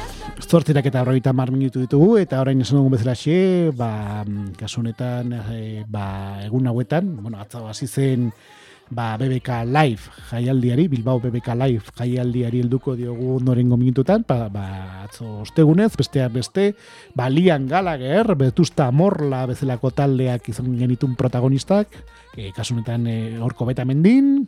Zortzirak 0.46 0.86
eta 0.86 1.00
horreita 1.02 1.32
mar 1.34 1.50
minutu 1.50 1.80
ditugu, 1.82 2.20
eta 2.22 2.38
orain 2.38 2.60
esan 2.62 2.78
dugu 2.78 2.92
bezala 2.92 3.16
xe, 3.18 3.72
ba, 3.74 4.22
kasunetan, 4.54 5.32
e, 5.50 5.82
ba, 5.90 6.38
egun 6.44 6.68
hauetan, 6.70 7.08
bueno, 7.18 7.40
atzago 7.42 7.66
hasi 7.66 7.88
zen, 7.90 8.28
ba, 8.88 9.16
BBK 9.18 9.64
Live 9.66 10.12
jaialdiari, 10.28 10.86
Bilbao 10.86 11.18
BBK 11.18 11.56
Live 11.58 11.90
jaialdiari 11.98 12.60
helduko 12.62 12.94
diogu 12.94 13.40
norengo 13.42 13.74
minututan, 13.80 14.22
ba, 14.28 14.46
ba, 14.46 14.68
atzo 15.08 15.40
ostegunez, 15.42 15.90
besteak 15.98 16.30
beste, 16.38 16.68
ba, 17.18 17.26
Lian 17.26 17.66
Gallagher, 17.66 18.36
betusta 18.38 18.92
morla 18.94 19.48
bezalako 19.50 19.90
taldeak 19.90 20.46
izan 20.54 20.70
genitun 20.78 21.18
protagonistak, 21.18 21.90
e, 22.36 22.52
kasunetan 22.54 23.10
e, 23.10 23.18
orko 23.42 23.66
beta 23.66 23.84
mendin. 23.84 24.46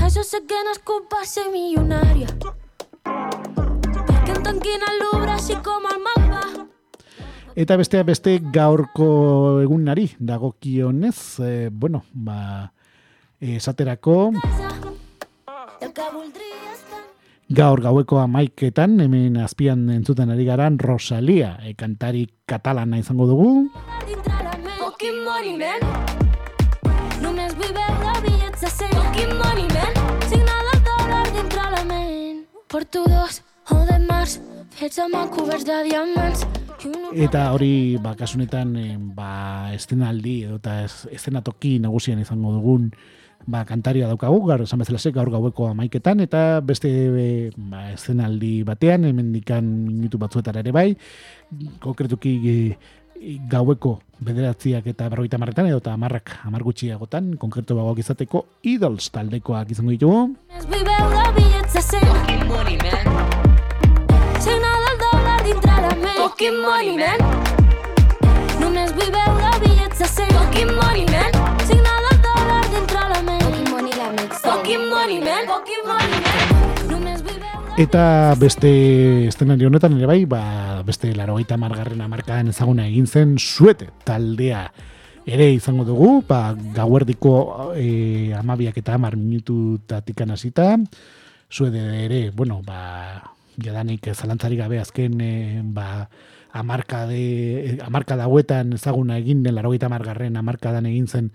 Caso 0.00 0.24
se 0.24 0.38
que 0.48 0.64
no 0.64 0.72
es 0.72 0.78
culpa 0.78 1.24
ser 1.26 1.50
millonaria 1.52 2.28
Eta 7.52 7.76
besteak 7.76 8.06
beste 8.06 8.38
gaurko 8.52 9.60
egunari 9.60 10.06
dagokionez, 10.18 11.40
eh, 11.44 11.68
bueno, 11.70 12.04
ba, 12.12 12.72
esaterako 13.42 14.32
gaur 17.52 17.82
gaueko 17.84 18.18
amaiketan 18.22 19.00
hemen 19.04 19.36
azpian 19.36 19.90
entzuten 19.92 20.30
ari 20.32 20.46
garan 20.46 20.78
Rosalia 20.78 21.58
e, 21.60 21.74
kantari 21.74 22.28
katalana 22.46 22.98
izango 23.02 23.26
dugu 23.26 23.68
Eta 37.12 37.52
hori, 37.54 37.96
ba, 38.02 38.14
kasunetan, 38.18 38.74
ba, 39.14 39.70
estenaldi, 39.76 40.42
edo 40.48 40.56
eta 40.58 40.82
estenatoki 40.86 41.76
nagusian 41.82 42.18
izango 42.22 42.52
dugun, 42.56 42.88
ba, 43.46 43.64
kantaria 43.68 44.08
daukagu, 44.10 44.40
gaur 44.48 44.64
esan 44.64 44.82
bezala 44.82 45.12
gaur 45.14 45.30
gaueko 45.30 45.68
amaiketan, 45.70 46.20
eta 46.24 46.60
beste 46.60 46.88
e, 46.90 47.50
ba, 47.56 47.92
eszenaldi 47.92 48.62
batean, 48.66 49.04
hemen 49.04 49.32
dikan 49.32 49.68
minutu 49.86 50.18
batzuetara 50.18 50.60
ere 50.64 50.72
bai, 50.72 50.88
konkretuki 51.80 52.34
e, 52.42 52.56
gaueko 53.50 54.00
bederatziak 54.22 54.86
eta 54.90 55.08
berroita 55.12 55.38
marretan, 55.38 55.70
edo 55.70 55.78
eta 55.82 55.94
amarrak 55.94 56.38
amargutxiagotan, 56.48 57.36
konkretu 57.38 57.78
bagoak 57.78 58.02
izateko, 58.02 58.46
idols 58.62 59.10
taldekoak 59.14 59.70
izango 59.70 59.94
ditugu. 59.94 60.26
Fucking 66.42 66.58
money, 66.58 66.96
man. 66.98 67.20
Només 68.58 68.90
vull 68.96 69.12
veure 69.14 69.50
bitllets 69.62 70.00
de 70.00 70.06
100. 70.10 70.32
Fucking 70.34 70.72
money, 70.74 71.04
man. 71.06 71.30
Eta 77.78 78.34
beste 78.40 78.72
eszenario 79.28 79.70
honetan 79.70 79.94
ere 80.00 80.08
bai, 80.10 80.24
ba, 80.26 80.82
beste 80.82 81.12
laro 81.14 81.36
gaita 81.38 81.60
margarren 81.62 82.02
amarkadan 82.02 82.50
ezaguna 82.50 82.88
egin 82.90 83.06
zen 83.06 83.38
suete 83.38 83.92
taldea 84.02 84.64
ere 85.22 85.46
izango 85.54 85.86
dugu, 85.86 86.24
ba, 86.26 86.56
gauerdiko 86.74 87.70
e, 87.76 88.34
amabiak 88.34 88.82
eta 88.82 88.98
amar 88.98 89.14
minutu 89.14 89.78
tatikan 89.86 90.34
hasita, 90.34 90.74
suete 91.46 91.86
ere, 92.02 92.24
bueno, 92.34 92.58
ba, 92.66 93.22
jadanik 93.62 94.10
zalantzari 94.10 94.58
gabe 94.58 94.82
azken 94.82 95.20
e, 95.22 95.34
ba, 95.62 96.08
amarka, 96.52 97.06
de, 97.06 97.78
dauetan 98.16 98.74
ezaguna 98.76 99.18
egin 99.18 99.42
den 99.42 99.56
laro 99.56 99.72
gaita 99.72 99.88
margarren 99.88 100.36
amarkadan 100.36 100.86
egin 100.86 101.08
zen 101.08 101.32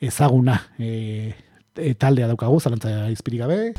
ezaguna 0.00 0.60
e, 0.78 1.34
e, 1.76 1.94
taldea 1.94 2.26
daukagu, 2.32 2.60
zalantza 2.60 3.10
izpirik 3.12 3.44
gabe. 3.44 3.74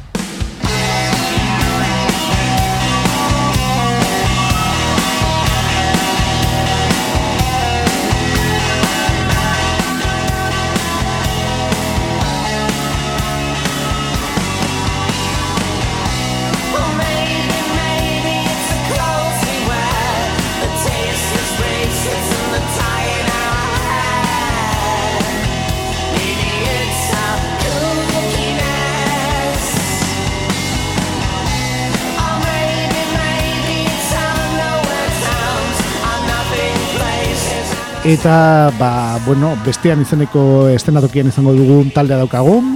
Eta, 38.06 38.70
ba, 38.78 39.18
bueno, 39.26 39.56
bestean 39.66 40.04
izeneko 40.04 40.70
estenatokian 40.70 41.32
izango 41.32 41.56
dugun 41.58 41.90
taldea 41.90 42.20
daukagun. 42.22 42.76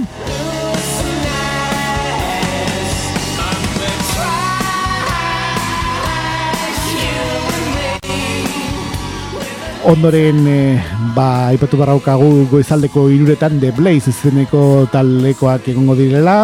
Ondoren, 9.86 10.42
eh, 10.50 10.82
ba, 11.14 11.54
aipatu 11.54 11.78
barraukagu 11.78 12.48
goizaldeko 12.50 13.06
iruretan 13.14 13.62
The 13.62 13.70
Blaze 13.70 14.10
izeneko 14.10 14.88
taldekoak 14.90 15.70
egongo 15.70 15.94
direla. 15.94 16.40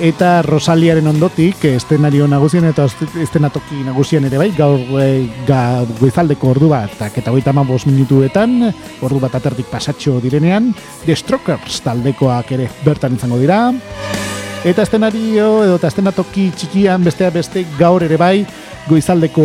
Eta 0.00 0.40
Rosaliaren 0.40 1.04
ondotik, 1.10 1.66
estenario 1.68 2.24
nagusien 2.24 2.64
eta 2.64 2.86
estenatoki 3.20 3.82
nagusian 3.84 4.24
ere 4.24 4.38
bai, 4.40 4.46
gaur 4.56 4.80
e, 4.96 5.26
ga, 5.44 5.82
goizaldeko 5.98 6.54
ordu 6.54 6.70
bat, 6.72 6.94
eta 7.04 7.28
goita 7.30 7.52
minutuetan, 7.52 8.72
ordu 9.04 9.20
bat 9.20 9.34
atertik 9.36 9.68
pasatxo 9.68 10.18
direnean, 10.24 10.72
The 11.04 11.14
Strokers 11.14 11.82
taldekoak 11.84 12.52
ere 12.56 12.70
bertan 12.82 13.16
izango 13.16 13.36
dira. 13.36 13.74
Eta 14.64 14.82
estenario 14.82 15.64
edo 15.64 15.76
eta 15.76 15.88
estenatoki 15.88 16.50
txikian 16.56 17.04
besteak 17.04 17.34
beste 17.34 17.66
gaur 17.78 18.02
ere 18.02 18.16
bai, 18.16 18.46
goizaldeko 18.88 19.44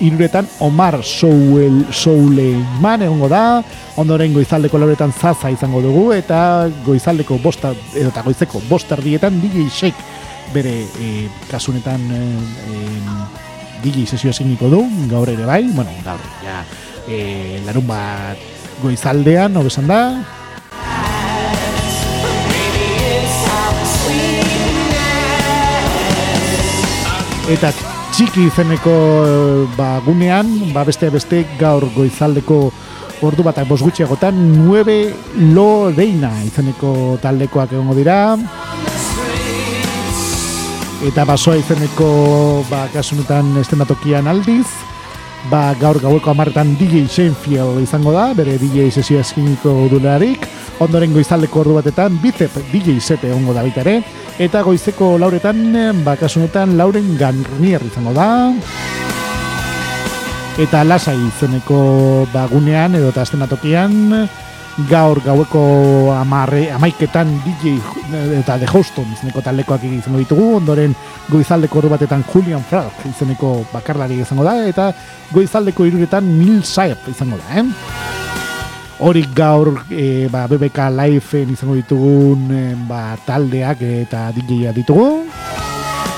hiruretan 0.00 0.48
Omar 0.64 0.98
Soul 1.04 1.84
Souleiman 1.90 3.04
egongo 3.06 3.28
da, 3.30 3.62
ondoren 4.00 4.34
goizaldeko 4.34 4.80
lauretan 4.80 5.12
Zaza 5.12 5.50
izango 5.52 5.82
dugu 5.84 6.10
eta 6.16 6.68
goizaldeko 6.86 7.38
bosta 7.42 7.74
eta 7.94 8.24
goizeko 8.26 8.62
bosta 8.68 8.98
erdietan 8.98 9.40
DJ 9.42 9.68
Shake 9.70 10.12
bere 10.54 10.74
e, 11.00 11.28
kasunetan 11.50 12.02
e, 12.12 12.22
e, 12.70 12.78
DJ 13.84 14.06
sesio 14.06 14.32
esiniko 14.32 14.70
du, 14.72 14.82
gaur 15.10 15.28
ere 15.28 15.44
bai, 15.44 15.62
bueno, 15.74 15.92
gaur, 16.04 16.20
ja, 16.44 16.62
e, 17.08 17.60
larun 17.66 17.86
bat 17.88 18.40
goizaldean, 18.82 19.56
hobesan 19.60 19.88
da, 19.88 20.00
eta 27.52 27.93
txiki 28.14 28.44
izeneko 28.46 28.92
eh, 29.26 29.62
ba, 29.74 29.96
gunean, 30.06 30.46
ba, 30.70 30.84
beste 30.86 31.08
beste 31.10 31.40
gaur 31.58 31.82
goizaldeko 31.96 32.58
ordu 33.26 33.42
bat 33.42 33.58
bos 33.66 33.80
gutxiagotan 33.82 34.38
9 34.68 34.94
lo 35.56 35.90
deina 35.96 36.30
izeneko 36.46 37.18
taldekoak 37.22 37.74
egongo 37.74 37.96
dira. 37.98 38.36
Eta 41.02 41.24
basoa 41.26 41.58
izeneko 41.58 42.62
ba, 42.70 42.84
kasunetan 42.94 43.50
estenatokian 43.64 44.30
aldiz 44.30 44.68
ba, 45.50 45.72
gaur 45.80 45.98
gaueko 45.98 46.30
amarretan 46.30 46.76
DJ 46.78 47.08
Shenfield 47.10 47.82
izango 47.82 48.14
da, 48.14 48.28
bere 48.38 48.54
DJ 48.62 48.92
sesioa 48.94 49.26
eskiniko 49.26 49.88
dularik, 49.90 50.46
ondoren 50.82 51.12
goizaldeko 51.14 51.60
ordu 51.60 51.76
batetan 51.78 52.18
Bizep 52.22 52.56
DJ 52.72 52.98
set 53.00 53.24
egongo 53.24 53.54
da 53.54 53.62
baita 53.62 53.82
ere, 53.84 54.00
eta 54.42 54.62
goizeko 54.66 55.14
lauretan, 55.18 55.60
eh, 55.76 55.92
ba, 56.04 56.16
kasunetan 56.16 56.76
Lauren 56.78 57.14
Garnier 57.18 57.82
izango 57.86 58.14
da, 58.16 58.28
eta 60.58 60.84
lasai 60.86 61.16
izeneko 61.18 62.26
bagunean 62.32 62.94
edo 62.94 63.10
eta 63.10 63.24
estenatokian 63.26 64.28
gaur 64.90 65.20
gaueko 65.22 65.62
amarre, 66.16 66.64
amaiketan 66.74 67.30
DJ 67.44 67.76
eta 68.40 68.58
The 68.58 68.66
Houston 68.72 69.06
izeneko 69.14 69.42
taldekoak 69.42 69.86
izango 69.86 70.18
ditugu, 70.18 70.56
ondoren 70.58 70.94
goizaldeko 71.30 71.78
ordu 71.78 71.94
batetan 71.94 72.26
Julian 72.32 72.62
Frag 72.66 73.06
izeneko 73.10 73.60
bakarlari 73.72 74.18
izango 74.22 74.46
da, 74.46 74.58
eta 74.66 74.90
goizaldeko 75.30 75.86
iruretan 75.86 76.26
Mil 76.26 76.62
Saep 76.66 77.08
izango 77.14 77.38
da, 77.38 77.62
eh? 77.62 78.23
Hori 79.02 79.24
gaur 79.34 79.72
e, 79.90 80.28
ba, 80.30 80.46
BBK 80.46 80.86
Live 80.94 81.40
izango 81.50 81.74
ditugun 81.74 82.46
e, 82.54 82.62
ba, 82.86 83.16
taldeak 83.26 83.82
eta 83.82 84.28
DJ-a 84.36 84.70
ditugu. 84.76 85.24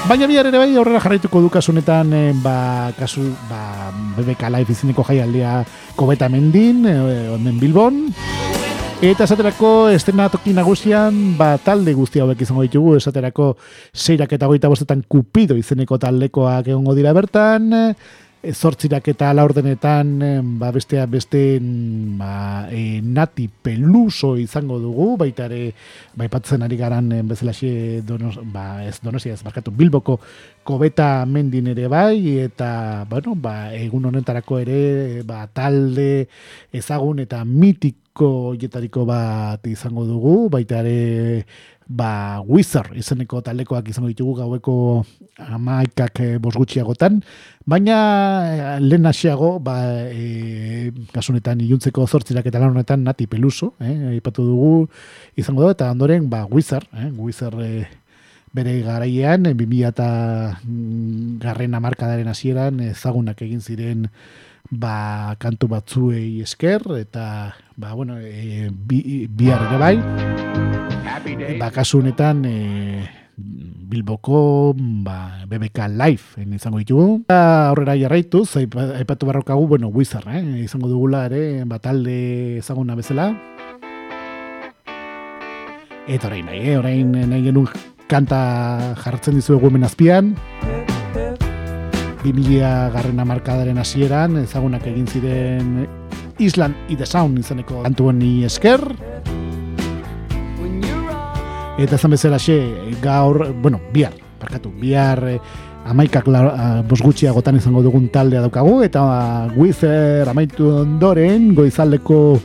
Baina 0.07 0.29
bihar 0.29 0.47
ere 0.47 0.61
bai 0.61 0.69
aurrera 0.77 1.01
jarraituko 1.01 1.41
du 1.41 1.49
kasunetan 1.51 2.13
e, 2.13 2.25
ba, 2.45 2.93
kasu, 2.99 3.25
ba, 3.49 3.89
BBK 4.19 4.53
Live 4.53 4.77
izeneko 4.77 5.07
jaialdia 5.09 5.63
kobeta 5.97 6.29
mendin, 6.29 6.85
e, 6.85 6.99
hemen 7.33 7.57
Bilbon. 7.63 8.05
Eta 9.05 9.25
esaterako 9.25 9.89
estenatoki 9.93 10.53
nagusian 10.57 11.35
ba, 11.37 11.57
talde 11.61 11.97
guzti 11.97 12.21
hauek 12.21 12.45
izango 12.45 12.63
ditugu, 12.65 12.95
esaterako 13.01 13.51
seirak 13.93 14.37
eta 14.37 14.49
goita 14.53 14.69
bostetan 14.73 15.03
kupido 15.09 15.57
izeneko 15.57 15.99
taldekoak 16.01 16.69
egongo 16.71 16.95
dira 16.97 17.17
bertan, 17.17 17.73
e, 17.73 17.83
zortzirak 18.53 19.09
eta 19.13 19.33
laurdenetan 19.35 20.11
ba, 20.61 20.71
bestea 20.75 21.07
beste 21.11 21.59
ba, 22.19 22.67
e, 22.71 23.01
nati 23.03 23.49
peluso 23.49 24.35
izango 24.37 24.79
dugu, 24.83 25.17
baita 25.21 25.47
ere 25.49 25.73
baipatzen 26.17 26.63
ari 26.63 26.77
garan 26.77 27.11
bezalaxe 27.29 28.03
donos, 28.07 28.39
ba, 28.43 28.85
ez 28.87 28.99
donosia 29.03 29.35
ez 29.35 29.43
barkatu 29.43 29.71
bilboko 29.71 30.19
kobeta 30.67 31.27
mendin 31.27 31.73
ere 31.75 31.89
bai, 31.89 32.39
eta 32.47 33.07
bueno, 33.11 33.35
ba, 33.35 33.73
egun 33.75 34.11
honetarako 34.11 34.61
ere 34.65 35.23
ba, 35.27 35.47
talde 35.47 36.27
ezagun 36.73 37.25
eta 37.25 37.45
mitiko 37.45 38.53
hoietariko 38.53 39.05
bat 39.09 39.67
izango 39.69 40.07
dugu, 40.09 40.37
baita 40.51 40.83
ere 40.85 41.47
ba, 41.87 42.43
Wizard 42.43 42.97
izeneko 42.99 43.41
taldekoak 43.47 43.89
izango 43.89 44.11
ditugu 44.11 44.35
gaueko 44.41 45.05
amaikak 45.39 46.21
e, 46.21 46.29
bosgutxiagotan, 46.43 47.21
baina 47.67 47.99
e, 48.51 48.57
lehen 48.83 49.07
hasiago, 49.07 49.57
ba, 49.63 49.77
e, 50.11 50.91
kasunetan 51.15 51.63
iluntzeko 51.63 52.07
zortzirak 52.07 52.49
eta 52.51 52.63
lan 52.63 52.75
honetan 52.75 53.05
nati 53.07 53.29
peluso, 53.31 53.75
eh, 53.81 54.17
ipatu 54.19 54.47
dugu 54.47 54.73
izango 55.39 55.67
da, 55.67 55.77
eta 55.77 55.93
ondoren 55.95 56.27
ba, 56.31 56.45
Wizard, 56.51 56.91
eh, 56.93 57.13
Wizard 57.15 57.63
e, 57.63 57.87
bere 58.57 58.81
garaian, 58.83 59.47
2000 59.53 59.93
eta 59.93 60.09
mm, 60.65 61.39
garren 61.45 61.77
amarkadaren 61.79 62.29
hasieran 62.33 62.81
ezagunak 62.81 63.43
egin 63.47 63.61
ziren 63.61 64.09
ba, 64.71 65.37
kantu 65.39 65.69
batzuei 65.71 66.41
esker, 66.43 66.83
eta 66.99 67.55
ba, 67.77 67.93
bueno, 67.95 68.19
e, 68.19 68.71
bi, 68.73 69.27
bihar 69.31 69.61
ere 69.69 69.79
bai, 69.79 69.97
ba, 71.61 71.71
kasu 71.71 72.01
honetan 72.01 72.45
e, 72.49 72.57
Bilboko 73.87 74.75
ba, 74.77 75.45
BBK 75.47 75.79
Live 75.93 76.41
en 76.43 76.55
izango 76.57 76.79
ditugu. 76.81 77.21
Eta 77.29 77.69
aurrera 77.69 77.95
jarraituz, 78.01 78.57
aipa- 78.57 78.97
aipatu 78.99 79.27
barrokagu, 79.29 79.67
bueno, 79.69 79.89
Wizard, 79.89 80.27
eh? 80.33 80.43
izango 80.65 80.89
dugula 80.89 81.27
ere, 81.29 81.65
batalde 81.65 82.59
ezaguna 82.59 82.97
bezala. 82.97 83.29
Eta 86.09 86.27
orain 86.31 86.47
nahi, 86.47 86.63
eh? 86.71 86.79
orain 86.79 87.13
nahi 87.13 87.43
genuen 87.45 87.69
kanta 88.09 88.95
jartzen 89.05 89.35
dizuegu 89.39 89.69
hemen 89.69 89.85
azpian. 89.85 90.35
2000 92.25 92.91
garren 92.91 93.21
amarkadaren 93.23 93.79
hasieran 93.79 94.35
ezagunak 94.41 94.87
egin 94.91 95.07
ziren 95.07 95.87
Island 96.39 96.91
i 96.91 96.97
the 96.97 97.07
Sound 97.07 97.39
izeneko 97.39 97.83
kantuen 97.85 98.21
esker. 98.45 98.83
Eta 101.77 101.97
ezan 101.97 102.15
bezala 102.15 102.39
xe, 102.41 102.57
gaur, 103.03 103.53
bueno, 103.63 103.81
bihar, 103.93 104.15
barkatu, 104.41 104.71
bihar 104.81 105.21
eh, 105.29 105.41
amaikak 105.87 106.27
la, 106.33 106.41
uh, 106.47 106.79
bosgutxiagotan 106.89 107.59
izango 107.61 107.83
dugun 107.85 108.09
taldea 108.13 108.41
daukagu, 108.47 108.81
eta 108.83 109.03
uh, 109.05 109.59
Wizard 109.59 110.33
amaitu 110.33 110.71
ondoren, 110.83 111.53
goizaldeko 111.55 112.41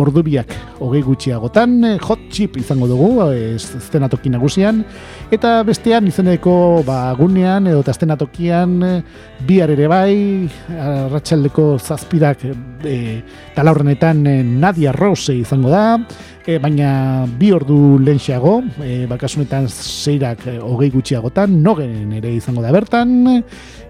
ordubiak 0.00 0.52
hogei 0.80 1.02
gutxiagotan, 1.04 1.76
eh, 1.84 1.98
hot 2.02 2.20
chip 2.30 2.56
izango 2.60 2.88
dugu, 2.90 3.10
eh, 3.30 3.56
estenatoki 3.56 4.30
nagusian, 4.30 4.84
eta 5.32 5.62
bestean 5.66 6.06
izeneko 6.06 6.82
ba, 6.86 7.14
gunean 7.18 7.66
edo 7.66 7.82
estenatokian 7.86 8.76
eh, 8.82 9.02
bihar 9.46 9.70
ere 9.70 9.88
bai, 9.88 10.48
arratsaldeko 10.68 11.78
zazpirak 11.78 12.44
e, 12.84 13.22
talaurrenetan 13.54 14.22
Nadia 14.60 14.92
Rose 14.92 15.34
izango 15.36 15.70
da, 15.70 15.98
e, 16.46 16.58
baina 16.62 17.26
bi 17.38 17.52
ordu 17.52 17.98
lehenxeago, 18.02 18.60
e, 18.82 19.06
bakasunetan 19.10 19.68
zeirak 19.68 20.46
hogei 20.62 20.90
gutxiagotan, 20.94 21.60
nogen 21.62 22.12
ere 22.16 22.34
izango 22.36 22.64
da 22.64 22.72
bertan, 22.74 23.42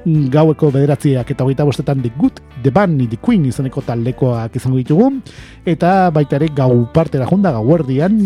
gaueko 0.06 0.70
bederatziak 0.70 1.30
eta 1.34 1.44
hogeita 1.44 1.66
bostetan 1.66 2.02
The 2.02 2.12
Good, 2.18 2.40
The 2.62 2.70
Bunny, 2.70 3.08
The 3.10 3.18
Queen 3.18 3.44
izaneko 3.48 3.82
taldekoak 3.86 4.54
izango 4.56 4.78
ditugu, 4.78 5.10
eta 5.66 6.12
baita 6.14 6.38
ere 6.38 6.48
gau 6.54 6.86
partera 6.94 7.26
junda 7.26 7.52
gauerdian, 7.56 8.20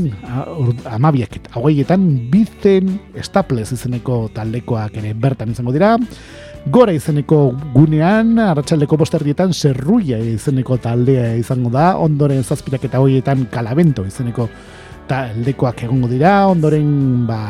amabiak 0.93 1.41
eta 1.41 1.57
hogeietan 1.61 2.07
bizen 2.31 2.99
Staples 3.25 3.73
izeneko 3.73 4.27
taldekoak 4.37 5.01
ere 5.01 5.15
bertan 5.17 5.57
izango 5.57 5.73
dira, 5.77 5.97
Gora 6.69 6.93
izeneko 6.93 7.55
gunean, 7.73 8.35
arratsaldeko 8.45 8.99
bosterdietan 9.01 9.55
zerruia 9.57 10.19
izeneko 10.21 10.77
taldea 10.77 11.31
izango 11.39 11.71
da, 11.73 11.95
ondoren 11.97 12.43
zazpirak 12.45 12.85
eta 12.85 13.01
hoietan 13.01 13.47
kalabento 13.49 14.05
izeneko 14.05 14.45
taldekoak 15.11 15.83
egongo 15.89 16.07
dira, 16.07 16.47
ondoren 16.47 17.27
ba, 17.27 17.41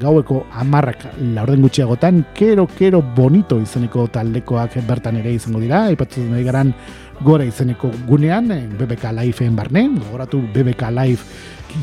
gaueko 0.00 0.46
amarrak 0.56 1.04
laurden 1.34 1.60
gutxiagotan, 1.66 2.22
kero, 2.32 2.64
kero 2.72 3.02
bonito 3.02 3.58
izeneko 3.60 4.06
taldekoak 4.14 4.78
bertan 4.88 5.18
ere 5.20 5.34
izango 5.36 5.60
dira, 5.60 5.84
aipatzen 5.90 6.30
nahi 6.32 6.44
garan 6.46 6.72
gora 7.20 7.44
izeneko 7.44 7.90
gunean, 8.08 8.48
eh, 8.50 8.62
BBK 8.78 9.12
Lifeen 9.18 9.56
barne, 9.56 9.90
gogoratu 9.98 10.40
BBK 10.54 10.88
Live 10.96 11.20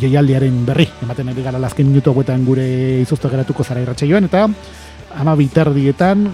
jaialdiaren 0.01 0.65
berri, 0.65 0.87
ematen 1.03 1.29
ari 1.29 1.45
gara 1.45 1.61
lazken 1.61 1.87
minutu 1.91 2.09
hauetan 2.09 2.45
gure 2.45 2.65
izoztu 3.03 3.29
geratuko 3.29 3.63
zara 3.63 3.85
irratsaioan. 3.85 4.25
Eta 4.29 4.47
ama 5.17 5.35
biterdietan 5.37 6.25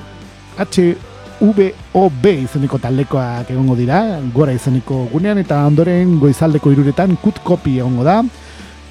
HVOB 0.56 2.26
izeneko 2.32 2.80
taldekoak 2.80 3.52
egongo 3.52 3.76
dira, 3.76 4.02
gora 4.34 4.56
izeneko 4.56 5.06
gunean, 5.12 5.44
eta 5.44 5.66
ondoren 5.68 6.18
goizaldeko 6.20 6.72
iruretan 6.72 7.16
kut 7.20 7.44
kopi 7.44 7.80
egongo 7.84 8.08
da, 8.08 8.22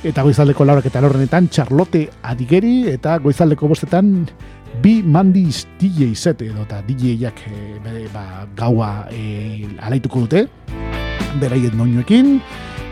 eta 0.05 0.23
goizaldeko 0.23 0.67
laurak 0.69 0.85
eta 0.91 1.01
laurrenetan 1.01 1.49
Charlotte 1.49 2.11
Adigeri, 2.29 2.91
eta 2.93 3.17
goizaldeko 3.25 3.71
bostetan 3.71 4.27
bi 4.83 4.99
mandiz 5.03 5.65
DJ 5.81 6.11
set 6.15 6.43
edo 6.45 6.67
eta 6.67 6.83
DJ-ak 6.85 7.41
e, 7.49 7.61
bere, 7.85 8.05
ba, 8.13 8.45
gaua 8.57 9.07
e, 9.09 9.65
alaituko 9.81 10.27
dute, 10.27 10.45
beraien 11.41 11.73
doinuekin, 11.79 12.37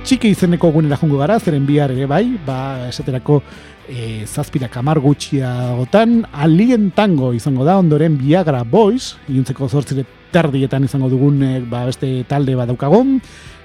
txiki 0.06 0.32
izeneko 0.32 0.72
gunera 0.72 0.96
jongo 1.00 1.20
gara, 1.20 1.36
zeren 1.38 1.66
bihar 1.68 1.92
ere 1.92 2.08
bai, 2.08 2.24
ba, 2.46 2.88
esaterako 2.88 3.42
e, 3.88 4.24
zazpirak 4.24 4.80
amar 4.80 5.02
gutxiagotan, 5.04 6.22
alien 6.32 6.90
tango 6.96 7.34
izango 7.36 7.68
da, 7.68 7.76
ondoren 7.82 8.16
Viagra 8.20 8.64
Boys, 8.64 9.18
iuntzeko 9.28 9.68
zortzire 9.68 10.06
terdietan 10.32 10.88
izango 10.88 11.12
dugun 11.12 11.42
e, 11.44 11.54
ba, 11.68 11.84
beste 11.90 12.22
talde 12.30 12.56
bat 12.56 12.72
daukagun, 12.72 13.18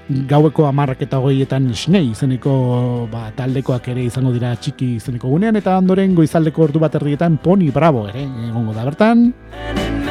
gaueko 0.08 0.64
amarrak 0.68 1.02
eta 1.04 1.18
hogeietan 1.20 1.68
snei 1.76 2.06
izeneko 2.12 3.08
ba, 3.12 3.28
taldekoak 3.36 3.90
ere 3.92 4.06
izango 4.08 4.32
dira 4.32 4.54
txiki 4.56 4.94
izeneko 4.96 5.28
gunean, 5.28 5.56
eta 5.60 5.76
ondoren 5.78 6.14
goizaldeko 6.16 6.64
ordu 6.68 6.80
bat 6.80 6.94
erdietan 6.96 7.36
Pony 7.42 7.68
Bravo 7.74 8.06
ere 8.08 8.24
egongo 8.48 8.72
da 8.76 8.86
bertan. 8.88 9.28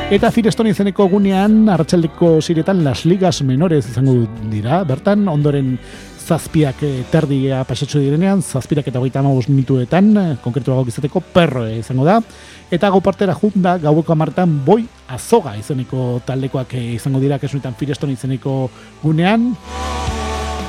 Eta 0.08 0.30
Firestone 0.32 0.72
izeneko 0.72 1.10
gunean, 1.12 1.66
arratsaldeko 1.68 2.38
ziretan 2.40 2.84
Las 2.86 3.04
Ligas 3.06 3.42
Menores 3.44 3.90
izango 3.90 4.22
dira, 4.52 4.84
bertan, 4.88 5.28
ondoren 5.28 5.74
zazpiak 6.28 6.82
terdia 7.12 7.62
pasatxo 7.68 8.02
direnean, 8.04 8.42
zazpirak 8.44 8.90
eta 8.90 9.00
hogeita 9.00 9.22
hamabos 9.22 9.48
minutuetan, 9.48 10.12
eh, 10.18 10.36
konkretuago 10.44 10.84
izateko 10.92 11.22
perro 11.34 11.64
izango 11.72 12.06
da, 12.08 12.20
eta 12.72 12.92
gau 12.92 13.02
partera 13.02 13.36
junda 13.38 13.78
gaueko 13.80 14.14
amartan 14.14 14.60
boi 14.66 14.84
azoga 15.08 15.56
izeneko 15.56 16.22
taldekoak 16.28 16.76
eh, 16.76 16.86
izango 17.00 17.24
dira, 17.24 17.40
kasunetan 17.40 17.80
Firestone 17.80 18.18
izeneko 18.18 18.60
gunean, 19.04 19.54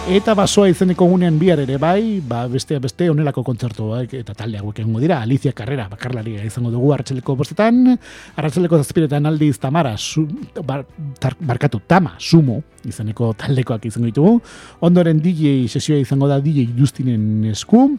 Eta 0.08 0.32
basoa 0.32 0.70
izeneko 0.72 1.04
gunean 1.04 1.34
bihar 1.36 1.60
ere 1.60 1.74
bai, 1.76 2.22
ba 2.24 2.46
beste 2.48 2.78
beste 2.80 3.10
onelako 3.12 3.42
kontzertu 3.44 3.90
bai, 3.90 4.06
eta 4.16 4.32
talde 4.32 4.56
hauek 4.56 4.78
egongo 4.80 5.02
dira, 5.02 5.18
Alicia 5.20 5.52
Carrera 5.52 5.84
bakarlaria 5.90 6.46
izango 6.48 6.70
dugu 6.72 6.94
arratsaleko 6.94 7.34
bostetan, 7.36 7.82
arratsaleko 8.40 8.80
zazpiretan 8.80 9.28
aldiz 9.28 9.58
Tamara, 9.60 9.92
su, 9.98 10.24
bar, 10.64 10.86
tar, 11.20 11.36
barkatu, 11.38 11.82
Tama, 11.86 12.14
Sumo, 12.18 12.62
izeneko 12.88 13.34
taldekoak 13.36 13.84
izango 13.90 14.08
ditugu, 14.08 14.40
ondoren 14.88 15.20
DJ 15.20 15.68
sesioa 15.68 16.00
izango 16.00 16.32
da 16.32 16.40
DJ 16.40 16.70
Justinen 16.78 17.44
esku, 17.52 17.90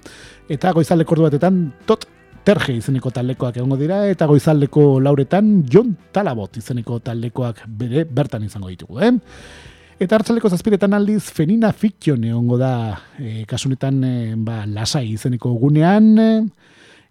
eta 0.50 0.74
goizaldeko 0.74 1.14
ordu 1.14 1.30
batetan 1.30 1.68
tot 1.86 2.10
Terge 2.50 2.74
izeneko 2.74 3.12
taldekoak 3.14 3.58
egongo 3.60 3.76
dira. 3.78 4.00
Eta 4.10 4.26
goizaldeko 4.26 4.96
lauretan 5.04 5.60
Jon 5.70 5.92
Talabot 6.16 6.56
izeneko 6.58 6.98
taldekoak 7.06 7.66
bere 7.68 8.06
bertan 8.10 8.48
izango 8.48 8.72
ditugu, 8.72 9.04
eh? 9.04 9.12
Eta 10.00 10.16
hartzaleko 10.16 10.48
zazpiretan 10.48 10.94
aldiz 10.96 11.26
Fenina 11.36 11.74
Fiction 11.76 12.22
egongo 12.24 12.56
da 12.56 12.72
e, 13.20 13.42
kasunetan 13.44 13.98
e, 14.08 14.12
ba, 14.40 14.62
lasai 14.64 15.10
izeneko 15.12 15.52
gunean 15.60 16.06
e, 16.16 16.28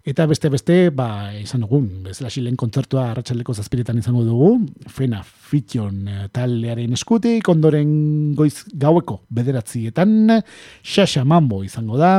eta 0.09 0.25
beste 0.25 0.49
beste 0.49 0.77
ba, 0.97 1.29
izan 1.37 1.67
dugun, 1.67 1.85
bezala 2.07 2.33
lehen 2.33 2.57
kontzertua 2.57 3.11
hartzaleko 3.11 3.53
zazpiretan 3.53 4.01
izango 4.01 4.23
dugu 4.25 4.49
Fena 4.89 5.21
Fiction 5.21 6.01
e, 6.09 6.25
taldearen 6.33 6.97
eskutik, 6.97 7.45
ondoren 7.53 8.33
goiz 8.33 8.65
gaueko 8.73 9.19
bederatzietan 9.29 10.41
Shasha 10.81 11.21
Mambo 11.21 11.61
izango 11.61 12.01
da, 12.01 12.15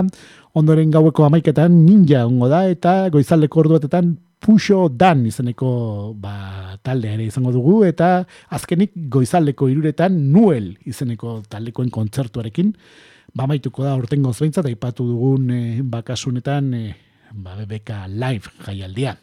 ondoren 0.55 0.95
gaueko 0.95 1.27
amaiketan 1.27 1.83
Ninja 1.83 2.23
egongo 2.23 2.47
da 2.47 2.69
eta 2.71 3.01
goizaldeko 3.11 3.67
orduatetan 3.67 4.15
Puxo 4.41 4.89
Dan 4.89 5.27
izeneko 5.29 5.71
ba, 6.17 6.79
taldea 6.83 7.19
ere 7.19 7.27
izango 7.29 7.53
dugu 7.53 7.83
eta 7.85 8.25
azkenik 8.57 8.95
goizaldeko 9.13 9.69
iruretan 9.69 10.17
Nuel 10.33 10.73
izeneko 10.89 11.43
taldekoen 11.53 11.91
kontzertuarekin 11.93 12.73
ba 13.37 13.47
maituko 13.47 13.85
da 13.85 13.95
urtengo 14.01 14.33
zbeintzat 14.33 14.67
aipatu 14.71 15.07
dugun 15.07 15.51
e, 15.53 15.61
bakasunetan 15.83 16.73
e, 16.75 16.85
ba, 17.33 17.55
BBK 17.61 18.07
Live 18.17 18.51
jaialdia. 18.65 19.17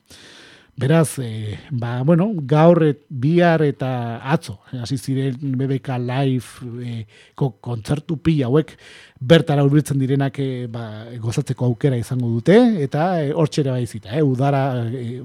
Beraz, 0.78 1.18
e, 1.18 1.58
ba, 1.72 2.04
bueno, 2.04 2.30
gaur 2.46 2.84
bihar 3.10 3.64
eta 3.66 4.22
atzo, 4.22 4.60
hasi 4.78 5.00
ziren 5.02 5.56
BBK 5.58 5.96
Live 5.98 6.68
e, 6.86 6.98
ko, 7.34 7.56
kontzertu 7.66 8.20
pila 8.22 8.46
hauek 8.46 8.76
bertara 9.18 9.64
hurbiltzen 9.66 9.98
direnak 9.98 10.38
e, 10.38 10.68
ba, 10.70 11.08
gozatzeko 11.18 11.66
aukera 11.66 11.98
izango 11.98 12.30
dute, 12.30 12.60
eta 12.86 13.08
e, 13.24 13.32
hortxera 13.34 13.74
baizita, 13.74 14.14
e, 14.14 14.22
udara, 14.22 14.62
e, 14.86 15.18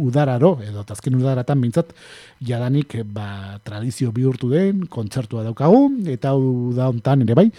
udararo, 0.00 0.54
edo 0.64 0.86
azken 0.96 1.20
udaratan 1.20 1.60
bintzat, 1.60 1.92
jadanik 2.40 2.96
e, 2.96 3.04
ba, 3.04 3.60
tradizio 3.68 4.16
bihurtu 4.16 4.48
den, 4.54 4.86
kontzertua 4.88 5.44
daukagu, 5.44 5.90
eta 6.16 6.32
uda 6.40 6.88
hontan 6.88 7.28
ere 7.28 7.36
bai, 7.36 7.50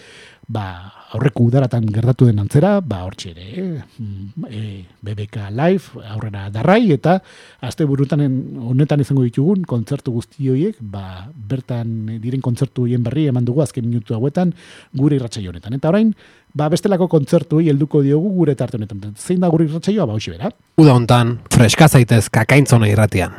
ba, 0.48 0.64
aurreko 1.12 1.44
udaratan 1.44 1.84
gertatu 1.92 2.26
den 2.28 2.40
antzera, 2.40 2.78
ba, 2.80 3.02
hortxe 3.04 3.30
ere, 3.34 3.44
eh, 3.52 3.82
mm, 4.00 4.46
e, 4.48 4.62
BBK 5.04 5.50
Live, 5.52 6.00
aurrera 6.08 6.46
darrai, 6.52 6.90
eta 6.94 7.18
azte 7.60 7.84
burutan 7.88 8.24
honetan 8.70 9.04
izango 9.04 9.26
ditugun 9.26 9.66
kontzertu 9.68 10.14
guzti 10.16 10.48
horiek, 10.48 10.80
ba, 10.80 11.28
bertan 11.52 12.18
diren 12.22 12.40
kontzertu 12.44 12.86
horien 12.86 13.04
berri 13.04 13.26
eman 13.28 13.44
dugu 13.44 13.62
azken 13.64 13.84
minutu 13.84 14.16
hauetan 14.16 14.54
gure 14.96 15.20
irratsaio 15.20 15.52
honetan. 15.52 15.76
Eta 15.76 15.92
orain, 15.92 16.14
ba, 16.54 16.70
bestelako 16.72 17.10
kontzertu 17.12 17.60
helduko 17.60 18.02
diogu 18.02 18.32
gure 18.40 18.56
tarte 18.56 18.80
honetan. 18.80 19.14
Zein 19.16 19.40
da 19.44 19.52
gure 19.52 19.68
irratsaioa, 19.68 20.08
ba, 20.08 20.16
hoxe 20.16 20.32
bera. 20.32 20.52
Uda 20.80 20.96
hontan, 20.96 21.38
freska 21.52 21.88
zaitez 21.88 22.26
kakaintzona 22.32 22.88
irratian. 22.88 23.36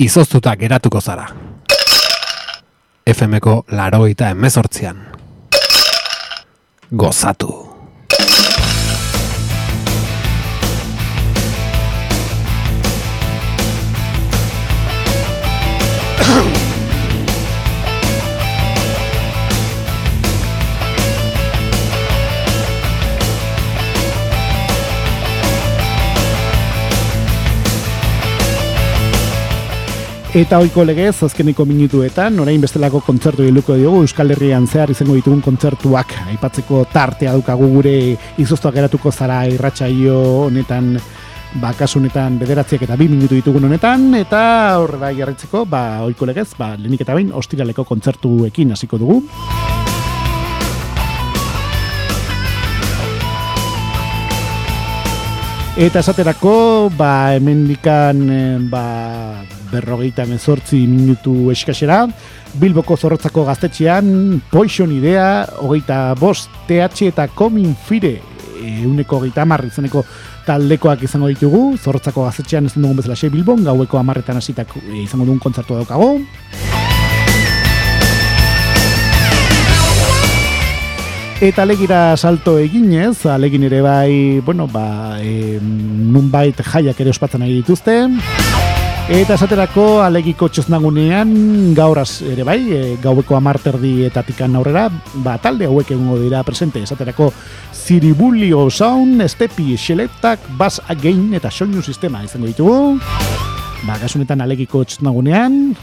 Izoztuta 0.00 0.56
geratuko 0.56 1.00
zara. 1.00 1.28
FMko 3.12 3.64
laroita 3.76 4.30
emezortzian. 4.32 5.21
Gozatu. 6.92 7.71
Eta 30.32 30.56
oiko 30.64 30.80
legez, 30.88 31.18
azkeneko 31.26 31.66
minutuetan, 31.68 32.38
orain 32.40 32.62
bestelako 32.62 33.02
kontzertu 33.04 33.44
iluko 33.44 33.74
diogu, 33.76 33.98
Euskal 34.06 34.32
Herrian 34.32 34.64
zehar 34.64 34.88
izango 34.88 35.12
ditugun 35.12 35.42
kontzertuak, 35.44 36.14
aipatzeko 36.32 36.86
tartea 36.88 37.34
dukagu 37.36 37.68
gure 37.74 37.92
izoztuak 38.40 38.78
geratuko 38.78 39.12
zara 39.12 39.42
irratsaio 39.52 40.16
honetan, 40.46 40.96
ba, 41.60 41.74
kasu 41.76 42.00
honetan 42.00 42.40
bederatziak 42.40 42.86
eta 42.88 42.96
bi 42.96 43.10
minutu 43.12 43.36
ditugun 43.36 43.68
honetan, 43.68 44.08
eta 44.22 44.40
horrela 44.80 45.10
bai 45.10 45.12
jarritzeko, 45.20 45.66
ba, 45.68 45.84
oiko 46.08 46.32
legez, 46.32 46.48
ba, 46.56 46.72
lehenik 46.80 47.04
eta 47.04 47.20
bain, 47.20 47.28
ostiraleko 47.28 47.84
kontzertuekin 47.84 48.72
hasiko 48.72 49.04
dugu. 49.04 49.20
Eta 55.76 56.00
esaterako, 56.00 56.88
ba, 56.96 57.34
hemendikan, 57.36 58.30
eh, 58.32 58.56
ba, 58.72 58.86
berrogeita 59.72 60.26
mezortzi 60.28 60.84
minutu 60.86 61.50
eskasera, 61.54 62.04
Bilboko 62.60 62.96
zorrotzako 62.96 63.46
gaztetxean, 63.48 64.42
Poison 64.50 64.92
Idea, 64.92 65.46
hogeita 65.64 66.12
bost, 66.20 66.52
TH 66.68 67.08
eta 67.08 67.26
Komin 67.32 67.74
Fire, 67.88 68.18
euneko 68.62 69.18
hogeita 69.18 69.42
amarri 69.46 69.72
izeneko 69.72 70.04
taldekoak 70.46 71.06
izango 71.08 71.30
ditugu, 71.32 71.64
zorrotzako 71.78 72.26
gaztetxean 72.28 72.68
ez 72.68 72.74
dugun 72.76 72.98
bezala 73.00 73.32
Bilbon, 73.32 73.64
gaueko 73.64 73.98
amarretan 73.98 74.36
hasitak 74.36 74.76
eh, 74.82 75.02
izango 75.04 75.24
dugun 75.24 75.40
kontzertu 75.42 75.80
daukago. 75.80 76.18
Eta 81.42 81.64
alegira 81.64 82.16
salto 82.16 82.52
eginez, 82.62 83.26
alegin 83.26 83.64
ere 83.66 83.80
bai, 83.82 84.38
bueno, 84.46 84.68
ba, 84.70 85.18
e, 85.18 85.58
nunbait 85.58 86.54
jaiak 86.54 87.00
ere 87.02 87.10
ospatzen 87.10 87.42
ari 87.42 87.56
dituzte. 87.58 87.96
Eta 89.10 89.34
esaterako 89.34 89.98
alegiko 90.04 90.46
txoznagunean 90.46 91.32
gaur 91.74 91.98
az 91.98 92.20
ere 92.22 92.44
bai, 92.46 92.60
e, 92.70 92.82
gaueko 93.02 93.34
amarterdi 93.34 94.04
eta 94.06 94.22
tikan 94.22 94.54
aurrera, 94.54 94.84
ba, 95.24 95.34
talde 95.42 95.66
hauek 95.66 95.90
egongo 95.90 96.20
dira 96.20 96.44
presente. 96.46 96.84
Esaterako 96.86 97.32
Ziribulio 97.74 98.68
Sound, 98.70 99.20
Estepi, 99.26 99.74
Xeletak, 99.76 100.46
Bass 100.56 100.80
Again 100.86 101.34
eta 101.34 101.50
Soinu 101.50 101.82
Sistema 101.82 102.22
izango 102.22 102.46
ditugu. 102.46 103.00
Ba, 103.88 103.98
kasunetan 103.98 104.40
alegiko 104.40 104.84
txoznagunean. 104.86 105.74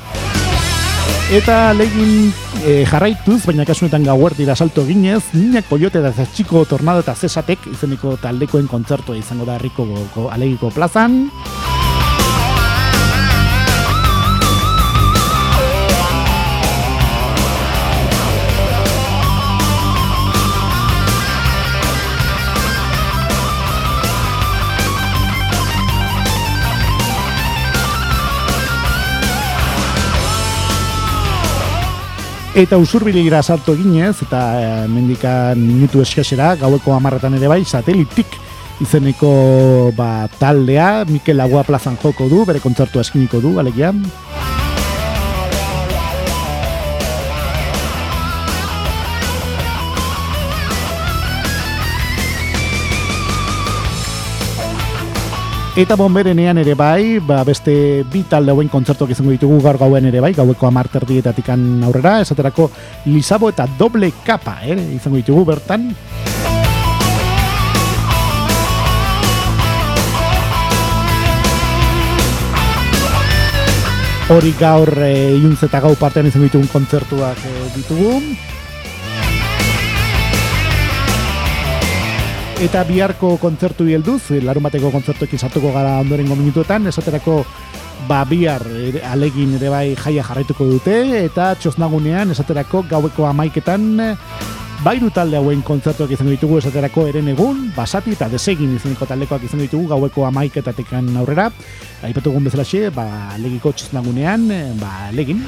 Eta 1.35 1.75
legin 1.75 2.31
e, 2.63 2.85
jarraituz, 2.89 3.43
baina 3.45 3.67
kasunetan 3.67 4.07
gauertira 4.07 4.55
salto 4.55 4.87
eginez, 4.87 5.25
Niñak 5.35 5.67
Coyote 5.69 6.01
da 6.01 6.15
Txiko 6.15 6.63
Tornado 6.65 7.03
eta 7.03 7.13
Zesatek 7.19 7.67
izeneko 7.75 8.15
taldekoen 8.17 8.71
kontzertua 8.71 9.19
izango 9.19 9.45
da 9.45 9.59
herriko 9.59 9.85
alegiko 10.31 10.71
plazan. 10.71 11.25
Eta 32.59 32.75
usurbilegira 32.75 33.39
salto 33.39 33.71
eginez, 33.71 34.17
eta 34.25 34.39
e, 34.59 34.87
mendikan 34.91 35.61
minutu 35.63 36.01
eskasera, 36.03 36.57
gaueko 36.59 36.91
amarretan 36.91 37.37
ere 37.37 37.47
bai, 37.47 37.61
satelitik 37.63 38.35
izeneko 38.83 39.29
ba, 39.95 40.27
taldea, 40.41 41.05
Mikel 41.07 41.39
Lagua 41.39 41.63
plazan 41.63 41.95
joko 42.03 42.27
du, 42.27 42.43
bere 42.49 42.59
kontzertua 42.59 43.05
eskiniko 43.07 43.39
du, 43.39 43.53
alegia. 43.63 43.93
Eta 55.79 55.95
bomberenean 55.95 56.57
ere 56.59 56.73
bai, 56.75 57.21
ba 57.23 57.37
beste 57.47 58.03
bi 58.11 58.25
talde 58.27 58.51
hauen 58.51 58.67
kontzertuak 58.67 59.13
izango 59.13 59.31
ditugu 59.31 59.61
gaur 59.63 59.77
gauen 59.79 60.09
ere 60.09 60.19
bai, 60.19 60.33
gaueko 60.35 60.67
amarterdietatikan 60.67 61.85
aurrera, 61.87 62.17
esaterako 62.19 62.65
Lisabo 63.05 63.47
eta 63.47 63.63
Doble 63.79 64.11
Kapa, 64.25 64.57
eh, 64.67 64.75
izango 64.97 65.15
ditugu 65.21 65.45
bertan. 65.53 65.87
Hori 74.35 74.55
gaur 74.59 74.91
e, 74.99 75.13
iuntz 75.39 75.63
eta 75.63 75.79
gau 75.79 75.95
partean 75.95 76.27
izango 76.27 76.51
ditugun 76.51 76.73
kontzertuak 76.75 77.39
e, 77.47 77.59
ditugu. 77.79 78.19
Eta 82.59 82.83
biharko 82.83 83.37
kontzertu 83.39 83.85
helduz, 83.87 84.33
larun 84.43 84.65
bateko 84.65 84.89
kontzertuekin 84.91 85.39
sartuko 85.39 85.71
gara 85.71 85.95
ondorengo 86.03 86.35
minutuetan, 86.35 86.89
esaterako 86.91 87.45
ba 88.07 88.25
bihar 88.27 88.65
ere- 88.67 89.03
alegin 89.07 89.53
ere 89.55 89.69
bai 89.71 89.95
jaia 89.95 90.23
jarraituko 90.27 90.65
dute, 90.67 90.95
eta 91.23 91.53
txosnagunean 91.55 92.31
esaterako 92.35 92.83
gaueko 92.89 93.27
amaiketan 93.29 93.85
bairu 94.83 95.09
talde 95.11 95.39
hauen 95.39 95.61
kontzertuak 95.63 96.11
izango 96.11 96.31
ditugu 96.35 96.57
esaterako 96.59 97.05
eren 97.07 97.31
egun, 97.31 97.69
basati 97.75 98.11
eta 98.15 98.27
desegin 98.31 98.75
izeneko 98.75 99.07
taldekoak 99.07 99.47
izango 99.47 99.63
ditugu 99.63 99.87
gaueko 99.93 100.25
amaiketatekan 100.27 101.15
aurrera, 101.15 101.47
aipatugun 102.03 102.43
bezalaxe, 102.43 102.89
ba 102.91 103.07
alegiko 103.37 103.71
txosnagunean, 103.71 104.49
ba 104.83 105.07
alegin. 105.07 105.45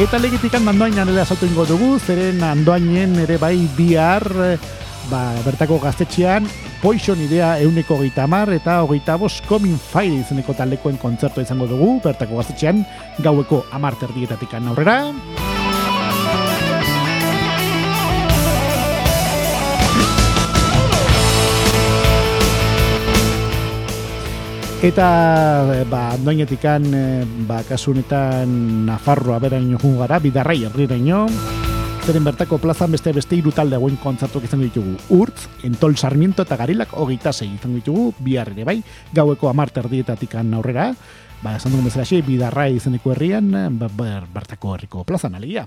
Eta 0.00 0.18
legitikan 0.20 0.64
mandoainan 0.64 1.08
ere 1.12 1.20
asaltu 1.20 1.44
ingo 1.48 1.68
dugu, 1.68 1.98
zeren 2.00 2.42
andoainen 2.44 3.16
ere 3.24 3.36
bai 3.40 3.58
bihar 3.76 4.24
ba, 5.10 5.34
bertako 5.44 5.78
gaztetxean 5.82 6.46
Poison 6.82 7.18
idea 7.22 7.56
euneko 7.64 7.96
hogeita 7.96 8.26
amar 8.26 8.52
eta 8.54 8.82
hogeita 8.84 9.16
bos 9.18 9.40
Coming 9.48 9.78
Fire 9.80 10.20
izeneko 10.20 10.54
taldekoen 10.54 11.00
kontzertu 11.00 11.40
izango 11.42 11.66
dugu, 11.70 11.96
bertako 12.04 12.38
gaztetxean 12.42 12.84
gaueko 13.24 13.64
amar 13.72 13.96
terdietatik 13.98 14.54
aurrera. 14.60 15.00
Eta 24.86 25.08
eh, 25.72 25.84
ba, 25.88 26.12
doinetikan 26.20 26.84
eh, 26.94 27.24
ba, 27.48 27.62
kasu 27.66 27.96
honetan 27.96 28.84
Nafarroa 28.86 29.40
beraino 29.42 29.80
joan 29.82 29.96
gara, 30.04 30.20
bidarrai 30.20 30.60
herriraino. 30.68 31.26
Zeren 32.06 32.22
bertako 32.22 32.60
plazan 32.62 32.92
beste 32.94 33.10
beste 33.10 33.34
hiru 33.34 33.50
talde 33.50 33.74
hauen 33.74 33.96
kontzertuak 33.98 34.44
izango 34.46 34.62
ditugu. 34.62 34.92
Urtz, 35.10 35.48
Entol 35.66 35.96
Sarmiento 35.98 36.44
eta 36.46 36.54
Garilak 36.60 36.92
hogeita 36.94 37.32
sei 37.32 37.48
izango 37.48 37.80
ditugu, 37.80 38.04
bihar 38.22 38.52
ere 38.52 38.62
bai, 38.62 38.76
gaueko 39.10 39.48
amar 39.50 39.72
terdietatik 39.74 40.36
aurrera. 40.38 40.92
Ba, 41.42 41.56
esan 41.56 41.74
dugun 41.74 41.88
bezala 41.88 42.04
xe, 42.06 42.20
bidarrai 42.22 42.76
izeneko 42.76 43.10
herrian, 43.10 43.50
ba, 43.74 43.88
ber, 43.90 44.28
bertako 44.30 44.76
herriko 44.76 45.02
plazan 45.02 45.34
alegia. 45.34 45.66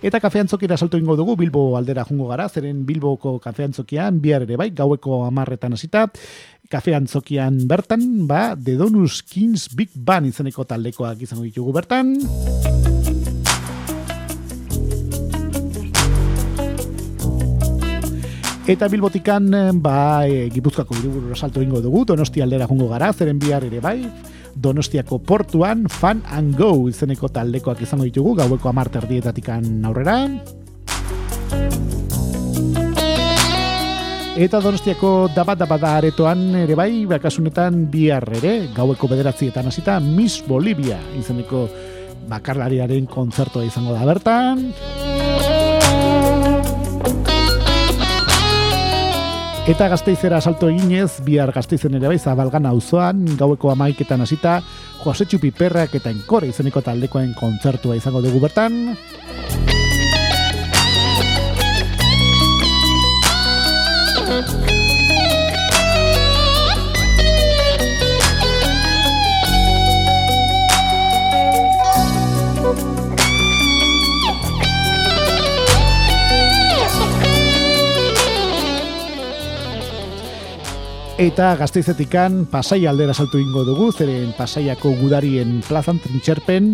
Eta 0.00 0.16
kafeantzokira 0.16 0.78
salto 0.80 0.96
ingo 0.96 1.12
dugu, 1.14 1.36
Bilbo 1.36 1.76
aldera 1.76 2.06
jungo 2.08 2.30
gara, 2.32 2.48
zeren 2.48 2.86
Bilboko 2.88 3.36
kafeantzokian, 3.44 4.16
bihar 4.24 4.48
ere 4.48 4.56
bai, 4.56 4.70
gaueko 4.72 5.26
amarretan 5.26 5.76
hasita, 5.76 6.06
kafeantzokian 6.72 7.66
bertan, 7.68 8.24
ba, 8.26 8.54
The 8.56 8.78
Donus 8.80 9.20
Kings 9.28 9.68
Big 9.76 9.92
Band 9.92 10.32
izeneko 10.32 10.64
taldekoak 10.64 11.20
izango 11.28 11.44
ditugu 11.44 11.76
bertan. 11.76 12.16
Eta 18.70 18.86
Bilbotikan, 18.86 19.48
ba, 19.82 20.22
e, 20.30 20.44
Gipuzkoako 20.46 20.94
hiriburu 20.94 21.34
salto 21.34 21.58
ingo 21.58 21.80
dugu, 21.82 22.04
Donostia 22.06 22.44
aldera 22.46 22.68
jungo 22.70 22.86
gara, 22.86 23.08
zeren 23.10 23.40
bihar 23.42 23.64
ere 23.66 23.80
bai, 23.82 24.04
Donostiako 24.54 25.18
portuan 25.26 25.88
Fan 25.90 26.20
and 26.30 26.54
Go 26.54 26.86
izeneko 26.86 27.32
taldekoak 27.34 27.82
izango 27.82 28.06
ditugu, 28.06 28.36
gaueko 28.38 28.70
amarter 28.70 29.08
dietatikan 29.10 29.66
aurrera. 29.90 30.14
Eta 34.38 34.60
Donostiako 34.62 35.32
dabat 35.34 35.58
dabat 35.64 35.88
aretoan 35.90 36.44
ere 36.62 36.78
bai, 36.78 36.92
bakasunetan 37.10 37.88
bihar 37.90 38.28
ere, 38.38 38.54
gaueko 38.76 39.10
bederatzietan 39.10 39.66
hasita 39.66 39.98
Miss 39.98 40.44
Bolivia 40.46 41.00
izeneko 41.18 41.66
bakarlariaren 42.30 43.10
kontzertua 43.10 43.66
izango 43.66 43.98
da 43.98 44.06
bertan. 44.06 44.68
Eta 49.70 49.86
gazteizera 49.86 50.40
salto 50.42 50.66
eginez, 50.66 51.20
bihar 51.22 51.52
gazteizen 51.54 51.94
ere 51.94 52.08
bai 52.10 52.16
zabalgan 52.18 52.64
auzoan 52.66 53.20
gaueko 53.38 53.70
amaiketan 53.70 54.24
hasita 54.24 54.56
Josetxu 55.04 55.38
Piperrak 55.38 55.94
eta 55.94 56.10
Enkore 56.10 56.50
izeneko 56.50 56.82
taldekoen 56.82 57.36
kontzertua 57.38 57.94
izango 58.00 58.24
dugu 58.24 58.42
bertan. 58.42 58.80
Eta 81.20 81.50
gazteizetikan 81.60 82.46
pasai 82.48 82.86
aldera 82.88 83.12
saltu 83.12 83.36
ingo 83.36 83.60
dugu, 83.68 83.90
zeren 83.92 84.30
pasaiako 84.38 84.94
gudarien 85.02 85.58
plazan 85.66 85.98
trintxerpen, 86.00 86.70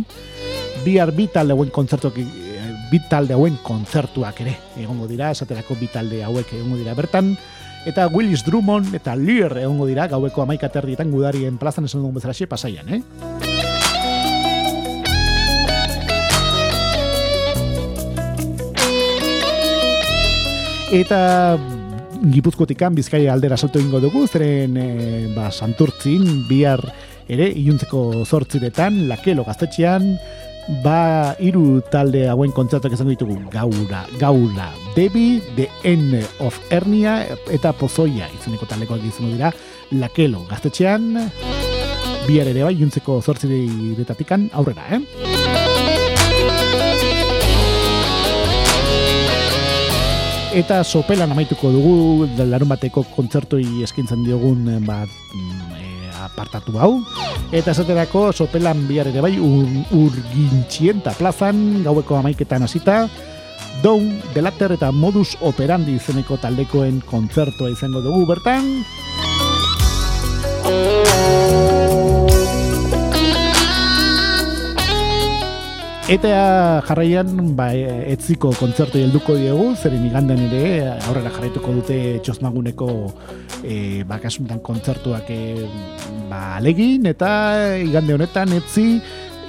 bihar 0.84 1.10
bi 1.16 1.26
talde 1.34 1.50
hauen 1.56 1.72
kontzertuak 1.74 2.20
eh, 2.22 2.68
bi 2.92 3.00
talde 3.10 3.34
hauen 3.34 3.58
kontzertuak 3.66 4.38
ere 4.44 4.54
egongo 4.78 5.10
dira, 5.10 5.32
esaterako 5.34 5.74
bi 5.80 5.90
talde 5.90 6.22
hauek 6.22 6.54
egongo 6.60 6.78
dira 6.78 6.94
bertan, 6.94 7.34
Eta 7.86 8.08
Willis 8.10 8.42
Drummond 8.42 8.94
eta 8.98 9.12
Lear 9.14 9.52
egongo 9.60 9.86
dira 9.86 10.08
gaueko 10.10 10.42
amaika 10.42 10.66
terdietan 10.74 11.10
gudarien 11.10 11.58
plazan 11.58 11.86
esan 11.86 12.02
dugun 12.02 12.16
bezalaxe 12.18 12.46
pasaian, 12.50 12.86
eh? 12.90 13.02
Eta 20.90 21.58
Gipuzkotikan 22.22 22.94
Bizkaia 22.96 23.32
aldera 23.34 23.56
salto 23.56 23.80
egingo 23.80 24.00
dugu, 24.00 24.24
zeren 24.26 24.76
e, 24.80 24.86
ba, 25.34 25.50
santurtzin, 25.52 26.46
bihar 26.48 26.80
ere, 27.28 27.48
iluntzeko 27.50 28.24
zortziretan, 28.24 29.04
lakelo 29.10 29.44
gaztetxean, 29.46 30.14
ba, 30.84 31.34
hiru 31.42 31.82
talde 31.92 32.26
hauen 32.30 32.54
kontzertuak 32.56 32.96
izango 32.96 33.12
ditugu, 33.14 33.38
gaura, 33.52 34.04
gaula, 34.20 34.70
Debi, 34.96 35.42
The 35.58 35.68
End 35.84 36.16
of 36.40 36.58
Ernia, 36.70 37.20
eta 37.52 37.74
Pozoia, 37.76 38.30
izeneko 38.40 38.68
taldekoak 38.70 39.04
izango 39.06 39.34
dira, 39.34 39.52
lakelo 40.00 40.46
gaztetxean, 40.50 41.12
bihar 42.26 42.50
ere 42.50 42.66
bai, 42.66 42.74
iluntzeko 42.78 43.20
zortziretatik 43.22 44.36
aurrera, 44.52 44.90
eh? 44.96 45.65
Eta 50.56 50.80
sopelan 50.88 51.34
amaituko 51.34 51.68
dugu 51.68 52.24
larun 52.48 52.70
bateko 52.70 53.02
kontzertoi 53.12 53.82
eskintzen 53.84 54.22
diogun 54.24 54.62
eh, 54.72 54.78
bat 54.80 55.10
e, 55.36 55.42
apartatu 56.24 56.78
hau. 56.80 56.94
Eta 57.52 57.74
esaterako 57.74 58.30
sopelan 58.32 58.86
bihar 58.88 59.10
ere 59.10 59.20
bai 59.20 59.34
ur, 59.36 59.68
urgintxienta 59.92 61.12
plazan 61.20 61.82
gaueko 61.84 62.16
amaiketan 62.22 62.64
hasita. 62.64 63.02
Down, 63.84 64.22
Delater 64.32 64.72
eta 64.78 64.88
Modus 64.96 65.34
Operandi 65.44 65.98
izeneko 66.00 66.40
taldekoen 66.40 67.02
kontzertoa 67.04 67.74
izango 67.76 68.00
dugu 68.00 68.24
bertan. 68.32 68.72
Eta 76.06 76.82
jarraian 76.86 77.56
ba, 77.58 77.72
etziko 77.74 78.52
kontzertu 78.54 79.00
helduko 79.02 79.34
diegu, 79.34 79.72
zeren 79.74 80.04
igandan 80.06 80.38
ere 80.44 80.92
aurrera 80.94 81.32
jarraituko 81.34 81.72
dute 81.80 81.96
txosmaguneko 82.22 82.86
e, 83.66 84.04
bakasuntan 84.06 84.60
kontzertuak 84.62 85.32
e, 85.34 85.66
ba, 86.30 86.60
alegin, 86.60 87.08
eta 87.10 87.30
igande 87.82 88.14
honetan 88.14 88.54
etzi 88.54 88.84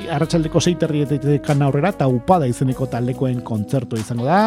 arratsaldeko 0.09 0.57
zeiterrietekan 0.57 1.61
aurrera 1.61 1.91
eta 1.93 2.07
upada 2.09 2.49
izeneko 2.49 2.89
taldekoen 2.89 3.43
kontzertu 3.45 4.01
izango 4.01 4.25
da. 4.25 4.41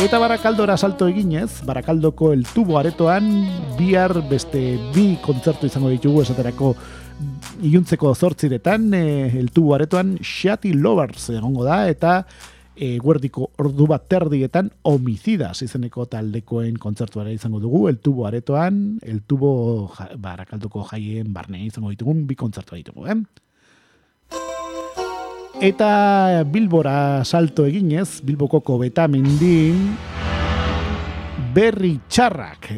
Eta 0.00 0.22
barakaldora 0.22 0.78
salto 0.78 1.10
eginez, 1.12 1.66
barakaldoko 1.68 2.32
el 2.32 2.46
tubo 2.48 2.78
aretoan 2.80 3.28
bihar 3.76 4.22
beste 4.30 4.78
bi 4.94 5.18
kontzertu 5.20 5.68
izango 5.68 5.92
ditugu 5.92 6.24
esaterako 6.24 6.72
iluntzeko 7.62 8.14
zortziretan, 8.14 8.92
e, 8.94 9.02
el 9.38 9.50
tubo 9.50 9.74
aretoan 9.74 10.16
Shati 10.22 10.72
Lovers 10.72 11.30
egongo 11.34 11.64
da, 11.66 11.82
eta 11.90 12.20
e, 12.78 12.98
guerdiko 13.02 13.50
ordu 13.58 13.88
bat 13.90 14.06
terdietan 14.10 14.70
homicidas 14.88 15.62
izeneko 15.66 16.06
taldekoen 16.10 16.78
kontzertuara 16.78 17.32
izango 17.34 17.60
dugu, 17.62 17.88
el 17.90 17.98
tubo 17.98 18.28
aretoan, 18.28 18.98
el 19.02 19.22
tubo 19.26 19.90
ja, 19.96 20.08
barakalduko 20.16 20.86
jaien 20.92 21.32
barne 21.34 21.64
izango 21.66 21.90
ditugun, 21.94 22.24
bi 22.28 22.38
kontzertua 22.38 22.78
ditugu, 22.78 23.08
eh? 23.10 23.18
Eta 25.58 26.44
Bilbora 26.46 27.24
salto 27.24 27.64
eginez, 27.66 28.20
Bilboko 28.22 28.60
kobeta 28.62 29.08
mendin, 29.10 29.88
berri 31.58 31.96
txarrak 32.06 32.68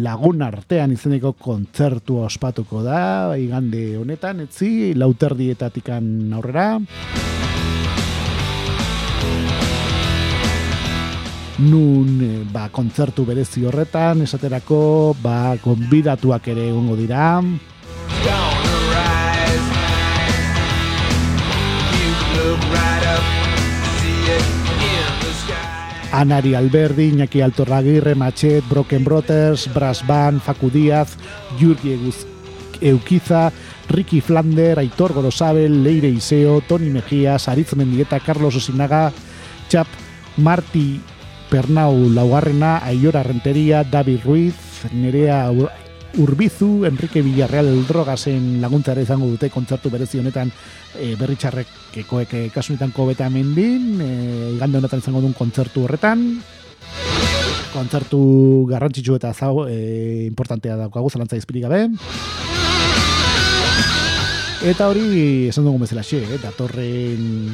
lagun 0.00 0.40
artean 0.40 0.94
izeneko 0.94 1.34
kontzertu 1.36 2.22
ospatuko 2.24 2.80
da, 2.80 3.00
igande 3.36 3.98
honetan, 4.00 4.40
etzi, 4.46 4.94
lauterdietatikan 4.96 6.06
aurrera. 6.38 6.78
Nun 11.66 12.14
eh, 12.24 12.38
ba, 12.48 12.70
kontzertu 12.72 13.26
berezi 13.28 13.66
horretan, 13.68 14.24
esaterako 14.24 14.80
ba, 15.20 15.58
konbidatuak 15.60 16.48
ere 16.54 16.70
egongo 16.70 16.96
dira. 16.96 17.26
Gonna 18.24 18.78
rise 18.94 19.68
You 21.92 22.16
look 22.38 22.64
right 22.72 23.04
up 23.12 23.24
See 24.00 24.59
Anari 26.12 26.54
Alberdi, 26.54 27.08
Iñaki 27.12 27.40
Altorragirre, 27.40 28.14
Machet, 28.14 28.64
Broken 28.68 29.04
Brothers, 29.04 29.72
Brass 29.72 30.04
Band, 30.06 30.40
Facu 30.42 30.70
Díaz, 30.70 31.16
Jurgi 31.58 31.96
Eukiza, 32.80 33.52
Ricky 33.88 34.20
Flander, 34.20 34.78
Aitor 34.78 35.12
Gorosabel, 35.12 35.84
Leire 35.84 36.08
Iseo, 36.08 36.60
Toni 36.62 36.90
Mejías, 36.90 37.48
Aritz 37.48 37.76
Mendieta, 37.76 38.18
Carlos 38.20 38.56
Osinaga, 38.56 39.12
Chap, 39.68 39.86
Marti 40.36 41.00
Pernau 41.48 42.08
Laugarrena, 42.08 42.78
Aiora 42.78 43.22
Renteria, 43.22 43.84
David 43.84 44.20
Ruiz, 44.24 44.54
Nerea 44.92 45.50
Ur- 45.50 45.70
Urbizu, 46.18 46.84
Enrique 46.86 47.22
Villarreal 47.22 47.86
Drogasen 47.86 48.60
laguntzara 48.60 49.02
izango 49.02 49.28
dute 49.30 49.50
kontzertu 49.50 49.90
berezi 49.90 50.18
honetan 50.18 50.50
e, 50.98 51.14
berritxarrekekoek 51.90 52.34
e, 52.34 52.50
kasunetan 52.50 52.92
kobeta 52.92 53.28
mendin, 53.30 54.00
e, 54.00 54.54
igande 54.56 54.78
honetan 54.78 55.00
izango 55.00 55.20
duen 55.20 55.34
kontzertu 55.34 55.84
horretan, 55.84 56.40
kontzertu 57.72 58.66
garrantzitsu 58.68 59.16
eta 59.16 59.32
zau, 59.32 59.66
e, 59.68 60.26
importantea 60.26 60.76
daukagu, 60.76 61.10
zalantza 61.10 61.36
izpirik 61.36 61.64
gabe. 61.64 61.88
Eta 64.60 64.90
hori 64.90 65.48
esan 65.48 65.64
dugu 65.64 65.80
bezala 65.80 66.02
xe, 66.02 66.20
eh? 66.20 66.38
datorren 66.42 67.48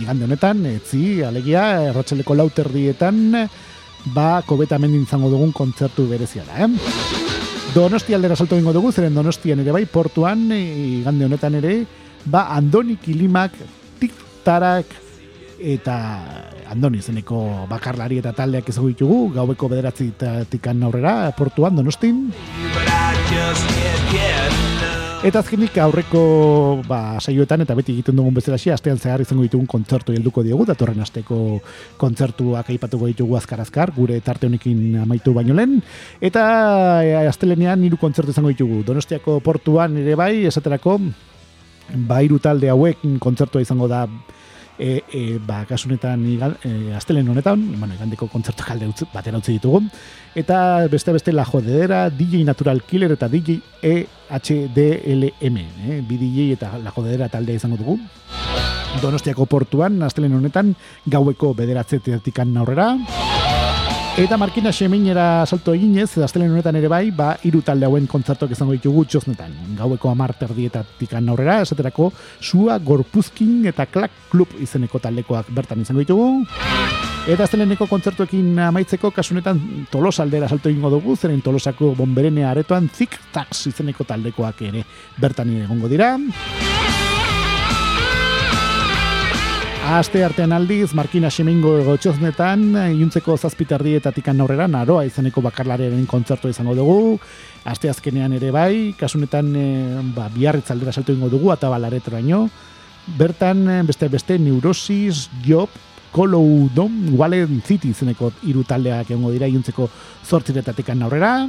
igande 0.00 0.24
honetan, 0.26 0.64
etzi, 0.66 1.22
alegia, 1.24 1.88
erratxaleko 1.88 2.34
lauterdietan, 2.36 3.48
ba, 4.14 4.42
kobeta 4.46 4.78
mendin 4.78 5.06
izango 5.06 5.30
dugun 5.30 5.52
kontzertu 5.52 6.06
berezia 6.08 6.44
da, 6.44 6.66
eh? 6.66 6.70
Donosti 7.70 8.12
aldera 8.12 8.34
salto 8.34 8.56
egingo 8.56 8.72
dugu, 8.74 8.90
zeren 8.90 9.14
Donostian 9.14 9.60
ere 9.62 9.72
bai, 9.72 9.84
portuan, 9.86 10.48
e, 10.52 10.60
igande 11.00 11.24
honetan 11.24 11.54
ere, 11.54 11.84
ba, 12.26 12.48
Andoni 12.56 12.96
Kilimak, 13.00 13.54
tiktarak, 14.40 14.88
eta 15.60 15.96
Andoni 16.72 17.02
zeneko 17.02 17.66
bakarlari 17.68 18.20
eta 18.22 18.32
taldeak 18.32 18.70
ezagu 18.72 18.88
ditugu, 18.94 19.34
gaueko 19.34 19.68
bederatzi 19.68 20.12
tikan 20.48 20.82
aurrera, 20.82 21.32
portuan, 21.36 21.76
Donostin. 21.76 22.30
Eta 25.20 25.42
azkenik 25.42 25.74
aurreko 25.76 26.80
ba, 26.88 27.18
saioetan 27.20 27.66
eta 27.66 27.74
beti 27.76 27.92
egiten 27.92 28.16
dugun 28.16 28.32
bezala 28.32 28.56
astean 28.56 28.96
zehar 28.96 29.20
izango 29.20 29.42
ditugun 29.44 29.66
kontzertu 29.68 30.14
helduko 30.16 30.42
diogu, 30.42 30.64
datorren 30.64 31.02
asteko 31.04 31.60
kontzertuak 32.00 32.70
aipatuko 32.72 33.10
ditugu 33.10 33.36
azkar-azkar, 33.36 33.92
gure 33.92 34.16
tarte 34.24 34.46
honekin 34.46 35.02
amaitu 35.02 35.34
baino 35.36 35.52
lehen. 35.52 35.82
Eta 36.20 37.02
e, 37.04 37.26
astelenean 37.28 37.84
hiru 37.84 38.00
kontzertu 38.00 38.32
izango 38.32 38.48
ditugu. 38.48 38.80
Donostiako 38.86 39.42
portuan 39.44 39.98
ere 40.00 40.16
bai, 40.16 40.46
esaterako, 40.48 40.96
ba, 41.94 42.20
hiru 42.22 42.38
talde 42.38 42.70
hauek 42.70 43.02
kontzertua 43.20 43.62
izango 43.62 43.88
da 43.88 44.06
e, 44.80 45.02
e, 45.12 45.38
ba, 45.44 45.64
kasunetan 45.68 46.24
e, 46.64 46.94
astelen 46.96 47.28
honetan, 47.28 47.60
bueno, 47.78 47.94
igandeko 47.94 48.30
kontzertu 48.32 48.64
kalde 48.64 48.88
utzi, 48.88 49.06
batera 49.12 49.38
utzi 49.38 49.58
ditugu, 49.58 49.82
eta 50.34 50.86
beste 50.90 51.12
beste 51.12 51.34
la 51.36 51.44
jodedera, 51.44 52.08
DJ 52.10 52.44
Natural 52.48 52.80
Killer 52.82 53.12
eta 53.12 53.28
DJ 53.28 53.60
EHDLM, 53.82 55.60
eh? 55.60 56.00
bi 56.08 56.16
DJ 56.16 56.52
eta 56.56 56.72
la 56.80 56.94
jodedera 56.96 57.28
taldea 57.28 57.60
izango 57.60 57.76
dugu. 57.76 57.98
Donostiako 59.00 59.46
portuan, 59.46 60.00
astelen 60.02 60.34
honetan, 60.34 60.74
gaueko 61.06 61.52
bederatzetetik 61.54 62.40
aurrera, 62.40 62.96
Eta 64.20 64.36
Markina 64.36 64.68
Xeminera 64.70 65.46
salto 65.46 65.72
eginez, 65.72 66.18
astelen 66.20 66.50
honetan 66.52 66.76
ere 66.76 66.90
bai, 66.92 67.06
ba, 67.10 67.30
hiru 67.40 67.62
talde 67.64 67.86
hauen 67.88 68.04
kontzertuak 68.04 68.50
izango 68.52 68.74
ditugu 68.76 69.06
txosnetan. 69.08 69.54
Gaueko 69.78 70.10
amar 70.10 70.34
terdietatik 70.36 71.14
aurrera, 71.16 71.62
esaterako, 71.64 72.10
Sua, 72.38 72.76
Gorpuzkin 72.76 73.64
eta 73.72 73.86
Klak 73.88 74.28
Club 74.28 74.52
izeneko 74.60 75.00
taldekoak 75.00 75.48
bertan 75.56 75.80
izango 75.80 76.04
ditugu. 76.04 76.44
Eta 77.32 77.46
asteleneko 77.48 77.88
kontzertuekin 77.88 78.58
amaitzeko, 78.68 79.08
kasunetan 79.10 79.86
Tolos 79.90 80.20
aldera 80.20 80.52
salto 80.52 80.68
egingo 80.68 80.92
dugu, 80.92 81.16
zeren 81.16 81.40
Tolosako 81.40 81.94
bomberenea 81.96 82.50
aretoan 82.52 82.92
Zik 82.92 83.16
Tax 83.32 83.70
izeneko 83.72 84.04
taldekoak 84.04 84.60
ere 84.68 84.84
bertan 85.16 85.56
egongo 85.64 85.88
dira. 85.88 86.18
Aste 89.80 90.20
artean 90.22 90.52
aldiz, 90.52 90.92
Markina 90.94 91.30
Xemingo 91.32 91.72
gotxoznetan, 91.86 92.76
iuntzeko 92.92 93.34
zazpitardietatik 93.36 94.28
aurrera, 94.28 94.68
naroa 94.68 95.06
izeneko 95.08 95.40
bakarlaren 95.40 96.04
kontzertua 96.06 96.50
izango 96.52 96.74
dugu. 96.76 97.18
Aste 97.64 97.88
azkenean 97.90 98.32
ere 98.36 98.50
bai, 98.52 98.94
kasunetan 98.98 99.48
e, 99.56 99.64
ba, 100.14 100.28
biarritz 100.28 100.70
aldera 100.70 100.92
salto 100.92 101.12
ingo 101.12 101.30
dugu, 101.32 101.50
eta 101.52 101.68
balareteraino. 101.72 102.48
Bertan, 103.18 103.64
eh, 103.68 103.82
beste 103.82 104.08
beste, 104.08 104.38
neurosis, 104.38 105.28
job, 105.46 105.70
Kolou 106.12 106.68
Dom 106.74 107.16
Wallen 107.16 107.62
City 107.62 107.90
izeneko 107.94 108.32
hiru 108.42 108.64
taldeak 108.66 109.10
egongo 109.10 109.30
dira 109.30 109.46
iluntzeko 109.46 109.88
zortziretatik 110.26 110.90
aurrera. 110.90 111.46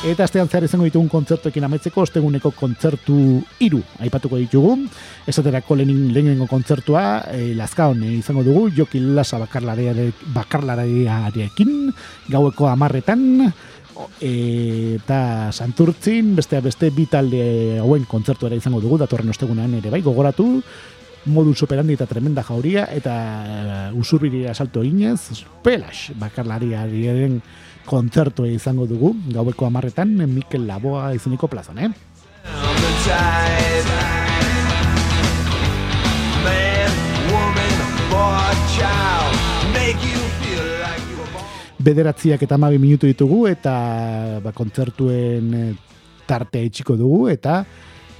Eta 0.00 0.24
astean 0.24 0.48
zehar 0.48 0.64
izango 0.64 0.86
ditugun 0.88 1.10
kontzertuekin 1.12 1.60
ametzeko, 1.66 2.00
osteguneko 2.06 2.54
kontzertu 2.56 3.16
hiru 3.60 3.82
aipatuko 4.00 4.38
ditugu. 4.40 4.70
Esaterako 5.28 5.76
lehenin, 5.76 6.06
lehenengo 6.14 6.46
kontzertua, 6.48 7.02
e, 7.36 7.50
Lazkaon 7.58 8.00
eh, 8.08 8.14
izango 8.22 8.40
dugu, 8.46 8.62
Joki 8.78 8.96
Lasa 9.12 9.36
bakarlariarekin, 9.42 11.74
gaueko 12.32 12.70
amarretan, 12.72 13.26
o- 14.00 14.08
e, 14.24 14.32
eta 14.96 15.52
Santurtzin, 15.52 16.32
beste 16.34 16.62
beste 16.64 16.88
bi 16.96 17.04
talde 17.04 17.44
hauen 17.84 18.08
kontzertu 18.08 18.48
ere 18.48 18.56
izango 18.56 18.80
dugu, 18.80 18.96
datorren 19.04 19.28
ostegunean 19.36 19.76
ere 19.82 19.92
bai, 19.92 20.00
gogoratu, 20.00 20.62
modus 21.26 21.62
operandi 21.62 21.96
eta 21.98 22.06
tremenda 22.08 22.42
jauria, 22.46 22.86
eta 22.96 23.14
uh, 23.90 23.98
usurbirira 24.00 24.54
salto 24.54 24.82
eginez, 24.82 25.44
Pelash 25.64 26.14
bakarlariaren 26.20 27.40
kontzertua 27.86 28.48
izango 28.48 28.86
dugu, 28.86 29.14
gaueko 29.34 29.66
amarretan, 29.66 30.14
Mikel 30.30 30.66
Laboa 30.68 31.10
izeniko 31.16 31.48
plazan, 31.48 31.78
eh? 31.78 31.90
bederatziak 41.80 42.42
eta 42.44 42.58
amabi 42.58 42.78
minutu 42.78 43.08
ditugu 43.08 43.46
eta 43.48 43.74
ba, 44.44 44.52
kontzertuen 44.56 45.54
eh, 45.56 45.70
tartea 46.28 46.68
itxiko 46.68 46.96
dugu 46.98 47.28
eta 47.32 47.62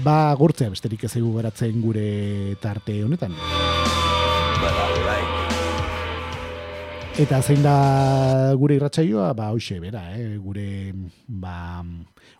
ba 0.04 0.34
gurtzea 0.38 0.70
besterik 0.72 1.04
ez 1.04 1.14
egu 1.18 1.32
geratzen 1.36 1.80
gure 1.82 2.56
tarte 2.60 3.02
honetan. 3.04 3.34
Eta 7.20 7.40
zein 7.42 7.60
da 7.62 8.54
gure 8.56 8.78
irratsaioa 8.78 9.32
ba 9.36 9.50
hoxe 9.52 9.80
bera, 9.80 10.06
eh? 10.16 10.38
gure 10.40 10.94
ba, 11.28 11.82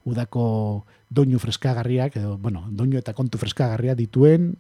udako 0.08 0.86
doinu 1.10 1.40
freskagarriak 1.42 2.16
edo 2.16 2.38
bueno, 2.38 2.64
doinu 2.70 2.98
eta 2.98 3.12
kontu 3.12 3.38
freskagarria 3.38 3.94
dituen 3.98 4.54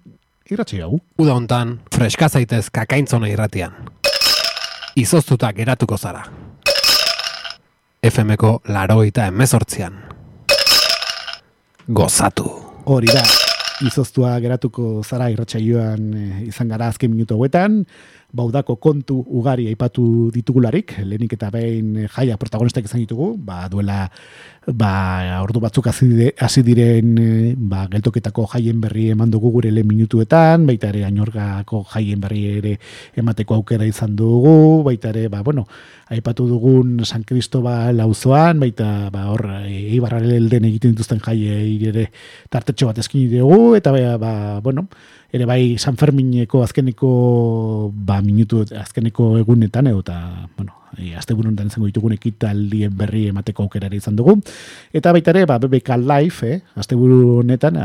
irratsaio 0.50 0.88
hau. 0.88 1.00
Uda 1.22 1.38
hontan, 1.38 1.78
freska 1.94 2.28
zaitez 2.28 2.68
kakaintzona 2.74 3.30
irratian. 3.32 3.72
Izoztuta 4.98 5.52
geratuko 5.56 5.96
zara. 5.96 6.26
FMko 8.02 8.60
laroita 8.68 9.28
emezortzian. 9.28 10.00
Gozatu. 11.88 12.69
Hori 12.90 13.06
da, 13.06 13.20
izoztua 13.86 14.32
geratuko 14.42 15.04
zara 15.06 15.28
irratsaioan 15.30 16.08
eh, 16.10 16.38
izan 16.48 16.72
gara 16.72 16.88
azken 16.90 17.12
minutu 17.12 17.36
hauetan, 17.36 17.84
baudako 18.32 18.76
kontu 18.76 19.20
ugari 19.26 19.66
aipatu 19.68 20.30
ditugularik, 20.34 20.96
lehenik 21.02 21.32
eta 21.34 21.50
behin 21.50 22.04
eh, 22.04 22.08
jaia 22.08 22.36
protagonistak 22.40 22.84
izan 22.86 23.02
ditugu, 23.02 23.34
ba, 23.38 23.66
duela 23.68 24.08
ba, 24.66 25.40
ordu 25.42 25.60
batzuk 25.60 25.86
hasi 25.90 26.06
dire- 26.08 26.34
hasi 26.38 26.62
diren 26.62 27.18
eh, 27.18 27.54
ba, 27.56 27.86
geltoketako 27.90 28.46
jaien 28.54 28.80
berri 28.80 29.10
eman 29.14 29.30
dugu 29.30 29.50
gure 29.56 29.70
lehen 29.72 29.88
minutuetan, 29.88 30.66
baita 30.68 30.90
ere 30.92 31.04
ainorgako 31.08 31.82
jaien 31.94 32.20
berri 32.20 32.44
ere 32.58 32.76
emateko 33.16 33.58
aukera 33.58 33.86
izan 33.88 34.14
dugu, 34.16 34.82
baita 34.86 35.10
ere, 35.10 35.28
ba, 35.28 35.42
bueno, 35.42 35.66
aipatu 36.10 36.46
dugun 36.50 37.04
San 37.04 37.22
Cristobal 37.24 38.00
auzoan, 38.00 38.60
baita 38.60 39.10
ba, 39.10 39.28
hor 39.30 39.46
e, 39.64 39.90
Eibarraren 39.94 40.66
egiten 40.70 40.94
dituzten 40.94 41.22
jaiei 41.24 41.78
ere 41.90 42.10
tartetxo 42.50 42.90
bat 42.90 42.98
eskini 43.02 43.28
dugu, 43.38 43.74
eta 43.78 43.92
ba, 43.94 44.18
ba, 44.18 44.34
bueno, 44.60 44.88
ere 45.32 45.46
bai 45.46 45.78
San 45.78 45.96
Fermineko 45.96 46.62
azkeneko 46.64 47.10
ba, 47.94 48.20
minutu 48.22 48.64
azkeneko 48.64 49.36
egunetan 49.38 49.90
edo 49.90 50.02
eta 50.02 50.18
bueno, 50.56 50.74
e, 50.98 51.14
asteburu 51.18 51.50
honetan 51.50 51.70
izango 51.70 51.88
ditugun 51.90 52.14
ekitaldien 52.16 52.96
berri 52.96 53.26
emateko 53.30 53.66
aukera 53.66 53.90
ere 53.90 54.00
izan 54.00 54.16
dugu. 54.18 54.36
Eta 54.92 55.12
baita 55.14 55.34
ere, 55.34 55.46
ba, 55.46 55.58
BBK 55.62 56.00
Live, 56.02 56.50
eh, 56.50 56.60
asteburu 56.80 57.40
honetan, 57.40 57.78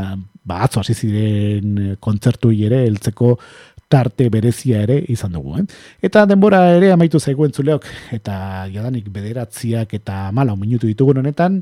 ba, 0.46 0.60
atzo 0.66 0.82
hasi 0.82 0.94
ziren 0.94 1.78
eh, 1.78 1.96
kontzertuei 2.00 2.64
ere 2.68 2.84
heltzeko 2.86 3.36
tarte 3.88 4.28
berezia 4.30 4.82
ere 4.82 4.98
izan 5.12 5.36
dugu. 5.36 5.60
Eh? 5.60 5.66
Eta 6.08 6.24
denbora 6.26 6.62
ere 6.74 6.90
amaitu 6.94 7.20
zaigu 7.20 7.46
entzuleok, 7.46 7.86
eta 8.16 8.66
jadanik 8.72 9.08
bederatziak 9.14 9.94
eta 10.00 10.26
mala 10.34 10.56
minutu 10.58 10.90
ditugun 10.90 11.22
honetan, 11.22 11.60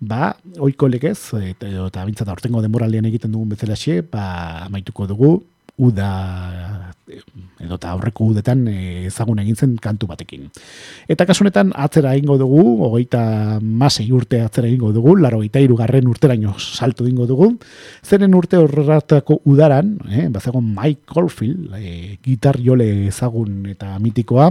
ba, 0.00 0.34
oiko 0.58 0.88
legez, 0.88 1.18
eta, 1.40 1.70
eta 1.86 2.04
bintzat 2.04 2.28
aurtengo 2.28 2.62
denboraldian 2.62 3.06
egiten 3.10 3.32
dugun 3.32 3.52
bezalaxe, 3.54 4.02
ba, 4.10 4.66
amaituko 4.66 5.06
dugu, 5.10 5.34
uda 5.76 6.94
edo 7.60 7.76
eta 7.76 7.90
aurreko 7.92 8.28
udetan 8.32 8.62
eh, 8.70 9.06
ezagun 9.08 9.40
egin 9.42 9.56
zen 9.56 9.74
kantu 9.82 10.06
batekin. 10.08 10.46
Eta 11.10 11.26
kasu 11.28 11.44
honetan 11.44 11.72
atzera 11.76 12.14
egingo 12.16 12.36
dugu, 12.40 12.62
hogeita 12.86 13.58
masei 13.60 14.06
urte 14.14 14.40
atzera 14.44 14.68
egingo 14.70 14.92
dugu, 14.94 15.16
laro 15.20 15.42
irugarren 15.42 16.08
urteraino 16.08 16.54
salto 16.58 17.04
egingo 17.04 17.26
dugu, 17.26 17.50
zeren 18.04 18.34
urte 18.34 18.56
horretako 18.56 19.40
udaran, 19.44 19.98
eh, 20.08 20.28
bazegon 20.28 20.74
Mike 20.74 21.02
Caulfield, 21.12 21.74
eh, 21.78 22.18
gitar 22.22 22.60
jole 22.62 23.08
ezagun 23.08 23.66
eta 23.66 23.98
mitikoa, 23.98 24.50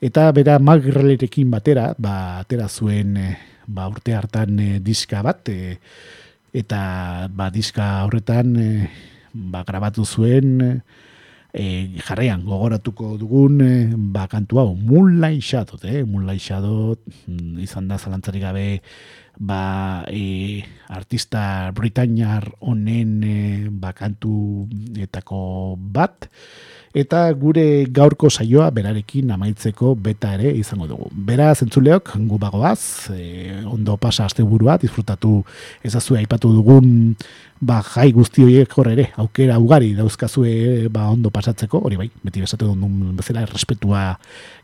eta 0.00 0.30
bera 0.32 0.58
Magrelerekin 0.58 1.50
batera, 1.50 1.92
ba, 1.98 2.40
atera 2.40 2.68
zuen 2.68 3.16
eh, 3.16 3.36
ba, 3.66 3.88
urte 3.90 4.14
hartan 4.16 4.58
eh, 4.62 4.78
diska 4.82 5.22
bat, 5.26 5.48
eh, 5.52 5.76
eta 6.56 7.26
ba, 7.28 7.50
diska 7.52 8.06
horretan 8.06 8.56
eh, 8.56 8.88
ba, 9.34 9.64
grabatu 9.66 10.06
zuen 10.06 10.80
e, 11.56 11.64
jarraian 12.04 12.44
gogoratuko 12.44 13.16
dugun 13.20 13.60
e, 13.64 13.72
ba, 13.96 14.26
kantu 14.28 14.60
hau 14.60 14.70
Moonlight 14.76 15.42
Shadow, 15.42 15.80
eh? 15.84 16.04
Moonlight 16.04 16.42
Shadow 16.42 16.94
mm, 17.26 17.64
izan 17.64 17.88
da 17.88 17.98
zalantzarik 17.98 18.44
gabe 18.44 18.66
ba, 19.38 20.04
e, 20.08 20.64
artista 20.88 21.70
britainiar 21.74 22.52
honen 22.60 23.22
e, 23.24 23.36
ba, 23.70 23.92
kantu 23.92 24.66
etako 24.96 25.76
bat 25.76 26.28
eta 26.96 27.26
gure 27.36 27.84
gaurko 27.92 28.30
saioa 28.32 28.70
berarekin 28.72 29.30
amaitzeko 29.34 29.92
beta 30.00 30.32
ere 30.38 30.54
izango 30.56 30.86
dugu. 30.88 31.10
Bera 31.12 31.50
zentzuleok 31.54 32.14
gu 32.16 32.38
bagoaz, 32.40 33.10
e, 33.12 33.52
ondo 33.68 33.98
pasa 34.00 34.24
asteburua, 34.24 34.78
disfrutatu 34.80 35.42
ezazue 35.84 36.22
aipatu 36.22 36.54
dugun 36.54 37.12
ba, 37.60 37.80
jai 37.84 38.10
guzti 38.12 38.44
horiek 38.44 38.72
hor 38.76 38.90
ere, 38.90 39.06
aukera 39.20 39.56
ugari 39.60 39.92
dauzkazue 39.96 40.88
ba, 40.92 41.08
ondo 41.12 41.30
pasatzeko, 41.32 41.80
hori 41.88 41.96
bai, 42.00 42.08
beti 42.24 42.42
besatu 42.44 42.68
duen 42.68 43.14
bezala 43.16 43.44
errespetua 43.46 44.02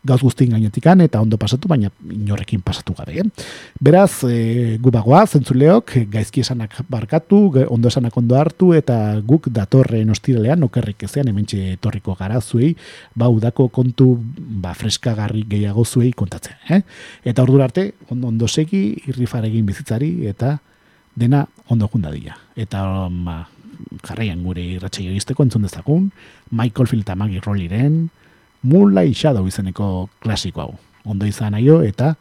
gauz 0.05 0.21
guztien 0.21 0.53
gainetikan, 0.53 1.01
eta 1.05 1.21
ondo 1.21 1.39
pasatu, 1.41 1.69
baina 1.71 1.89
inorrekin 2.09 2.61
pasatu 2.65 2.93
gabe. 2.97 3.23
Eh? 3.23 3.47
Beraz, 3.81 4.23
e, 4.29 4.62
gu 4.81 4.91
bagoa, 4.93 5.23
zentzuleok, 5.27 5.93
gaizki 6.11 6.43
esanak 6.43 6.75
barkatu, 6.89 7.39
ondo 7.69 7.91
esanak 7.91 8.17
ondo 8.17 8.37
hartu, 8.39 8.71
eta 8.77 8.97
guk 9.27 9.49
datorren 9.53 10.09
ostiralean, 10.13 10.65
okerrik 10.67 11.05
ezean, 11.07 11.29
hementxe 11.31 11.59
etorriko 11.73 12.15
gara 12.19 12.41
zuei, 12.41 12.73
ba, 13.15 13.29
udako 13.29 13.69
kontu 13.73 14.09
ba, 14.63 14.73
freskagarri 14.77 15.45
gehiago 15.49 15.85
zuei 15.85 16.11
kontatzen. 16.11 16.57
Eh? 16.69 16.81
Eta 17.23 17.43
ordura 17.43 17.69
arte, 17.69 17.91
ondo, 18.09 18.27
ondo 18.27 18.47
segi, 18.47 18.83
irrifaregin 19.07 19.65
bizitzari, 19.65 20.13
eta 20.29 20.57
dena 21.15 21.45
ondo 21.69 21.89
jundadila. 21.91 22.37
Eta 22.55 22.83
ma, 23.09 23.43
jarraian 24.07 24.43
gure 24.43 24.63
irratxaio 24.77 25.13
izteko 25.15 25.45
entzun 25.45 25.65
dezagun, 25.67 26.09
Michael 26.51 26.89
Field 26.89 27.05
eta 27.07 27.15
Maggie 27.15 27.41
Rolliren 27.43 28.09
Moonlight 28.63 29.17
Shadow 29.17 29.47
izeneko 29.47 30.09
klasiko 30.23 30.63
hau. 30.63 30.75
Ondo 31.03 31.27
izan 31.27 31.55
aio 31.57 31.81
eta 31.83 32.13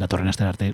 datorren 0.00 0.30
aster 0.30 0.48
arte 0.48 0.72